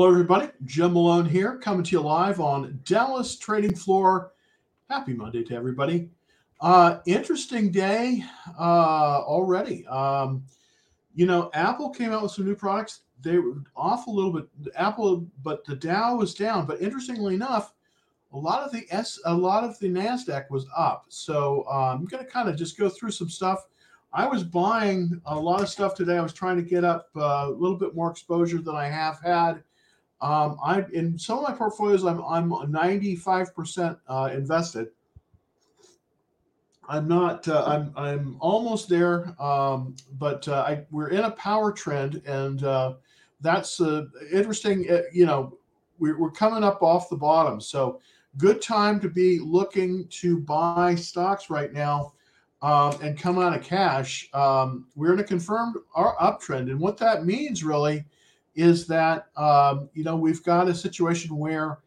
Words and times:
Hello, 0.00 0.10
everybody. 0.10 0.48
Jim 0.64 0.94
Malone 0.94 1.26
here, 1.26 1.58
coming 1.58 1.84
to 1.84 1.90
you 1.90 2.00
live 2.00 2.40
on 2.40 2.80
Dallas 2.86 3.36
Trading 3.36 3.74
Floor. 3.74 4.32
Happy 4.88 5.12
Monday 5.12 5.44
to 5.44 5.54
everybody. 5.54 6.08
Uh, 6.58 7.00
interesting 7.04 7.70
day 7.70 8.24
uh, 8.58 9.20
already. 9.20 9.86
Um, 9.88 10.42
you 11.14 11.26
know, 11.26 11.50
Apple 11.52 11.90
came 11.90 12.12
out 12.12 12.22
with 12.22 12.32
some 12.32 12.46
new 12.46 12.54
products. 12.54 13.00
They 13.20 13.36
were 13.36 13.56
off 13.76 14.06
a 14.06 14.10
little 14.10 14.32
bit. 14.32 14.48
Apple, 14.74 15.26
but 15.42 15.66
the 15.66 15.76
Dow 15.76 16.16
was 16.16 16.34
down. 16.34 16.64
But 16.64 16.80
interestingly 16.80 17.34
enough, 17.34 17.74
a 18.32 18.38
lot 18.38 18.62
of 18.62 18.72
the 18.72 18.86
S, 18.90 19.20
a 19.26 19.34
lot 19.34 19.64
of 19.64 19.78
the 19.80 19.88
Nasdaq 19.88 20.48
was 20.48 20.64
up. 20.74 21.04
So 21.10 21.66
uh, 21.70 21.92
I'm 21.92 22.06
going 22.06 22.24
to 22.24 22.30
kind 22.30 22.48
of 22.48 22.56
just 22.56 22.78
go 22.78 22.88
through 22.88 23.10
some 23.10 23.28
stuff. 23.28 23.66
I 24.14 24.26
was 24.26 24.44
buying 24.44 25.20
a 25.26 25.38
lot 25.38 25.60
of 25.60 25.68
stuff 25.68 25.94
today. 25.94 26.16
I 26.16 26.22
was 26.22 26.32
trying 26.32 26.56
to 26.56 26.62
get 26.62 26.84
up 26.84 27.10
uh, 27.16 27.48
a 27.48 27.50
little 27.50 27.76
bit 27.76 27.94
more 27.94 28.10
exposure 28.10 28.62
than 28.62 28.74
I 28.74 28.86
have 28.86 29.20
had 29.20 29.62
um, 30.22 30.58
I 30.62 30.84
in 30.92 31.18
some 31.18 31.38
of 31.38 31.48
my 31.48 31.54
portfolios, 31.54 32.04
I'm 32.04 32.22
I'm 32.24 32.50
95% 32.50 33.98
uh, 34.06 34.30
invested. 34.32 34.88
I'm 36.88 37.08
not. 37.08 37.48
Uh, 37.48 37.64
I'm 37.66 37.92
I'm 37.96 38.36
almost 38.40 38.88
there. 38.88 39.34
Um, 39.40 39.96
but 40.18 40.46
uh, 40.48 40.64
I 40.66 40.84
we're 40.90 41.08
in 41.08 41.20
a 41.20 41.30
power 41.30 41.72
trend, 41.72 42.20
and 42.26 42.62
uh, 42.64 42.94
that's 43.40 43.80
uh, 43.80 44.06
interesting. 44.30 44.90
Uh, 44.90 45.02
you 45.12 45.24
know, 45.24 45.56
we're 45.98 46.18
we're 46.18 46.30
coming 46.30 46.64
up 46.64 46.82
off 46.82 47.08
the 47.08 47.16
bottom, 47.16 47.60
so 47.60 48.00
good 48.36 48.60
time 48.60 49.00
to 49.00 49.08
be 49.08 49.38
looking 49.38 50.06
to 50.08 50.40
buy 50.40 50.94
stocks 50.96 51.48
right 51.48 51.72
now. 51.72 52.12
Um, 52.62 52.92
and 53.00 53.18
come 53.18 53.38
out 53.38 53.56
of 53.56 53.64
cash. 53.64 54.28
Um, 54.34 54.86
we're 54.94 55.14
in 55.14 55.20
a 55.20 55.24
confirmed 55.24 55.76
uptrend, 55.96 56.70
and 56.70 56.78
what 56.78 56.98
that 56.98 57.24
means 57.24 57.64
really 57.64 58.04
is 58.54 58.86
that 58.86 59.28
um, 59.36 59.88
you 59.94 60.04
know 60.04 60.16
we've 60.16 60.42
got 60.42 60.68
a 60.68 60.74
situation 60.74 61.36
where 61.36 61.78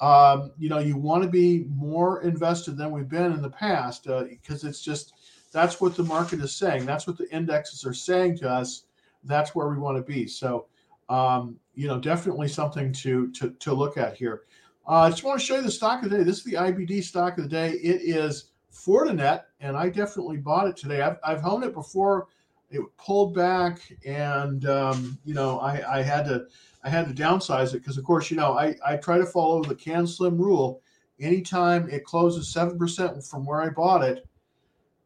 um, 0.00 0.52
you 0.58 0.68
know 0.68 0.78
you 0.78 0.96
want 0.96 1.22
to 1.22 1.28
be 1.28 1.66
more 1.74 2.22
invested 2.22 2.76
than 2.76 2.90
we've 2.90 3.08
been 3.08 3.32
in 3.32 3.42
the 3.42 3.50
past 3.50 4.04
because 4.04 4.64
uh, 4.64 4.68
it's 4.68 4.82
just 4.82 5.14
that's 5.52 5.80
what 5.80 5.94
the 5.96 6.02
market 6.02 6.40
is 6.40 6.54
saying. 6.54 6.84
That's 6.84 7.06
what 7.06 7.16
the 7.16 7.30
indexes 7.30 7.84
are 7.84 7.94
saying 7.94 8.38
to 8.38 8.50
us. 8.50 8.84
That's 9.22 9.54
where 9.54 9.68
we 9.68 9.78
want 9.78 9.96
to 9.96 10.02
be. 10.02 10.26
So 10.26 10.66
um, 11.08 11.56
you 11.74 11.88
know 11.88 11.98
definitely 11.98 12.48
something 12.48 12.92
to 12.92 13.30
to, 13.32 13.50
to 13.50 13.74
look 13.74 13.96
at 13.96 14.16
here. 14.16 14.42
Uh, 14.86 15.02
I 15.02 15.10
just 15.10 15.24
want 15.24 15.40
to 15.40 15.44
show 15.44 15.56
you 15.56 15.62
the 15.62 15.70
stock 15.70 16.02
of 16.02 16.10
the 16.10 16.18
day. 16.18 16.24
This 16.24 16.38
is 16.38 16.44
the 16.44 16.54
IBD 16.54 17.02
stock 17.02 17.38
of 17.38 17.44
the 17.44 17.50
day. 17.50 17.70
It 17.72 18.02
is 18.02 18.50
Fortinet, 18.70 19.44
and 19.60 19.76
I 19.76 19.88
definitely 19.88 20.36
bought 20.36 20.68
it 20.68 20.76
today. 20.76 21.00
I've, 21.00 21.16
I've 21.24 21.44
owned 21.46 21.64
it 21.64 21.72
before 21.72 22.28
it 22.74 22.96
pulled 22.96 23.34
back, 23.34 23.80
and 24.04 24.66
um, 24.66 25.18
you 25.24 25.34
know 25.34 25.58
I, 25.60 25.98
I 25.98 26.02
had 26.02 26.24
to 26.26 26.46
I 26.82 26.88
had 26.90 27.06
to 27.06 27.22
downsize 27.22 27.74
it 27.74 27.78
because 27.78 27.96
of 27.96 28.04
course 28.04 28.30
you 28.30 28.36
know 28.36 28.52
I, 28.52 28.74
I 28.84 28.96
try 28.96 29.18
to 29.18 29.26
follow 29.26 29.62
the 29.62 29.74
CAN 29.74 30.06
SLIM 30.06 30.38
rule. 30.38 30.82
Anytime 31.20 31.88
it 31.88 32.04
closes 32.04 32.52
seven 32.52 32.76
percent 32.76 33.24
from 33.24 33.46
where 33.46 33.62
I 33.62 33.68
bought 33.68 34.02
it, 34.02 34.26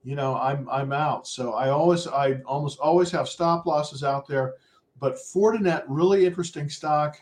you 0.03 0.17
know 0.17 0.37
I'm 0.37 0.69
I'm 0.71 0.93
out. 0.93 1.29
So 1.29 1.53
I 1.53 1.69
always 1.69 2.07
I 2.07 2.41
almost 2.47 2.79
always 2.79 3.11
have 3.11 3.29
stop 3.29 3.67
losses 3.67 4.03
out 4.03 4.27
there. 4.27 4.55
But 4.99 5.17
Fortinet 5.17 5.85
really 5.87 6.27
interesting 6.27 6.69
stock. 6.69 7.17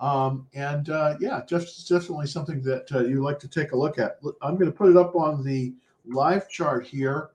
Um, 0.00 0.48
and 0.54 0.88
uh, 0.88 1.14
yeah, 1.20 1.42
just 1.46 1.88
definitely 1.88 2.26
something 2.26 2.60
that 2.62 2.90
uh, 2.90 3.04
you 3.04 3.22
like 3.22 3.38
to 3.38 3.48
take 3.48 3.70
a 3.70 3.76
look 3.76 4.00
at. 4.00 4.18
I'm 4.42 4.54
going 4.56 4.66
to 4.66 4.76
put 4.76 4.90
it 4.90 4.96
up 4.96 5.14
on 5.14 5.44
the 5.44 5.74
live 6.04 6.48
chart 6.48 6.84
here. 6.84 7.30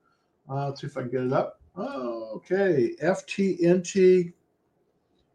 Uh, 0.50 0.68
let's 0.68 0.82
see 0.82 0.88
if 0.88 0.98
I 0.98 1.02
can 1.02 1.10
get 1.10 1.22
it 1.22 1.32
up. 1.32 1.62
Okay, 1.78 2.96
FTNT 3.04 4.34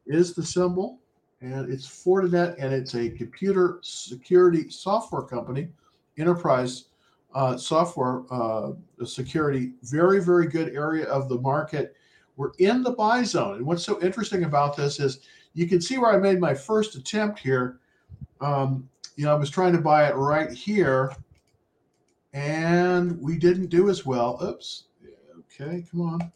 is 0.06 0.34
the 0.34 0.42
symbol, 0.42 0.98
and 1.41 1.72
it's 1.72 1.86
Fortinet, 1.86 2.56
and 2.58 2.75
it's 2.75 2.94
a 2.97 3.10
computer 3.10 3.78
security 3.82 4.69
software 4.69 5.22
company, 5.22 5.69
enterprise 6.19 6.86
uh, 7.34 7.56
software 7.56 8.22
uh, 8.30 8.72
security. 9.04 9.72
Very, 9.84 10.20
very 10.20 10.48
good 10.48 10.75
area 10.75 11.06
of 11.06 11.28
the 11.28 11.38
market. 11.38 11.94
We're 12.36 12.53
in 12.59 12.82
the 12.82 12.92
buy 12.92 13.22
zone, 13.22 13.56
and 13.56 13.66
what's 13.66 13.84
so 13.84 14.03
interesting 14.03 14.42
about 14.42 14.76
this 14.76 14.98
is 14.98 15.20
you 15.54 15.69
can 15.69 15.80
see 15.80 15.98
where 15.98 16.12
I 16.12 16.19
made 16.19 16.41
my 16.41 16.54
first 16.54 16.97
attempt 16.97 17.38
here. 17.38 17.78
Um, 18.41 18.88
you 19.14 19.24
know, 19.24 19.32
I 19.32 19.38
was 19.38 19.50
trying 19.50 19.74
to 19.74 19.80
buy 19.80 20.09
it 20.09 20.16
right 20.16 20.50
here, 20.50 21.14
and 22.32 23.20
we 23.20 23.38
didn't 23.38 23.66
do 23.66 23.91
as 23.91 24.04
well. 24.04 24.42
Oops, 24.42 24.84
Okay, 25.61 25.85
come 25.91 26.01
on. 26.01 26.33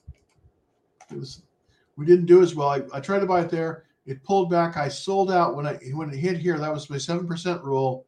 We 1.96 2.04
didn't 2.04 2.26
do 2.26 2.42
as 2.42 2.54
well. 2.54 2.68
I, 2.68 2.82
I 2.92 3.00
tried 3.00 3.20
to 3.20 3.26
buy 3.26 3.40
it 3.40 3.50
there. 3.50 3.84
It 4.06 4.22
pulled 4.22 4.50
back. 4.50 4.76
I 4.76 4.88
sold 4.88 5.30
out 5.30 5.56
when 5.56 5.66
I 5.66 5.74
when 5.94 6.10
it 6.10 6.16
hit 6.16 6.38
here. 6.38 6.58
That 6.58 6.72
was 6.72 6.90
my 6.90 6.98
seven 6.98 7.26
percent 7.26 7.62
rule. 7.62 8.06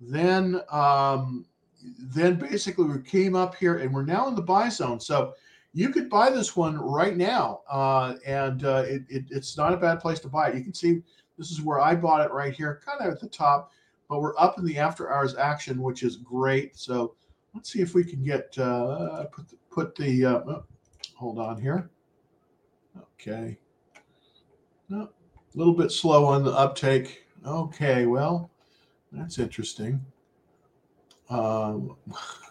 Then 0.00 0.60
um, 0.70 1.44
then 1.98 2.36
basically 2.36 2.86
we 2.86 3.02
came 3.02 3.34
up 3.34 3.54
here 3.54 3.78
and 3.78 3.92
we're 3.92 4.04
now 4.04 4.28
in 4.28 4.34
the 4.34 4.42
buy 4.42 4.68
zone. 4.68 5.00
So 5.00 5.34
you 5.74 5.90
could 5.90 6.08
buy 6.08 6.30
this 6.30 6.56
one 6.56 6.78
right 6.78 7.16
now, 7.16 7.60
uh, 7.70 8.14
and 8.26 8.64
uh, 8.64 8.84
it, 8.86 9.02
it, 9.08 9.24
it's 9.30 9.56
not 9.56 9.74
a 9.74 9.76
bad 9.76 10.00
place 10.00 10.18
to 10.20 10.28
buy 10.28 10.48
it. 10.48 10.54
You 10.56 10.64
can 10.64 10.74
see 10.74 11.02
this 11.36 11.50
is 11.50 11.60
where 11.62 11.80
I 11.80 11.94
bought 11.94 12.24
it 12.24 12.32
right 12.32 12.54
here, 12.54 12.80
kind 12.84 13.00
of 13.00 13.12
at 13.12 13.20
the 13.20 13.28
top, 13.28 13.70
but 14.08 14.20
we're 14.20 14.36
up 14.38 14.58
in 14.58 14.64
the 14.64 14.78
after 14.78 15.12
hours 15.12 15.36
action, 15.36 15.82
which 15.82 16.02
is 16.02 16.16
great. 16.16 16.76
So 16.76 17.14
let's 17.54 17.72
see 17.72 17.80
if 17.80 17.94
we 17.94 18.04
can 18.04 18.22
get 18.22 18.56
uh, 18.58 19.24
put 19.32 19.48
the, 19.48 19.56
put 19.70 19.94
the, 19.96 20.24
uh, 20.24 20.40
oh, 20.46 20.64
hold 21.14 21.38
on 21.38 21.60
here. 21.60 21.90
Okay. 23.14 23.58
Oh, 24.92 25.02
a 25.02 25.10
little 25.54 25.74
bit 25.74 25.92
slow 25.92 26.24
on 26.24 26.44
the 26.44 26.52
uptake. 26.52 27.24
Okay, 27.46 28.06
well, 28.06 28.50
that's 29.12 29.38
interesting. 29.38 30.04
Um, 31.30 31.96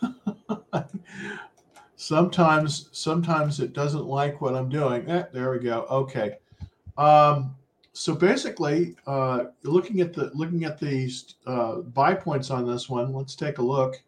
sometimes, 1.95 2.89
sometimes 2.91 3.59
it 3.59 3.73
doesn't 3.73 4.05
like 4.05 4.41
what 4.41 4.55
I'm 4.55 4.69
doing. 4.69 5.09
Eh, 5.09 5.25
there 5.33 5.51
we 5.51 5.59
go. 5.59 5.85
Okay. 5.89 6.35
Um, 6.97 7.55
so 7.93 8.13
basically, 8.13 8.95
uh, 9.07 9.45
looking 9.63 10.01
at 10.01 10.13
the 10.13 10.29
looking 10.35 10.65
at 10.65 10.79
these 10.79 11.35
uh, 11.47 11.77
buy 11.77 12.13
points 12.13 12.51
on 12.51 12.67
this 12.67 12.89
one, 12.89 13.13
let's 13.13 13.35
take 13.35 13.57
a 13.57 13.63
look. 13.63 14.01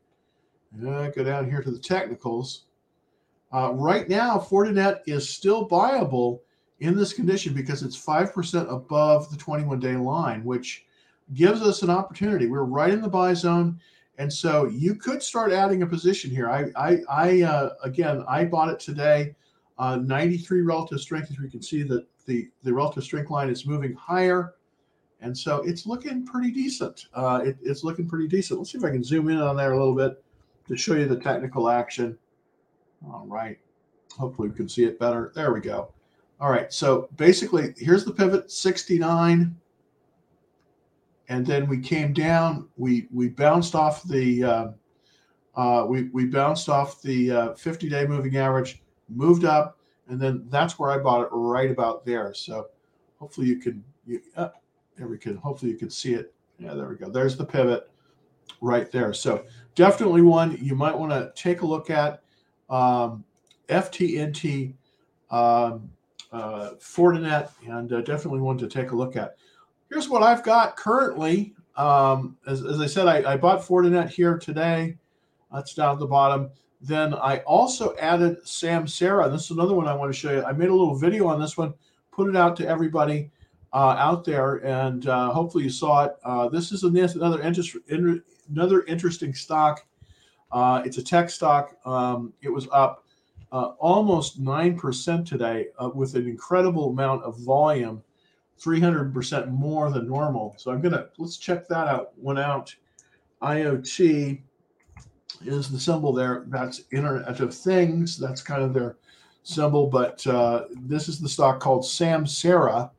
Uh, 0.75 1.07
go 1.09 1.23
down 1.23 1.49
here 1.49 1.61
to 1.61 1.71
the 1.71 1.79
technicals. 1.79 2.65
Uh, 3.51 3.71
right 3.73 4.07
now, 4.07 4.37
Fortinet 4.37 5.01
is 5.07 5.27
still 5.27 5.67
buyable 5.67 6.41
in 6.79 6.95
this 6.95 7.13
condition 7.13 7.53
because 7.53 7.83
it's 7.83 7.97
5% 7.97 8.71
above 8.71 9.29
the 9.31 9.37
21 9.37 9.79
day 9.79 9.95
line, 9.95 10.43
which 10.43 10.85
gives 11.33 11.61
us 11.61 11.81
an 11.81 11.89
opportunity. 11.89 12.47
We're 12.47 12.63
right 12.63 12.91
in 12.91 13.01
the 13.01 13.09
buy 13.09 13.33
zone. 13.33 13.79
And 14.17 14.31
so 14.31 14.65
you 14.65 14.95
could 14.95 15.23
start 15.23 15.51
adding 15.51 15.81
a 15.81 15.87
position 15.87 16.29
here. 16.29 16.49
I, 16.49 16.65
I, 16.75 16.97
I 17.09 17.41
uh, 17.41 17.69
again, 17.83 18.23
I 18.27 18.45
bought 18.45 18.69
it 18.69 18.79
today, 18.79 19.35
uh, 19.77 19.95
93 19.97 20.61
relative 20.61 20.99
strength. 20.99 21.31
As 21.31 21.39
we 21.39 21.49
can 21.49 21.61
see 21.61 21.83
that 21.83 22.05
the, 22.25 22.49
the 22.63 22.73
relative 22.73 23.03
strength 23.03 23.31
line 23.31 23.49
is 23.49 23.65
moving 23.65 23.93
higher. 23.93 24.55
And 25.21 25.37
so 25.37 25.57
it's 25.63 25.85
looking 25.85 26.25
pretty 26.25 26.51
decent. 26.51 27.07
Uh, 27.13 27.41
it, 27.45 27.57
it's 27.61 27.83
looking 27.83 28.07
pretty 28.07 28.27
decent. 28.27 28.59
Let's 28.59 28.71
see 28.71 28.77
if 28.77 28.83
I 28.83 28.89
can 28.89 29.03
zoom 29.03 29.29
in 29.29 29.37
on 29.37 29.57
there 29.57 29.73
a 29.73 29.77
little 29.77 29.95
bit 29.95 30.23
to 30.69 30.77
show 30.77 30.93
you 30.93 31.07
the 31.07 31.17
technical 31.17 31.67
action. 31.67 32.17
All 33.05 33.25
right. 33.27 33.57
Hopefully 34.17 34.49
we 34.49 34.55
can 34.55 34.69
see 34.69 34.85
it 34.85 34.99
better. 34.99 35.31
There 35.35 35.51
we 35.51 35.59
go. 35.59 35.91
All 36.39 36.51
right. 36.51 36.71
So 36.71 37.09
basically, 37.17 37.73
here's 37.77 38.05
the 38.05 38.13
pivot 38.13 38.51
69. 38.51 39.55
And 41.27 41.45
then 41.45 41.67
we 41.67 41.79
came 41.79 42.13
down. 42.13 42.69
We 42.77 43.07
we 43.11 43.29
bounced 43.29 43.75
off 43.75 44.03
the 44.03 44.43
uh, 44.43 44.67
uh, 45.55 45.85
we 45.87 46.03
we 46.09 46.25
bounced 46.25 46.69
off 46.69 47.01
the 47.01 47.31
uh, 47.31 47.53
50 47.53 47.89
day 47.89 48.07
moving 48.07 48.37
average, 48.37 48.81
moved 49.09 49.45
up, 49.45 49.77
and 50.07 50.19
then 50.19 50.45
that's 50.49 50.79
where 50.79 50.91
I 50.91 50.97
bought 50.97 51.21
it 51.21 51.29
right 51.31 51.69
about 51.69 52.03
there. 52.03 52.33
So 52.33 52.69
hopefully 53.19 53.45
you 53.45 53.57
can 53.57 53.83
you 54.07 54.21
uh, 54.37 54.49
there 54.97 55.07
we 55.07 55.19
can 55.19 55.37
hopefully 55.37 55.71
you 55.71 55.77
can 55.77 55.91
see 55.91 56.13
it. 56.13 56.33
Yeah, 56.57 56.73
there 56.73 56.89
we 56.89 56.95
go. 56.95 57.09
There's 57.09 57.37
the 57.37 57.45
pivot 57.45 57.88
right 58.61 58.91
there. 58.91 59.13
So 59.13 59.45
definitely 59.75 60.21
one 60.21 60.57
you 60.61 60.75
might 60.75 60.97
want 60.97 61.11
to 61.11 61.31
take 61.35 61.61
a 61.61 61.65
look 61.65 61.89
at 61.89 62.21
um, 62.69 63.23
FTNT, 63.67 64.73
um, 65.31 65.89
uh, 66.31 66.71
Fortinet, 66.79 67.49
and 67.67 67.91
uh, 67.91 68.01
definitely 68.01 68.41
one 68.41 68.57
to 68.57 68.67
take 68.67 68.91
a 68.91 68.95
look 68.95 69.15
at. 69.15 69.35
Here's 69.89 70.09
what 70.09 70.21
I've 70.21 70.43
got 70.43 70.77
currently. 70.77 71.55
Um, 71.75 72.37
as, 72.45 72.63
as, 72.63 72.79
I 72.79 72.85
said, 72.85 73.07
I, 73.07 73.33
I, 73.33 73.37
bought 73.37 73.61
Fortinet 73.61 74.09
here 74.09 74.37
today. 74.37 74.97
That's 75.51 75.73
down 75.73 75.93
at 75.93 75.99
the 75.99 76.05
bottom. 76.05 76.49
Then 76.81 77.13
I 77.13 77.37
also 77.39 77.95
added 77.97 78.43
Samsara. 78.43 79.31
This 79.31 79.45
is 79.45 79.51
another 79.51 79.73
one 79.73 79.87
I 79.87 79.93
want 79.93 80.13
to 80.13 80.17
show 80.17 80.31
you. 80.31 80.43
I 80.43 80.51
made 80.51 80.69
a 80.69 80.75
little 80.75 80.95
video 80.95 81.27
on 81.27 81.39
this 81.39 81.57
one, 81.57 81.73
put 82.11 82.29
it 82.29 82.35
out 82.35 82.55
to 82.57 82.67
everybody 82.67 83.31
uh, 83.73 83.95
out 83.97 84.25
there, 84.25 84.55
and 84.65 85.07
uh, 85.07 85.31
hopefully 85.31 85.63
you 85.63 85.69
saw 85.69 86.05
it. 86.05 86.15
Uh, 86.23 86.49
this 86.49 86.71
is 86.71 86.83
another, 86.83 87.41
interest, 87.41 87.77
another 88.49 88.83
interesting 88.83 89.33
stock 89.33 89.85
uh, 90.51 90.81
it's 90.85 90.97
a 90.97 91.03
tech 91.03 91.29
stock. 91.29 91.75
Um, 91.85 92.33
it 92.41 92.49
was 92.49 92.67
up 92.71 93.05
uh, 93.51 93.71
almost 93.79 94.41
9% 94.41 95.25
today 95.25 95.67
uh, 95.77 95.89
with 95.93 96.15
an 96.15 96.27
incredible 96.27 96.89
amount 96.89 97.23
of 97.23 97.37
volume 97.39 98.03
300% 98.59 99.49
more 99.49 99.89
than 99.91 100.07
normal. 100.07 100.53
So 100.57 100.71
I'm 100.71 100.81
going 100.81 100.93
to, 100.93 101.09
let's 101.17 101.37
check 101.37 101.67
that 101.67 101.87
out. 101.87 102.11
One 102.17 102.37
out. 102.37 102.75
IoT 103.41 104.41
is 105.45 105.69
the 105.69 105.79
symbol 105.79 106.11
there. 106.11 106.43
That's 106.47 106.81
Internet 106.91 107.39
of 107.39 107.55
Things. 107.55 108.17
That's 108.17 108.41
kind 108.41 108.61
of 108.61 108.73
their 108.73 108.97
symbol. 109.43 109.87
But 109.87 110.25
uh, 110.27 110.65
this 110.81 111.07
is 111.07 111.19
the 111.19 111.29
stock 111.29 111.59
called 111.59 111.83
Samsara. 111.83 112.91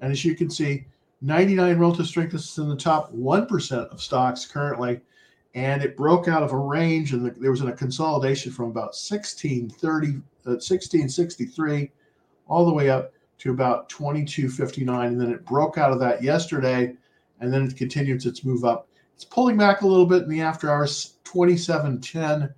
And 0.00 0.10
as 0.10 0.24
you 0.24 0.34
can 0.34 0.50
see, 0.50 0.86
99 1.20 1.78
relative 1.78 2.06
strength 2.06 2.32
this 2.32 2.50
is 2.50 2.58
in 2.58 2.68
the 2.68 2.76
top 2.76 3.12
1% 3.12 3.88
of 3.88 4.02
stocks 4.02 4.46
currently. 4.46 5.00
And 5.54 5.82
it 5.82 5.96
broke 5.96 6.28
out 6.28 6.42
of 6.42 6.52
a 6.52 6.56
range, 6.56 7.12
and 7.12 7.24
the, 7.24 7.30
there 7.30 7.50
was 7.50 7.62
a 7.62 7.72
consolidation 7.72 8.52
from 8.52 8.66
about 8.66 8.94
1630, 8.94 10.08
uh, 10.46 10.60
1663 10.60 11.90
all 12.46 12.66
the 12.66 12.72
way 12.72 12.90
up 12.90 13.12
to 13.38 13.50
about 13.50 13.88
2259. 13.88 15.06
And 15.06 15.20
then 15.20 15.30
it 15.30 15.44
broke 15.44 15.78
out 15.78 15.90
of 15.90 15.98
that 16.00 16.22
yesterday, 16.22 16.94
and 17.40 17.52
then 17.52 17.64
it 17.64 17.76
continues 17.76 18.26
its 18.26 18.44
move 18.44 18.64
up. 18.64 18.88
It's 19.14 19.24
pulling 19.24 19.56
back 19.56 19.80
a 19.80 19.86
little 19.86 20.06
bit 20.06 20.22
in 20.22 20.28
the 20.28 20.42
after 20.42 20.70
hours, 20.70 21.16
2710, 21.24 22.54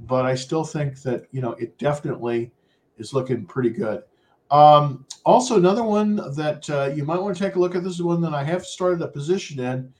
but 0.00 0.24
I 0.24 0.34
still 0.34 0.64
think 0.64 1.02
that, 1.02 1.26
you 1.32 1.42
know, 1.42 1.52
it 1.52 1.76
definitely 1.76 2.50
is 2.96 3.12
looking 3.12 3.44
pretty 3.44 3.70
good. 3.70 4.04
Um, 4.50 5.04
also, 5.24 5.56
another 5.56 5.82
one 5.82 6.16
that 6.34 6.68
uh, 6.70 6.90
you 6.94 7.04
might 7.04 7.20
want 7.20 7.36
to 7.36 7.42
take 7.42 7.56
a 7.56 7.58
look 7.58 7.74
at. 7.74 7.84
This 7.84 7.94
is 7.94 8.02
one 8.02 8.20
that 8.22 8.34
I 8.34 8.44
have 8.44 8.64
started 8.64 9.02
a 9.02 9.08
position 9.08 9.60
in. 9.60 9.92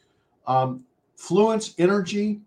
Um, 0.47 0.85
Fluence 1.19 1.75
Energy, 1.79 2.41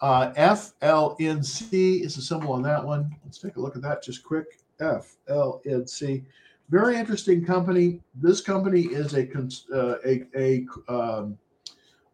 uh, 0.00 0.32
FLNC 0.32 2.02
is 2.04 2.16
the 2.16 2.22
symbol 2.22 2.52
on 2.52 2.62
that 2.62 2.84
one. 2.84 3.14
Let's 3.24 3.38
take 3.38 3.56
a 3.56 3.60
look 3.60 3.76
at 3.76 3.82
that 3.82 4.02
just 4.02 4.22
quick. 4.22 4.60
FLNC, 4.80 6.24
very 6.70 6.96
interesting 6.96 7.44
company. 7.44 8.00
This 8.14 8.40
company 8.40 8.82
is 8.82 9.14
a 9.14 9.28
uh, 9.74 9.96
a 10.06 10.22
a, 10.36 10.66
um, 10.88 11.38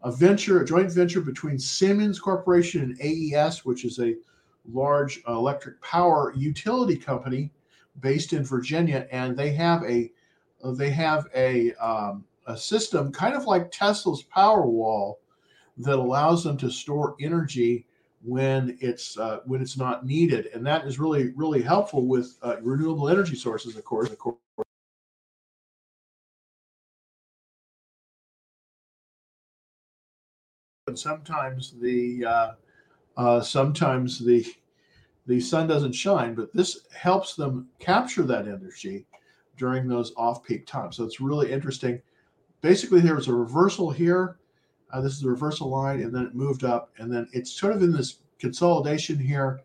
a 0.03 0.13
venture, 0.13 0.63
a 0.63 0.67
joint 0.67 0.91
venture 0.91 1.21
between 1.21 1.59
Siemens 1.59 2.19
Corporation 2.19 2.83
and 2.83 3.01
AES, 3.01 3.65
which 3.65 3.85
is 3.85 3.99
a 3.99 4.17
large 4.73 5.23
electric 5.29 5.81
power 5.83 6.33
utility 6.37 6.97
company 6.97 7.51
based 8.01 8.33
in 8.33 8.45
Virginia, 8.45 9.07
and 9.11 9.37
they 9.37 9.53
have 9.53 9.83
a 9.85 10.11
they 10.65 10.91
have 10.91 11.27
a 11.35 11.73
um, 11.75 12.25
a 12.47 12.57
system 12.57 13.13
kind 13.13 13.35
of 13.35 13.45
like 13.45 13.71
Tesla's 13.71 14.25
Powerwall 14.35 15.17
that 15.79 15.99
allows 15.99 16.43
them 16.45 16.57
to 16.59 16.71
store 16.71 17.17
energy 17.21 17.87
when 18.23 18.77
it's 18.81 19.19
uh, 19.19 19.41
when 19.45 19.61
it's 19.61 19.77
not 19.77 20.05
needed, 20.05 20.49
and 20.55 20.67
that 20.67 20.87
is 20.87 20.99
really 20.99 21.33
really 21.37 21.63
helpful 21.63 22.07
with 22.07 22.37
uh, 22.43 22.57
renewable 22.63 23.09
energy 23.09 23.37
sources, 23.37 23.77
of 23.77 23.85
course. 23.85 24.11
Of 24.11 24.19
course. 24.19 24.37
And 30.89 30.99
sometimes 30.99 31.73
the 31.81 32.25
uh, 32.25 32.53
uh 33.17 33.41
sometimes 33.41 34.19
the 34.25 34.47
the 35.27 35.41
sun 35.41 35.67
doesn't 35.67 35.93
shine, 35.93 36.35
but 36.35 36.53
this 36.55 36.87
helps 36.95 37.35
them 37.35 37.69
capture 37.79 38.23
that 38.23 38.47
energy 38.47 39.07
during 39.57 39.89
those 39.89 40.13
off-peak 40.17 40.67
times. 40.67 40.97
So 40.97 41.05
it's 41.05 41.21
really 41.21 41.51
interesting. 41.51 42.01
Basically, 42.61 43.01
there 43.01 43.15
was 43.15 43.29
a 43.29 43.35
reversal 43.35 43.91
here. 43.91 44.39
Uh, 44.93 45.01
this 45.01 45.13
is 45.13 45.21
the 45.21 45.31
reversal 45.31 45.69
line, 45.69 46.01
and 46.01 46.15
then 46.15 46.27
it 46.27 46.35
moved 46.35 46.65
up, 46.65 46.93
and 46.99 47.13
then 47.13 47.29
it's 47.33 47.53
sort 47.53 47.75
of 47.75 47.83
in 47.83 47.93
this 47.93 48.19
consolidation 48.39 49.19
here. 49.19 49.61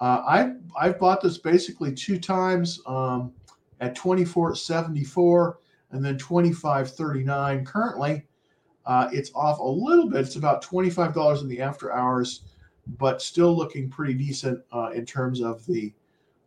Uh, 0.00 0.22
I've 0.26 0.56
I've 0.78 0.98
bought 0.98 1.20
this 1.20 1.38
basically 1.38 1.92
two 1.92 2.18
times 2.18 2.80
um, 2.86 3.32
at 3.80 3.96
24.74 3.96 5.54
and 5.90 6.04
then 6.04 6.18
25.39. 6.18 7.66
Currently, 7.66 8.26
uh, 8.86 9.08
it's 9.12 9.30
off 9.34 9.58
a 9.58 9.62
little 9.62 10.08
bit. 10.08 10.22
It's 10.22 10.36
about 10.36 10.64
$25 10.64 11.42
in 11.42 11.48
the 11.48 11.60
after 11.60 11.92
hours 11.92 12.44
but 12.98 13.22
still 13.22 13.56
looking 13.56 13.88
pretty 13.88 14.14
decent 14.14 14.60
uh, 14.72 14.90
in 14.94 15.06
terms 15.06 15.40
of 15.40 15.64
the 15.66 15.92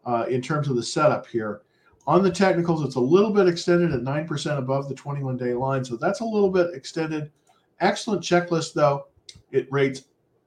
uh, 0.05 0.25
in 0.29 0.41
terms 0.41 0.67
of 0.67 0.75
the 0.75 0.83
setup 0.83 1.25
here. 1.25 1.61
On 2.07 2.21
the 2.21 2.31
technicals, 2.31 2.83
it's 2.83 2.95
a 2.95 2.99
little 2.99 3.31
bit 3.31 3.47
extended 3.47 3.91
at 3.91 4.01
9% 4.01 4.57
above 4.59 4.87
the 4.87 4.93
21 4.93 5.37
day 5.37 5.53
line. 5.53 5.83
So 5.83 5.95
that's 5.95 6.19
a 6.19 6.25
little 6.25 6.51
bit 6.51 6.75
extended. 6.75 7.31
Excellent 7.79 8.21
checklist, 8.21 8.73
though. 8.73 9.07
It 9.51 9.67
rates 9.71 10.03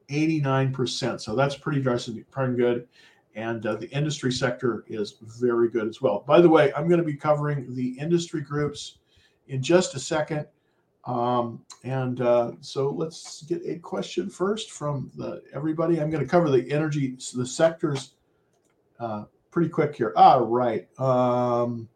89%. 0.09 1.21
So 1.21 1.35
that's 1.35 1.57
pretty 1.57 1.83
darn 1.83 2.57
good. 2.57 2.87
And 3.35 3.67
uh, 3.67 3.77
the 3.77 3.91
industry 3.91 4.33
sector 4.33 4.85
is 4.87 5.17
very 5.21 5.69
good 5.69 5.89
as 5.89 6.01
well. 6.01 6.25
By 6.27 6.41
the 6.41 6.49
way, 6.49 6.73
I'm 6.75 6.89
going 6.89 7.01
to 7.01 7.07
be 7.07 7.17
covering 7.17 7.75
the 7.75 7.99
industry 7.99 8.41
groups 8.41 8.99
in 9.49 9.63
just 9.63 9.95
a 9.95 10.01
second. 10.01 10.47
Um, 11.05 11.65
and 11.85 12.21
uh, 12.21 12.53
so 12.61 12.91
let's 12.91 13.43
get 13.43 13.63
a 13.65 13.79
question 13.79 14.29
first 14.29 14.71
from 14.73 15.11
the, 15.17 15.43
everybody. 15.55 16.01
I'm 16.01 16.11
going 16.11 16.23
to 16.23 16.31
cover 16.31 16.51
the 16.51 16.71
energy, 16.71 17.17
the 17.35 17.47
sectors 17.47 18.13
uh, 19.01 19.25
pretty 19.51 19.71
quick 19.71 19.97
here. 19.97 20.13
All 20.17 20.45
right. 20.45 20.89
Um, 21.01 21.89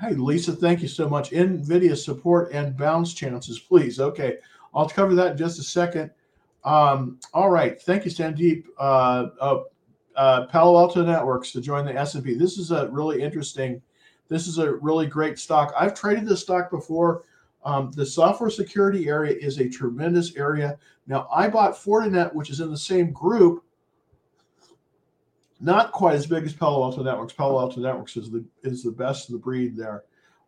hey, 0.00 0.14
Lisa, 0.14 0.52
thank 0.52 0.82
you 0.82 0.88
so 0.88 1.08
much. 1.08 1.30
NVIDIA 1.30 1.96
support 1.96 2.52
and 2.52 2.76
bounce 2.76 3.14
chances, 3.14 3.58
please. 3.58 3.98
Okay. 3.98 4.38
I'll 4.74 4.88
cover 4.88 5.14
that 5.14 5.32
in 5.32 5.36
just 5.36 5.58
a 5.58 5.62
second. 5.62 6.10
Um, 6.64 7.18
all 7.32 7.50
right. 7.50 7.80
Thank 7.80 8.04
you, 8.04 8.10
Sandeep. 8.10 8.64
Uh, 8.78 9.28
uh, 9.40 9.62
uh 10.16 10.46
Palo 10.46 10.78
Alto 10.78 11.04
Networks 11.04 11.52
to 11.52 11.60
join 11.60 11.84
the 11.84 11.96
S&P. 11.96 12.34
This 12.34 12.58
is 12.58 12.70
a 12.70 12.88
really 12.88 13.20
interesting, 13.22 13.82
this 14.28 14.46
is 14.46 14.58
a 14.58 14.74
really 14.76 15.06
great 15.06 15.38
stock. 15.38 15.72
I've 15.78 15.94
traded 15.94 16.26
this 16.26 16.42
stock 16.42 16.70
before. 16.70 17.24
Um, 17.64 17.90
the 17.92 18.04
software 18.04 18.50
security 18.50 19.08
area 19.08 19.34
is 19.34 19.58
a 19.58 19.68
tremendous 19.68 20.36
area. 20.36 20.78
Now, 21.06 21.28
I 21.34 21.48
bought 21.48 21.74
Fortinet, 21.74 22.34
which 22.34 22.50
is 22.50 22.60
in 22.60 22.70
the 22.70 22.76
same 22.76 23.10
group, 23.12 23.64
not 25.60 25.92
quite 25.92 26.14
as 26.14 26.26
big 26.26 26.44
as 26.44 26.52
Palo 26.52 26.82
Alto 26.82 27.02
Networks. 27.02 27.32
Palo 27.32 27.58
Alto 27.58 27.80
Networks 27.80 28.16
is 28.16 28.30
the 28.30 28.44
is 28.62 28.82
the 28.82 28.90
best 28.90 29.28
of 29.28 29.32
the 29.32 29.38
breed 29.38 29.76
there. 29.76 30.04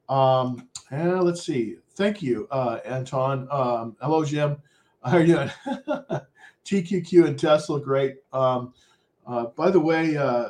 Um, 0.09 0.69
and 0.91 1.23
let's 1.23 1.45
see. 1.45 1.77
Thank 1.95 2.23
you, 2.23 2.47
uh, 2.51 2.81
Anton. 2.85 3.49
Um, 3.51 3.97
hello, 4.01 4.25
Jim. 4.25 4.59
How 5.05 5.19
are 5.19 5.21
you 5.21 5.35
doing? 5.35 5.51
TQQ 6.65 7.27
and 7.27 7.39
Tesla, 7.39 7.81
great. 7.81 8.17
Um, 8.33 8.75
uh, 9.27 9.47
by 9.57 9.71
the 9.71 9.81
way, 9.81 10.17
uh, 10.17 10.49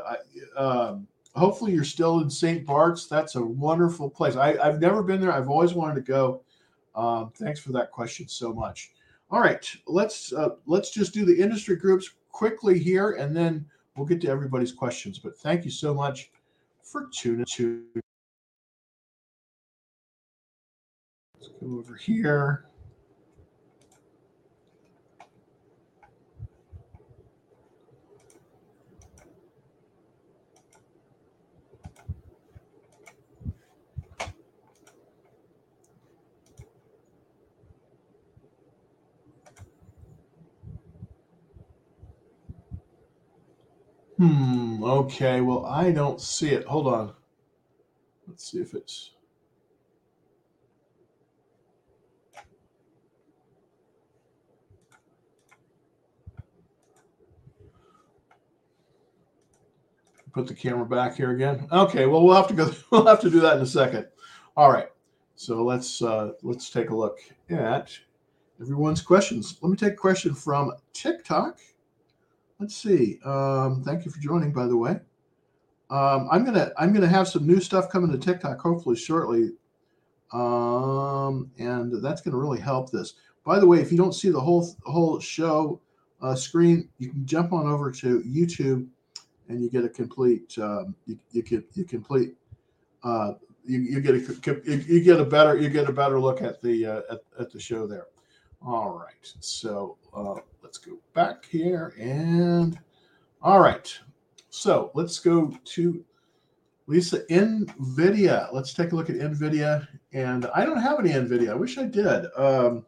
um, 0.56 1.06
hopefully 1.34 1.72
you're 1.72 1.84
still 1.84 2.20
in 2.20 2.30
St. 2.30 2.64
Bart's. 2.66 3.06
That's 3.06 3.34
a 3.36 3.42
wonderful 3.44 4.08
place. 4.08 4.36
I, 4.36 4.56
have 4.64 4.80
never 4.80 5.02
been 5.02 5.20
there. 5.20 5.32
I've 5.32 5.50
always 5.50 5.74
wanted 5.74 5.94
to 5.96 6.00
go. 6.00 6.42
Um, 6.96 7.30
thanks 7.36 7.60
for 7.60 7.72
that 7.72 7.92
question 7.92 8.26
so 8.26 8.52
much. 8.52 8.92
All 9.30 9.40
right, 9.40 9.68
let's 9.86 10.32
uh, 10.32 10.50
let's 10.66 10.90
just 10.90 11.12
do 11.12 11.24
the 11.24 11.36
industry 11.36 11.76
groups 11.76 12.10
quickly 12.30 12.78
here, 12.78 13.12
and 13.12 13.36
then 13.36 13.66
we'll 13.96 14.06
get 14.06 14.20
to 14.22 14.28
everybody's 14.28 14.72
questions. 14.72 15.18
But 15.18 15.36
thank 15.38 15.64
you 15.64 15.70
so 15.70 15.92
much 15.92 16.30
for 16.82 17.08
tuning 17.12 17.44
to. 17.52 17.84
Let's 21.34 21.48
go 21.60 21.78
over 21.78 21.96
here. 21.96 22.66
Hmm. 44.18 44.82
Okay. 44.82 45.40
Well, 45.42 45.66
I 45.66 45.92
don't 45.92 46.20
see 46.20 46.50
it. 46.50 46.66
Hold 46.66 46.86
on. 46.86 47.12
Let's 48.26 48.50
see 48.50 48.58
if 48.58 48.74
it's. 48.74 49.12
Put 60.32 60.46
the 60.46 60.54
camera 60.54 60.84
back 60.84 61.16
here 61.16 61.30
again. 61.30 61.66
Okay. 61.70 62.06
Well, 62.06 62.22
we'll 62.22 62.36
have 62.36 62.48
to 62.48 62.54
go. 62.54 62.70
We'll 62.90 63.06
have 63.06 63.20
to 63.20 63.30
do 63.30 63.40
that 63.40 63.56
in 63.56 63.62
a 63.62 63.66
second. 63.66 64.06
All 64.56 64.70
right. 64.70 64.88
So 65.34 65.62
let's 65.62 66.00
uh, 66.00 66.32
let's 66.42 66.70
take 66.70 66.88
a 66.88 66.96
look 66.96 67.18
at 67.50 67.90
everyone's 68.60 69.02
questions. 69.02 69.58
Let 69.60 69.70
me 69.70 69.76
take 69.76 69.92
a 69.92 69.96
question 69.96 70.34
from 70.34 70.72
TikTok. 70.94 71.58
Let's 72.58 72.74
see. 72.74 73.18
Um, 73.24 73.82
thank 73.84 74.04
you 74.04 74.10
for 74.10 74.18
joining, 74.18 74.52
by 74.52 74.66
the 74.66 74.76
way. 74.76 74.98
Um, 75.90 76.28
I'm 76.32 76.44
gonna 76.44 76.72
I'm 76.78 76.92
gonna 76.92 77.06
have 77.06 77.28
some 77.28 77.46
new 77.46 77.60
stuff 77.60 77.90
coming 77.90 78.10
to 78.10 78.18
TikTok 78.18 78.60
hopefully 78.60 78.96
shortly, 78.96 79.52
um, 80.32 81.50
and 81.58 82.02
that's 82.02 82.20
gonna 82.20 82.36
really 82.36 82.60
help 82.60 82.90
this. 82.90 83.14
By 83.44 83.60
the 83.60 83.66
way, 83.66 83.80
if 83.80 83.92
you 83.92 83.98
don't 83.98 84.14
see 84.14 84.30
the 84.30 84.40
whole 84.40 84.74
whole 84.84 85.20
show 85.20 85.80
uh, 86.20 86.34
screen, 86.34 86.88
you 86.98 87.10
can 87.10 87.24
jump 87.26 87.52
on 87.52 87.68
over 87.68 87.92
to 87.92 88.22
YouTube, 88.22 88.88
and 89.48 89.62
you 89.62 89.70
get 89.70 89.84
a 89.84 89.88
complete 89.88 90.58
um, 90.58 90.96
you, 91.06 91.18
you 91.30 91.42
get 91.42 91.64
you 91.74 91.84
complete 91.84 92.34
uh, 93.04 93.34
you, 93.64 93.78
you 93.78 94.00
get 94.00 94.14
a 94.14 94.60
you 94.64 95.00
get 95.04 95.20
a 95.20 95.24
better 95.24 95.56
you 95.56 95.68
get 95.68 95.88
a 95.88 95.92
better 95.92 96.18
look 96.18 96.42
at 96.42 96.60
the 96.62 96.86
uh, 96.86 97.02
at, 97.10 97.20
at 97.38 97.52
the 97.52 97.60
show 97.60 97.86
there. 97.86 98.06
All 98.60 98.98
right, 98.98 99.34
so 99.38 99.98
uh, 100.16 100.36
let's 100.76 100.86
go 100.86 100.98
back 101.14 101.46
here 101.46 101.94
and 101.98 102.78
all 103.40 103.60
right, 103.60 103.98
so 104.50 104.90
let's 104.92 105.18
go 105.18 105.56
to 105.64 106.04
Lisa 106.86 107.24
NVIDIA. 107.30 108.52
Let's 108.52 108.74
take 108.74 108.92
a 108.92 108.96
look 108.96 109.08
at 109.08 109.16
NVIDIA, 109.16 109.88
and 110.12 110.46
I 110.54 110.66
don't 110.66 110.80
have 110.80 110.98
any 110.98 111.10
NVIDIA. 111.10 111.50
I 111.50 111.54
wish 111.54 111.78
I 111.78 111.84
did. 111.84 112.26
Um, 112.36 112.84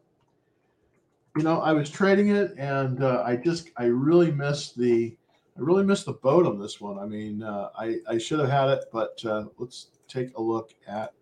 you 1.35 1.43
know, 1.43 1.61
I 1.61 1.71
was 1.73 1.89
trading 1.89 2.29
it, 2.29 2.53
and 2.57 3.01
uh, 3.03 3.23
I 3.25 3.37
just 3.37 3.69
I 3.77 3.85
really 3.85 4.31
missed 4.31 4.77
the 4.77 5.15
I 5.57 5.61
really 5.61 5.83
missed 5.83 6.05
the 6.05 6.13
boat 6.13 6.45
on 6.45 6.59
this 6.59 6.79
one. 6.79 6.99
I 6.99 7.05
mean, 7.05 7.41
uh, 7.41 7.69
I 7.75 7.97
I 8.07 8.19
should 8.19 8.39
have 8.39 8.49
had 8.49 8.69
it, 8.69 8.85
but 8.93 9.19
uh, 9.25 9.45
let's 9.57 9.87
take 10.07 10.37
a 10.37 10.41
look 10.41 10.75
at 10.87 11.13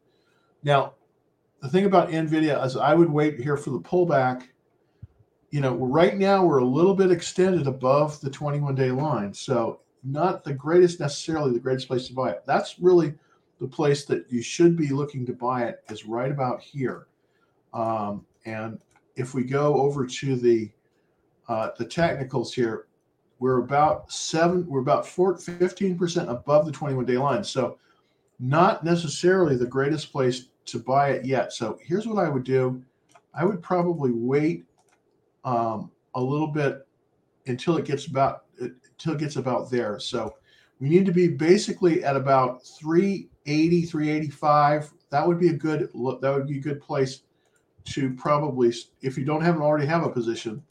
now. 0.64 0.96
The 1.62 1.70
thing 1.70 1.86
about 1.86 2.10
Nvidia 2.10 2.64
is, 2.66 2.76
I 2.76 2.94
would 2.94 3.10
wait 3.10 3.40
here 3.40 3.58
for 3.58 3.72
the 3.72 3.80
pullback. 3.80 4.44
You 5.50 5.62
know, 5.62 5.76
right 5.76 6.18
now 6.18 6.46
we're 6.46 6.60
a 6.60 6.66
little 6.66 6.94
bit 6.94 7.12
extended 7.12 7.68
above 7.68 8.20
the 8.22 8.30
21 8.30 8.76
day 8.76 8.92
line, 8.92 9.34
so 9.34 9.80
not 10.04 10.44
the 10.44 10.54
greatest 10.54 11.00
necessarily 11.00 11.54
the 11.54 11.60
greatest 11.60 11.88
place 11.88 12.08
to 12.08 12.14
buy 12.14 12.32
it. 12.32 12.44
That's 12.46 12.80
really 12.80 13.14
the 13.60 13.68
place 13.68 14.06
that 14.06 14.26
you 14.30 14.42
should 14.42 14.76
be 14.76 14.90
looking 14.90 15.26
to 15.26 15.34
buy 15.34 15.64
it 15.64 15.84
is 15.90 16.06
right 16.06 16.32
about 16.32 16.62
here. 16.62 17.08
Um, 17.74 18.26
and 18.46 18.80
if 19.16 19.34
we 19.34 19.44
go 19.44 19.76
over 19.82 20.06
to 20.06 20.36
the 20.36 20.70
uh, 21.48 21.70
the 21.78 21.86
technicals 21.86 22.54
here, 22.54 22.88
we're 23.40 23.60
about 23.60 24.12
seven, 24.12 24.66
we're 24.68 24.82
about 24.82 25.06
15% 25.06 26.30
above 26.30 26.66
the 26.66 26.72
21 26.72 27.06
day 27.06 27.18
line. 27.18 27.44
So 27.44 27.78
not 28.40 28.84
necessarily 28.84 29.56
the 29.56 29.66
greatest 29.66 30.12
place 30.12 30.50
to 30.66 30.80
buy 30.80 31.12
it 31.12 31.26
yet. 31.26 31.54
So 31.54 31.80
here's 31.82 32.06
what 32.06 32.24
I 32.24 32.30
would 32.30 32.44
do. 32.44 32.84
I 33.34 33.46
would 33.46 33.62
probably 33.62 34.12
wait 34.12 34.66
um, 35.48 35.90
a 36.16 36.22
little 36.22 36.48
bit 36.48 36.86
until 37.48 37.78
it 37.78 37.86
gets 37.86 38.08
about 38.08 38.44
until 38.60 39.14
it 39.14 39.20
gets 39.20 39.38
about 39.38 39.72
there. 39.72 39.98
So 39.98 40.36
we 40.80 40.90
need 40.90 41.06
to 41.06 41.14
be 41.14 41.30
basically 41.30 42.04
at 42.04 42.18
about 42.18 42.66
380, 42.66 43.84
385. 43.84 44.92
That 45.10 45.26
would 45.26 45.40
be 45.40 45.48
a 45.48 45.54
good 45.54 45.90
that 45.94 46.34
would 46.34 46.48
be 46.48 46.58
a 46.58 46.62
good 46.62 46.82
place 46.82 47.22
to 47.86 48.14
probably 48.16 48.74
if 49.02 49.18
you 49.18 49.24
don't 49.24 49.42
have 49.42 49.62
already 49.62 49.88
have 49.88 50.04
a 50.04 50.10
position, 50.10 50.62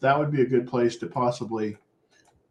that 0.00 0.18
would 0.18 0.30
be 0.30 0.42
a 0.42 0.46
good 0.46 0.66
place 0.66 0.96
to 0.96 1.06
possibly 1.06 1.78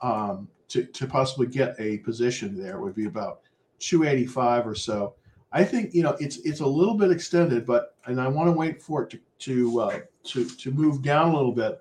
um, 0.01 0.47
to, 0.69 0.83
to 0.83 1.05
possibly 1.05 1.45
get 1.45 1.75
a 1.77 1.99
position 1.99 2.59
there 2.59 2.79
would 2.79 2.95
be 2.95 3.05
about 3.05 3.41
285 3.77 4.67
or 4.67 4.75
so. 4.75 5.13
I 5.55 5.63
think 5.63 5.93
you 5.93 6.03
know 6.03 6.17
it's 6.19 6.37
it's 6.39 6.59
a 6.59 6.67
little 6.67 6.95
bit 6.95 7.11
extended, 7.11 7.65
but 7.65 7.95
and 8.07 8.19
I 8.19 8.27
want 8.27 8.49
to 8.49 8.51
wait 8.51 8.83
for 8.83 9.03
it 9.03 9.09
to 9.11 9.19
to 9.39 9.79
uh, 9.79 9.99
to 10.25 10.43
to 10.49 10.71
move 10.71 11.01
down 11.01 11.29
a 11.31 11.35
little 11.35 11.53
bit. 11.53 11.79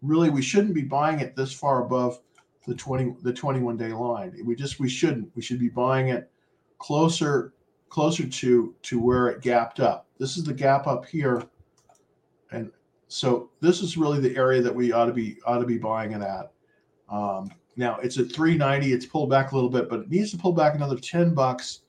Really, 0.00 0.30
we 0.30 0.40
shouldn't 0.40 0.72
be 0.72 0.82
buying 0.82 1.20
it 1.20 1.36
this 1.36 1.52
far 1.52 1.84
above 1.84 2.18
the 2.66 2.74
20 2.74 3.16
the 3.22 3.32
21 3.32 3.76
day 3.76 3.92
line. 3.92 4.34
We 4.42 4.54
just 4.54 4.80
we 4.80 4.88
shouldn't. 4.88 5.30
We 5.36 5.42
should 5.42 5.60
be 5.60 5.68
buying 5.68 6.08
it 6.08 6.30
closer 6.78 7.52
closer 7.90 8.26
to 8.26 8.74
to 8.80 8.98
where 8.98 9.28
it 9.28 9.42
gapped 9.42 9.80
up. 9.80 10.06
This 10.18 10.38
is 10.38 10.44
the 10.44 10.54
gap 10.54 10.86
up 10.86 11.04
here, 11.04 11.42
and 12.52 12.70
so 13.08 13.50
this 13.60 13.82
is 13.82 13.98
really 13.98 14.20
the 14.20 14.34
area 14.34 14.62
that 14.62 14.74
we 14.74 14.92
ought 14.92 15.06
to 15.06 15.12
be 15.12 15.36
ought 15.44 15.58
to 15.58 15.66
be 15.66 15.76
buying 15.76 16.12
it 16.12 16.22
at. 16.22 16.52
Um, 17.10 17.50
now 17.76 17.98
it's 17.98 18.18
at 18.18 18.32
390. 18.32 18.94
It's 18.94 19.04
pulled 19.04 19.28
back 19.28 19.52
a 19.52 19.54
little 19.54 19.68
bit, 19.68 19.90
but 19.90 20.00
it 20.00 20.10
needs 20.10 20.30
to 20.30 20.38
pull 20.38 20.54
back 20.54 20.74
another 20.74 20.96
10 20.96 21.34
bucks 21.34 21.80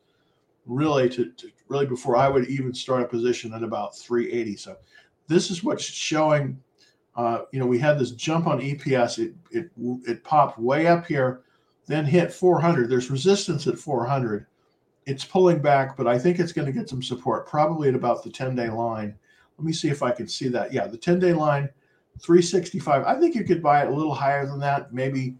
really 0.66 1.10
to, 1.10 1.32
to 1.32 1.52
really 1.68 1.86
before 1.86 2.16
I 2.16 2.28
would 2.28 2.48
even 2.48 2.74
start 2.74 3.02
a 3.02 3.08
position 3.08 3.54
at 3.54 3.64
about 3.64 3.98
380. 3.98 4.56
So 4.58 4.78
this 5.28 5.50
is 5.50 5.64
what's 5.64 5.84
showing. 5.84 6.62
Uh, 7.16 7.44
you 7.52 7.60
know, 7.60 7.66
we 7.66 7.78
had 7.78 8.00
this 8.00 8.12
jump 8.12 8.48
on 8.48 8.62
EPS. 8.62 9.20
It 9.20 9.34
it 9.52 9.70
it 10.08 10.24
popped 10.24 10.60
way 10.60 10.88
up 10.88 11.06
here, 11.06 11.42
then 11.88 12.06
hit 12.06 12.34
400. 12.34 12.90
There's 12.90 13.12
resistance 13.12 13.68
at 13.68 13.78
400. 13.78 14.46
It's 15.06 15.26
pulling 15.26 15.62
back, 15.62 15.98
but 15.98 16.08
I 16.08 16.18
think 16.18 16.40
it's 16.40 16.54
going 16.54 16.68
to 16.68 16.72
get 16.72 16.88
some 16.88 17.02
support, 17.02 17.48
probably 17.48 17.90
at 17.90 17.96
about 17.96 18.24
the 18.24 18.30
10 18.30 18.56
day 18.56 18.70
line. 18.70 19.16
Let 19.58 19.66
me 19.66 19.74
see 19.74 19.90
if 19.90 20.04
I 20.04 20.12
can 20.12 20.28
see 20.28 20.48
that. 20.50 20.72
Yeah, 20.72 20.88
the 20.88 20.98
10 20.98 21.20
day 21.20 21.34
line 21.34 21.70
365. 22.20 23.04
I 23.04 23.20
think 23.20 23.36
you 23.36 23.44
could 23.44 23.64
buy 23.64 23.84
it 23.84 23.90
a 23.90 23.94
little 23.94 24.14
higher 24.14 24.46
than 24.46 24.60
that, 24.60 24.94
maybe 24.94 25.36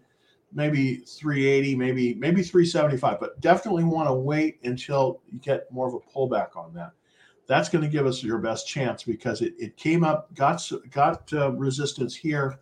maybe 0.52 0.96
380, 0.96 1.76
maybe 1.76 2.14
maybe 2.14 2.42
375, 2.42 3.20
but 3.20 3.40
definitely 3.40 3.84
want 3.84 4.08
to 4.08 4.14
wait 4.14 4.58
until 4.64 5.20
you 5.30 5.38
get 5.38 5.70
more 5.72 5.88
of 5.88 5.94
a 5.94 6.00
pullback 6.00 6.56
on 6.56 6.72
that. 6.74 6.92
That's 7.46 7.68
going 7.68 7.82
to 7.82 7.90
give 7.90 8.06
us 8.06 8.22
your 8.22 8.38
best 8.38 8.68
chance 8.68 9.02
because 9.02 9.42
it, 9.42 9.54
it 9.58 9.76
came 9.76 10.04
up, 10.04 10.34
got 10.34 10.62
got 10.90 11.32
uh, 11.32 11.52
resistance 11.52 12.14
here, 12.14 12.60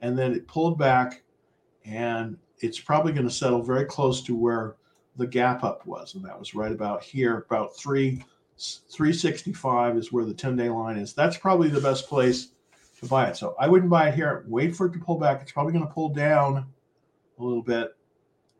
and 0.00 0.18
then 0.18 0.32
it 0.32 0.46
pulled 0.46 0.78
back, 0.78 1.22
and 1.84 2.36
it's 2.60 2.78
probably 2.78 3.12
going 3.12 3.26
to 3.26 3.34
settle 3.34 3.62
very 3.62 3.84
close 3.84 4.22
to 4.22 4.36
where 4.36 4.76
the 5.16 5.26
gap 5.26 5.64
up 5.64 5.86
was, 5.86 6.14
and 6.14 6.24
that 6.24 6.38
was 6.38 6.54
right 6.54 6.72
about 6.72 7.02
here, 7.02 7.44
about 7.50 7.76
three 7.76 8.24
365 8.58 9.96
is 9.96 10.12
where 10.12 10.24
the 10.24 10.34
10 10.34 10.56
day 10.56 10.68
line 10.68 10.96
is. 10.96 11.14
That's 11.14 11.36
probably 11.36 11.68
the 11.68 11.80
best 11.80 12.08
place 12.08 12.48
to 13.00 13.06
buy 13.06 13.28
it. 13.28 13.36
So 13.36 13.56
I 13.58 13.68
wouldn't 13.68 13.90
buy 13.90 14.08
it 14.08 14.14
here. 14.14 14.44
Wait 14.46 14.76
for 14.76 14.86
it 14.86 14.92
to 14.92 14.98
pull 14.98 15.18
back. 15.18 15.42
It's 15.42 15.52
probably 15.52 15.72
going 15.72 15.86
to 15.86 15.92
pull 15.92 16.10
down 16.10 16.66
a 17.42 17.46
little 17.46 17.62
bit. 17.62 17.96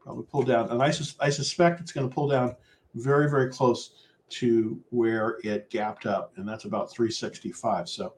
Probably 0.01 0.25
pull 0.25 0.43
down, 0.43 0.71
and 0.71 0.83
I, 0.83 0.91
sus- 0.91 1.17
I 1.21 1.31
suspect 1.31 1.81
it's 1.81 1.93
going 1.93 2.09
to 2.09 2.15
pull 2.15 2.29
down 2.29 2.57
very 2.95 3.31
very 3.31 3.51
close 3.51 3.93
to 4.31 4.81
where 4.91 5.39
it 5.45 5.71
gapped 5.71 6.07
up, 6.07 6.33
and 6.37 6.49
that's 6.49 6.65
about 6.65 6.91
365. 6.91 7.89
So 7.89 8.15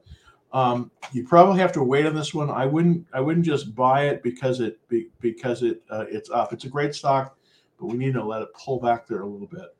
um, 0.53 0.89
you 1.11 1.27
probably 1.27 1.59
have 1.59 1.73
to 1.73 1.83
wait 1.83 2.05
on 2.05 2.15
this 2.15 2.33
one. 2.33 2.49
I 2.49 2.65
wouldn't 2.65 3.05
I 3.13 3.19
wouldn't 3.19 3.45
just 3.45 3.75
buy 3.75 4.05
it 4.07 4.23
because 4.23 4.61
it 4.61 4.79
be, 4.87 5.09
because 5.19 5.63
it 5.63 5.81
uh, 5.89 6.05
it's 6.09 6.29
up. 6.29 6.53
It's 6.53 6.65
a 6.65 6.69
great 6.69 6.95
stock, 6.95 7.37
but 7.79 7.87
we 7.87 7.97
need 7.97 8.13
to 8.13 8.23
let 8.23 8.41
it 8.41 8.49
pull 8.53 8.79
back 8.79 9.05
there 9.05 9.21
a 9.21 9.27
little 9.27 9.47
bit 9.47 9.75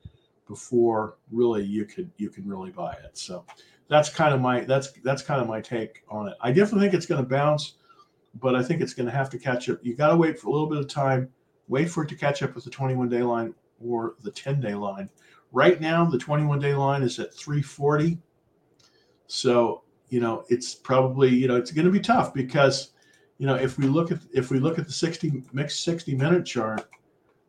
before 0.48 1.18
really 1.32 1.64
you 1.64 1.86
could 1.86 2.12
you 2.18 2.30
can 2.30 2.48
really 2.48 2.72
buy 2.72 2.94
it. 2.94 3.18
So 3.18 3.46
that's 3.88 4.10
kind 4.10 4.34
of 4.34 4.42
my 4.42 4.62
that's 4.62 4.92
that's 5.04 5.22
kind 5.22 5.42
of 5.42 5.48
my 5.48 5.62
take 5.62 6.04
on 6.10 6.28
it. 6.28 6.36
I 6.42 6.52
definitely 6.52 6.82
think 6.82 6.94
it's 6.94 7.06
going 7.06 7.24
to 7.24 7.30
bounce, 7.30 7.76
but 8.36 8.56
I 8.56 8.64
think 8.64 8.82
it's 8.82 8.94
going 8.94 9.06
to 9.06 9.12
have 9.12 9.30
to 9.32 9.38
catch 9.38 9.70
up. 9.70 9.80
You 9.82 9.96
got 9.96 10.10
to 10.10 10.18
wait 10.18 10.40
for 10.40 10.48
a 10.48 10.52
little 10.52 10.68
bit 10.68 10.80
of 10.80 10.88
time, 10.88 11.30
wait 11.68 11.90
for 11.90 12.04
it 12.04 12.10
to 12.10 12.16
catch 12.16 12.44
up 12.44 12.56
with 12.56 12.64
the 12.64 12.70
21 12.70 13.10
day 13.10 13.24
line 13.24 13.54
or 13.80 14.16
the 14.22 14.32
10 14.32 14.62
day 14.62 14.76
line. 14.76 15.10
Right 15.52 15.80
now, 15.80 16.06
the 16.06 16.18
21 16.18 16.60
day 16.60 16.76
line 16.76 17.04
is 17.04 17.20
at 17.20 17.34
340. 17.34 18.18
So 19.28 19.84
you 20.10 20.20
know 20.20 20.46
it's 20.50 20.76
probably 20.76 21.30
you 21.30 21.48
know 21.48 21.56
it's 21.56 21.72
going 21.72 21.86
to 21.86 21.92
be 21.92 22.00
tough 22.00 22.32
because 22.32 22.92
you 23.40 23.48
know 23.48 23.56
if 23.56 23.80
we 23.80 23.88
look 23.88 24.12
at 24.12 24.20
if 24.34 24.52
we 24.52 24.60
look 24.60 24.78
at 24.78 24.86
the 24.86 24.94
60 24.94 25.42
mixed 25.52 25.84
60 25.84 26.14
minute 26.14 26.46
chart 26.46 26.88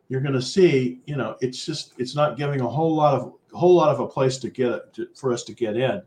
you're 0.09 0.23
going 0.23 0.33
to 0.33 0.41
see 0.41 1.03
you 1.05 1.17
know 1.17 1.37
it's 1.43 1.67
just 1.67 1.93
it's 1.99 2.17
not 2.17 2.39
giving 2.39 2.63
a 2.63 2.67
whole 2.67 2.97
lot 2.97 3.13
of 3.13 3.35
a 3.53 3.59
whole 3.59 3.75
lot 3.75 3.91
of 3.91 4.01
a 4.01 4.07
place 4.07 4.39
to 4.39 4.49
get 4.49 4.95
to, 4.95 5.07
for 5.15 5.35
us 5.35 5.45
to 5.45 5.53
get 5.53 5.77
in 5.77 6.01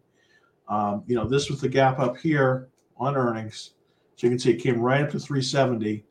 um, 0.69 1.03
you 1.07 1.15
know, 1.15 1.27
this 1.27 1.49
was 1.49 1.59
the 1.59 1.67
gap 1.67 1.99
up 1.99 2.17
here 2.17 2.69
on 2.97 3.17
earnings. 3.17 3.71
So 4.19 4.27
you 4.27 4.31
can 4.31 4.39
see 4.39 4.51
it 4.51 4.57
came 4.57 4.81
right 4.81 5.01
up 5.01 5.11
to 5.11 5.19
370. 5.19 6.03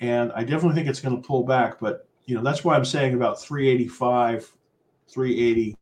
And 0.00 0.30
I 0.32 0.44
definitely 0.44 0.74
think 0.74 0.88
it's 0.88 1.00
going 1.00 1.16
to 1.16 1.26
pull 1.26 1.42
back, 1.42 1.80
but 1.80 2.06
you 2.26 2.34
know, 2.34 2.42
that's 2.42 2.64
why 2.64 2.76
I'm 2.76 2.84
saying 2.84 3.14
about 3.14 3.40
385, 3.40 4.52
380, 5.08 5.74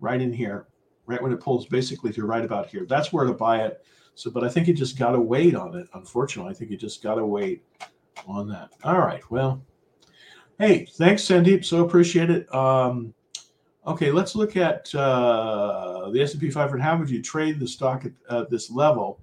right 0.00 0.20
in 0.20 0.34
here, 0.34 0.66
right 1.06 1.22
when 1.22 1.32
it 1.32 1.40
pulls 1.40 1.64
basically 1.64 2.12
to 2.12 2.26
right 2.26 2.44
about 2.44 2.66
here. 2.66 2.84
That's 2.86 3.10
where 3.10 3.24
to 3.24 3.32
buy 3.32 3.62
it. 3.62 3.82
So, 4.16 4.30
but 4.30 4.44
I 4.44 4.50
think 4.50 4.68
you 4.68 4.74
just 4.74 4.98
got 4.98 5.12
to 5.12 5.20
wait 5.20 5.54
on 5.54 5.74
it. 5.74 5.88
Unfortunately, 5.94 6.50
I 6.50 6.54
think 6.54 6.70
you 6.70 6.76
just 6.76 7.02
got 7.02 7.14
to 7.14 7.24
wait 7.24 7.62
on 8.26 8.46
that. 8.48 8.68
All 8.84 8.98
right. 8.98 9.22
Well, 9.30 9.62
hey, 10.58 10.84
thanks, 10.84 11.22
Sandeep. 11.22 11.64
So 11.64 11.86
appreciate 11.86 12.28
it. 12.28 12.54
Um, 12.54 13.14
Okay, 13.86 14.10
let's 14.10 14.34
look 14.34 14.56
at 14.56 14.92
uh, 14.96 16.10
the 16.10 16.20
S&P 16.20 16.50
500. 16.50 16.82
How 16.82 16.98
would 16.98 17.08
you 17.08 17.22
trade 17.22 17.60
the 17.60 17.68
stock 17.68 18.04
at 18.04 18.12
uh, 18.28 18.44
this 18.50 18.68
level? 18.68 19.20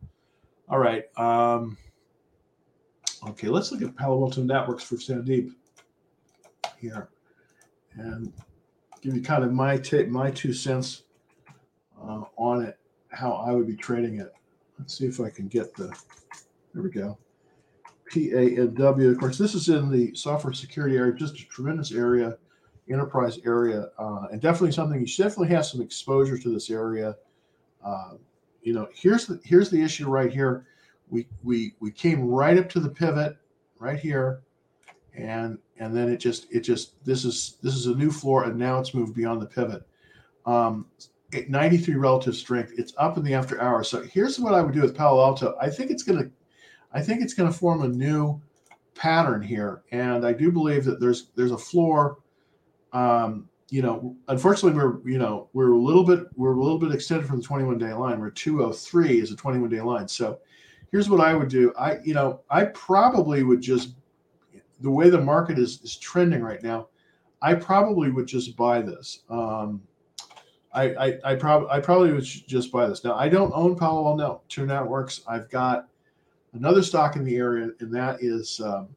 All 0.70 0.79
right. 0.79 1.05
Um, 1.17 1.77
okay, 3.27 3.48
let's 3.48 3.72
look 3.72 3.82
at 3.82 3.96
Palo 3.96 4.24
Alto 4.24 4.43
Networks 4.43 4.84
for 4.84 4.96
Sandeep 4.96 5.51
here, 6.79 7.10
and 7.96 8.32
give 9.01 9.15
you 9.15 9.22
kind 9.22 9.43
of 9.43 9.51
my 9.51 9.77
take, 9.77 10.10
my 10.10 10.32
two 10.32 10.53
cents 10.53 11.03
uh, 12.01 12.24
on 12.38 12.63
it, 12.63 12.77
how 13.10 13.34
I 13.34 13.51
would 13.51 13.67
be 13.67 13.75
trading 13.75 14.20
it. 14.20 14.34
Let's 14.79 14.98
see 14.98 15.05
if 15.05 15.20
I 15.20 15.29
can 15.29 15.48
get 15.48 15.75
the. 15.75 15.96
There 16.74 16.82
we 16.82 16.89
go. 16.89 17.17
PANW. 18.12 19.12
Of 19.12 19.20
course, 19.20 19.38
this 19.38 19.55
is 19.55 19.70
in 19.70 19.91
the 19.91 20.13
software 20.15 20.53
security 20.53 20.98
area, 20.98 21.13
just 21.13 21.39
a 21.39 21.46
tremendous 21.46 21.91
area 21.91 22.38
enterprise 22.89 23.39
area, 23.46 23.89
uh, 23.98 24.27
and 24.32 24.41
definitely 24.41 24.72
something 24.72 25.00
you 25.00 25.08
should 25.08 25.24
definitely 25.24 25.53
have 25.55 25.65
some 25.65 25.82
exposure 25.82 26.38
to 26.38 26.50
this 26.50 26.70
area. 26.70 27.15
Uh, 27.84 28.13
you 28.63 28.74
know, 28.74 28.88
here's 28.93 29.27
the 29.27 29.39
here's 29.43 29.70
the 29.70 29.82
issue 29.82 30.10
right 30.10 30.32
here. 30.32 30.65
We 31.10 31.27
we 31.43 31.75
we 31.79 31.91
came 31.91 32.27
right 32.27 32.58
up 32.58 32.70
to 32.70 32.79
the 32.79 32.89
pivot 32.89 33.38
right 33.79 34.00
here, 34.00 34.41
and 35.15 35.58
and 35.77 35.96
then 35.96 36.10
it 36.10 36.17
just 36.17 36.48
it 36.51 36.62
just 36.62 37.03
this 37.05 37.25
is 37.25 37.58
this 37.62 37.75
is 37.75 37.88
a 37.88 37.96
new 37.96 38.12
floor, 38.12 38.46
and 38.46 38.58
now 38.58 38.79
it's 38.79 38.93
moved 38.93 39.13
beyond 39.13 39.41
the 39.41 39.46
pivot. 39.46 39.84
Um, 40.46 40.88
at 41.34 41.50
93 41.50 41.96
relative 41.96 42.36
strength. 42.36 42.74
It's 42.77 42.93
up 42.98 43.17
in 43.17 43.24
the 43.24 43.34
after 43.34 43.60
hours. 43.62 43.89
So 43.89 44.01
here's 44.01 44.39
what 44.39 44.53
I 44.53 44.62
would 44.62 44.74
do 44.74 44.82
with 44.82 44.96
Palo 44.96 45.22
Alto. 45.22 45.55
I 45.60 45.70
think 45.70 45.91
it's 45.91 46.03
gonna, 46.03 46.29
I 46.91 47.01
think 47.01 47.22
it's 47.22 47.34
gonna 47.34 47.51
form 47.51 47.82
a 47.82 47.88
new 47.88 48.41
pattern 48.96 49.41
here, 49.41 49.84
and 49.91 50.25
I 50.25 50.34
do 50.34 50.51
believe 50.51 50.86
that 50.86 51.00
there's 51.00 51.32
there's 51.36 51.51
a 51.51 51.58
floor. 51.58 52.20
Um, 52.91 53.50
you 53.70 53.82
know, 53.82 54.15
unfortunately, 54.27 54.77
we're 54.77 55.00
you 55.10 55.17
know 55.17 55.50
we're 55.53 55.72
a 55.72 55.77
little 55.77 56.03
bit 56.03 56.25
we're 56.36 56.53
a 56.53 56.62
little 56.62 56.79
bit 56.79 56.91
extended 56.91 57.27
from 57.27 57.38
the 57.38 57.43
21 57.43 57.77
day 57.77 57.93
line. 57.93 58.20
We're 58.20 58.29
203 58.29 59.20
is 59.20 59.32
a 59.32 59.36
21 59.36 59.70
day 59.70 59.82
line. 59.82 60.08
So 60.08 60.39
here's 60.91 61.10
what 61.10 61.22
I 61.22 61.34
would 61.34 61.50
do. 61.50 61.74
I 61.77 62.00
you 62.03 62.13
know 62.13 62.41
I 62.50 62.65
probably 62.65 63.43
would 63.43 63.62
just 63.62 63.96
the 64.82 64.91
way 64.91 65.10
the 65.10 65.22
market 65.22 65.58
is 65.58 65.82
is 65.82 65.98
trending 65.98 66.41
right 66.41 66.62
now. 66.62 66.88
I 67.41 67.55
probably 67.55 68.10
would 68.10 68.27
just 68.27 68.55
buy 68.55 68.82
this. 68.82 69.24
Um, 69.29 69.82
I, 70.74 70.96
I, 70.96 71.20
I 71.24 71.36
probably 71.36 71.70
I 71.70 71.79
probably 71.79 72.12
would 72.12 72.24
just 72.24 72.72
buy 72.72 72.88
this. 72.88 73.03
Now 73.03 73.15
I 73.15 73.29
don't 73.29 73.51
own 73.55 73.75
Palo 73.75 74.20
Alto 74.20 74.65
Networks. 74.65 75.22
I've 75.27 75.50
got 75.50 75.88
another 76.53 76.82
stock 76.82 77.15
in 77.15 77.24
the 77.24 77.36
area, 77.36 77.70
and 77.79 77.93
that 77.93 78.22
is 78.22 78.60
um, 78.60 78.89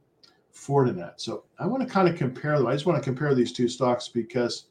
Fortinet. 0.56 1.14
So 1.16 1.44
I 1.58 1.66
want 1.66 1.86
to 1.86 1.88
kind 1.88 2.08
of 2.08 2.16
compare 2.16 2.56
them. 2.58 2.66
I 2.66 2.72
just 2.72 2.86
want 2.86 2.98
to 2.98 3.04
compare 3.04 3.34
these 3.34 3.52
two 3.52 3.68
stocks 3.68 4.08
because 4.08 4.66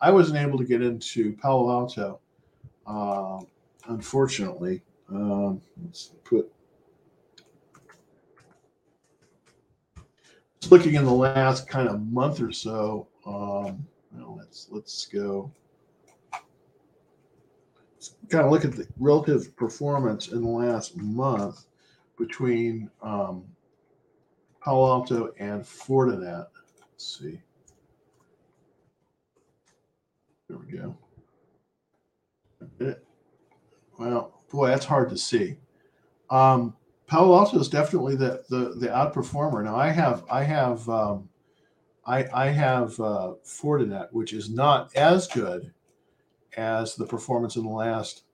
I 0.00 0.10
wasn't 0.10 0.38
able 0.38 0.58
to 0.58 0.64
get 0.64 0.82
into 0.82 1.32
Palo 1.34 1.70
Alto, 1.70 2.20
uh, 2.86 3.40
unfortunately. 3.88 4.82
Um, 5.08 5.62
let's 5.82 6.12
put 6.24 6.52
looking 10.70 10.94
in 10.94 11.04
the 11.04 11.12
last 11.12 11.68
kind 11.68 11.88
of 11.88 12.02
month 12.08 12.42
or 12.42 12.52
so. 12.52 13.06
Um, 13.24 13.86
well, 14.12 14.36
let's 14.38 14.68
let's 14.70 15.06
go 15.06 15.50
kind 18.28 18.44
of 18.44 18.50
look 18.50 18.64
at 18.64 18.72
the 18.72 18.86
relative 18.98 19.56
performance 19.56 20.28
in 20.28 20.42
the 20.42 20.48
last 20.48 20.96
month 20.96 21.64
between 22.18 22.90
um, 23.02 23.44
Palo 24.62 24.86
Alto 24.86 25.32
and 25.38 25.62
Fortinet. 25.62 26.46
Let's 26.80 27.18
see. 27.18 27.40
There 30.48 30.58
we 30.58 30.78
go. 30.78 30.96
Well, 33.98 34.42
boy, 34.50 34.68
that's 34.68 34.84
hard 34.84 35.10
to 35.10 35.18
see. 35.18 35.56
Um, 36.30 36.74
Palo 37.06 37.36
Alto 37.38 37.58
is 37.58 37.68
definitely 37.68 38.16
the, 38.16 38.42
the 38.48 38.74
the 38.76 38.88
outperformer. 38.88 39.64
Now, 39.64 39.76
I 39.76 39.88
have 39.88 40.24
I 40.30 40.42
have 40.42 40.88
um, 40.88 41.28
I 42.06 42.26
I 42.32 42.46
have 42.48 42.98
uh, 43.00 43.34
Fortinet, 43.44 44.08
which 44.12 44.32
is 44.32 44.50
not 44.50 44.94
as 44.94 45.26
good 45.26 45.72
as 46.56 46.96
the 46.96 47.06
performance 47.06 47.56
in 47.56 47.64
the 47.64 47.70
last 47.70 48.24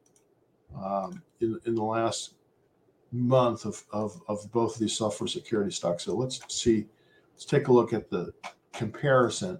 um, 0.77 1.23
in, 1.41 1.59
in 1.67 1.75
the 1.75 1.83
last 1.83 2.34
month 3.15 3.65
of, 3.65 3.83
of, 3.93 4.21
of 4.29 4.51
both 4.53 4.75
of 4.75 4.81
these 4.81 4.97
software 4.97 5.29
security 5.29 5.71
stocks. 5.71 6.05
So 6.05 6.15
let's 6.15 6.41
see, 6.53 6.87
let's 7.33 7.45
take 7.45 7.69
a 7.69 7.73
look 7.73 7.93
at 7.93 8.11
the 8.11 8.33
comparison 8.73 9.59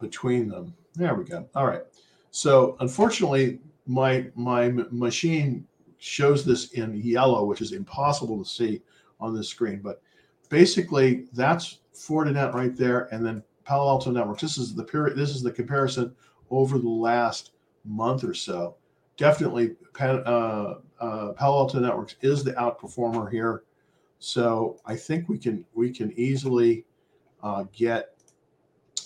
between 0.00 0.48
them. 0.48 0.74
There 0.94 1.14
we 1.14 1.24
go. 1.24 1.46
All 1.54 1.66
right. 1.66 1.82
So 2.30 2.76
unfortunately, 2.80 3.58
my 3.86 4.26
my 4.36 4.68
machine 4.90 5.66
shows 5.98 6.44
this 6.44 6.72
in 6.72 6.94
yellow, 6.94 7.44
which 7.44 7.60
is 7.60 7.72
impossible 7.72 8.42
to 8.42 8.48
see 8.48 8.82
on 9.18 9.34
this 9.34 9.48
screen. 9.48 9.80
But 9.82 10.00
basically, 10.48 11.26
that's 11.32 11.78
Fortinet 11.94 12.54
right 12.54 12.74
there, 12.76 13.12
and 13.12 13.24
then 13.26 13.42
Palo 13.64 13.88
Alto 13.88 14.10
Networks. 14.10 14.42
This 14.42 14.58
is 14.58 14.74
the 14.74 14.84
period. 14.84 15.16
This 15.16 15.34
is 15.34 15.42
the 15.42 15.50
comparison 15.50 16.14
over 16.50 16.78
the 16.78 16.88
last 16.88 17.52
month 17.84 18.24
or 18.24 18.34
so. 18.34 18.76
Definitely, 19.20 19.76
uh, 20.00 20.76
uh, 20.98 21.32
Palo 21.34 21.58
Alto 21.58 21.78
Networks 21.78 22.16
is 22.22 22.42
the 22.42 22.52
outperformer 22.52 23.30
here. 23.30 23.64
So 24.18 24.78
I 24.86 24.96
think 24.96 25.28
we 25.28 25.36
can 25.36 25.62
we 25.74 25.92
can 25.92 26.10
easily 26.18 26.86
uh, 27.42 27.64
get. 27.70 28.14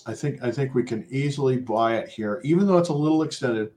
I 0.05 0.13
think 0.13 0.41
I 0.41 0.51
think 0.51 0.73
we 0.73 0.83
can 0.83 1.05
easily 1.09 1.57
buy 1.57 1.97
it 1.97 2.07
here, 2.07 2.39
even 2.45 2.65
though 2.65 2.77
it's 2.77 2.87
a 2.87 2.93
little 2.93 3.23
extended. 3.23 3.73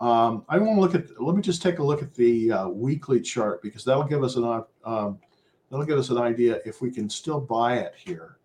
Um, 0.00 0.44
I 0.48 0.58
want 0.58 0.74
to 0.76 0.80
look 0.80 0.96
at. 0.96 1.22
Let 1.22 1.36
me 1.36 1.40
just 1.40 1.62
take 1.62 1.78
a 1.78 1.84
look 1.84 2.02
at 2.02 2.12
the 2.16 2.50
uh, 2.50 2.68
weekly 2.68 3.20
chart 3.20 3.62
because 3.62 3.84
that'll 3.84 4.02
give 4.02 4.24
us 4.24 4.34
an 4.34 4.64
um, 4.84 5.20
that'll 5.70 5.86
give 5.86 6.00
us 6.00 6.10
an 6.10 6.18
idea 6.18 6.58
if 6.66 6.82
we 6.82 6.90
can 6.90 7.08
still 7.08 7.40
buy 7.40 7.76
it 7.76 7.94
here. 7.96 8.38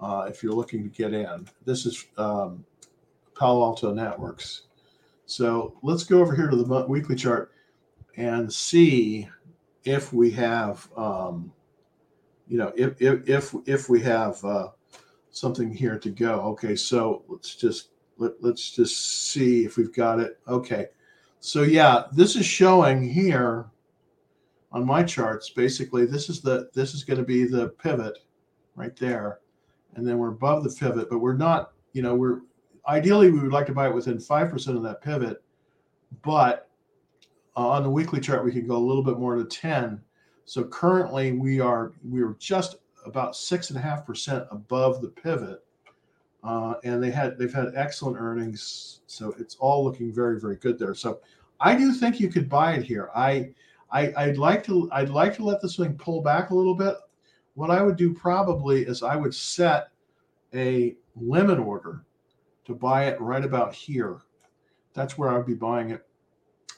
Uh, 0.00 0.26
if 0.28 0.40
you're 0.40 0.52
looking 0.52 0.84
to 0.84 0.88
get 0.88 1.12
in, 1.12 1.48
this 1.64 1.84
is 1.84 2.06
um, 2.16 2.64
Palo 3.36 3.64
Alto 3.64 3.92
Networks. 3.92 4.68
So 5.26 5.74
let's 5.82 6.04
go 6.04 6.20
over 6.20 6.34
here 6.34 6.48
to 6.48 6.56
the 6.56 6.86
weekly 6.86 7.16
chart 7.16 7.52
and 8.16 8.52
see 8.52 9.28
if 9.84 10.12
we 10.12 10.30
have, 10.32 10.88
um, 10.96 11.52
you 12.48 12.58
know, 12.58 12.72
if 12.76 13.00
if 13.00 13.28
if, 13.28 13.54
if 13.66 13.88
we 13.88 14.00
have 14.02 14.42
uh, 14.44 14.68
something 15.30 15.72
here 15.72 15.98
to 15.98 16.10
go. 16.10 16.40
Okay, 16.40 16.76
so 16.76 17.24
let's 17.28 17.54
just 17.56 17.88
let, 18.18 18.32
let's 18.40 18.70
just 18.70 19.30
see 19.32 19.64
if 19.64 19.76
we've 19.76 19.94
got 19.94 20.20
it. 20.20 20.38
Okay, 20.46 20.88
so 21.40 21.62
yeah, 21.62 22.04
this 22.12 22.36
is 22.36 22.46
showing 22.46 23.02
here 23.02 23.66
on 24.72 24.86
my 24.86 25.02
charts. 25.02 25.50
Basically, 25.50 26.04
this 26.06 26.28
is 26.28 26.40
the 26.40 26.68
this 26.74 26.94
is 26.94 27.04
going 27.04 27.18
to 27.18 27.24
be 27.24 27.44
the 27.44 27.68
pivot 27.68 28.18
right 28.76 28.96
there, 28.96 29.40
and 29.94 30.06
then 30.06 30.18
we're 30.18 30.28
above 30.28 30.64
the 30.64 30.70
pivot, 30.70 31.08
but 31.10 31.18
we're 31.18 31.36
not. 31.36 31.72
You 31.92 32.02
know, 32.02 32.14
we're 32.14 32.40
ideally 32.86 33.30
we 33.30 33.40
would 33.40 33.52
like 33.52 33.66
to 33.66 33.72
buy 33.72 33.88
it 33.88 33.94
within 33.94 34.18
5% 34.18 34.76
of 34.76 34.82
that 34.82 35.02
pivot, 35.02 35.42
but 36.22 36.68
uh, 37.56 37.68
on 37.68 37.82
the 37.82 37.90
weekly 37.90 38.20
chart 38.20 38.44
we 38.44 38.52
could 38.52 38.68
go 38.68 38.76
a 38.76 38.78
little 38.78 39.02
bit 39.02 39.18
more 39.18 39.36
to 39.36 39.44
10. 39.44 40.00
So 40.44 40.64
currently 40.64 41.32
we 41.32 41.60
are 41.60 41.92
we 42.08 42.22
are 42.22 42.36
just 42.38 42.76
about 43.06 43.36
six 43.36 43.70
and 43.70 43.78
a 43.78 43.82
half 43.82 44.04
percent 44.06 44.44
above 44.50 45.00
the 45.00 45.08
pivot. 45.08 45.64
Uh, 46.42 46.74
and 46.84 47.02
they 47.02 47.10
had 47.10 47.38
they've 47.38 47.54
had 47.54 47.72
excellent 47.74 48.18
earnings, 48.18 49.00
so 49.06 49.34
it's 49.38 49.56
all 49.56 49.82
looking 49.82 50.12
very 50.12 50.38
very 50.38 50.56
good 50.56 50.78
there. 50.78 50.94
So 50.94 51.20
I 51.60 51.74
do 51.74 51.92
think 51.94 52.20
you 52.20 52.28
could 52.28 52.50
buy 52.50 52.74
it 52.74 52.82
here. 52.82 53.08
I, 53.14 53.54
I 53.90 54.12
I'd 54.16 54.36
like 54.36 54.62
to 54.64 54.90
I'd 54.92 55.08
like 55.08 55.34
to 55.36 55.44
let 55.44 55.62
this 55.62 55.76
thing 55.76 55.94
pull 55.94 56.20
back 56.20 56.50
a 56.50 56.54
little 56.54 56.74
bit. 56.74 56.96
What 57.54 57.70
I 57.70 57.80
would 57.80 57.96
do 57.96 58.12
probably 58.12 58.82
is 58.82 59.02
I 59.02 59.16
would 59.16 59.34
set 59.34 59.88
a 60.54 60.94
limit 61.16 61.58
order 61.58 62.04
to 62.64 62.74
buy 62.74 63.06
it 63.06 63.20
right 63.20 63.44
about 63.44 63.74
here. 63.74 64.20
That's 64.92 65.18
where 65.18 65.30
I'd 65.30 65.46
be 65.46 65.54
buying 65.54 65.90
it 65.90 66.06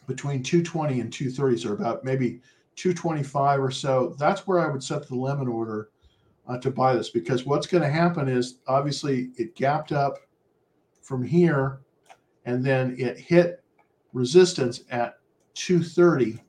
between 0.06 0.42
220 0.42 1.00
and 1.00 1.12
230, 1.12 1.58
so 1.58 1.72
about 1.72 2.04
maybe 2.04 2.40
225 2.76 3.60
or 3.60 3.70
so. 3.70 4.14
That's 4.18 4.46
where 4.46 4.60
I 4.60 4.70
would 4.70 4.82
set 4.82 5.08
the 5.08 5.14
limit 5.14 5.48
order 5.48 5.90
uh, 6.46 6.58
to 6.58 6.70
buy 6.70 6.94
this 6.94 7.10
because 7.10 7.44
what's 7.44 7.66
going 7.66 7.82
to 7.82 7.90
happen 7.90 8.28
is 8.28 8.58
obviously 8.68 9.30
it 9.36 9.56
gapped 9.56 9.92
up 9.92 10.18
from 11.02 11.22
here 11.22 11.80
and 12.44 12.64
then 12.64 12.94
it 12.98 13.18
hit 13.18 13.62
resistance 14.12 14.82
at 14.90 15.18
230 15.54 16.40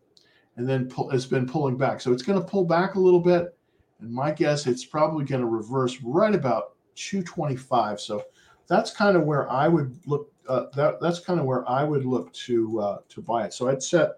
and 0.58 0.67
then 0.67 0.88
pull, 0.88 1.10
it's 1.12 1.26
been 1.26 1.47
pulling 1.47 1.78
back. 1.78 2.02
So 2.02 2.12
it's 2.12 2.23
going 2.23 2.39
to 2.39 2.45
pull 2.45 2.65
back 2.65 2.95
a 2.95 3.00
little 3.00 3.19
bit. 3.19 3.58
And 4.00 4.12
my 4.12 4.32
guess, 4.32 4.67
it's 4.67 4.86
probably 4.86 5.26
going 5.26 5.41
to 5.41 5.47
reverse 5.47 6.00
right 6.02 6.34
about 6.34 6.76
225. 6.95 8.00
So 8.00 8.23
that's 8.67 8.91
kind 8.91 9.15
of 9.15 9.23
where 9.23 9.49
I 9.49 9.67
would 9.67 9.97
look. 10.06 10.32
Uh, 10.47 10.65
that 10.75 11.01
that's 11.01 11.19
kind 11.19 11.39
of 11.39 11.45
where 11.45 11.67
I 11.69 11.84
would 11.84 12.06
look 12.06 12.32
to 12.34 12.80
uh, 12.80 12.97
to 13.10 13.21
buy 13.21 13.45
it. 13.45 13.53
So 13.53 13.69
I'd 13.69 13.84
set 13.84 14.17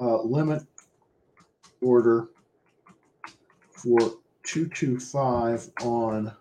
uh, 0.00 0.22
limit 0.22 0.62
order 1.80 2.28
for 3.70 3.98
two 4.42 4.68
two 4.68 4.98
five 4.98 5.68
on 5.82 6.32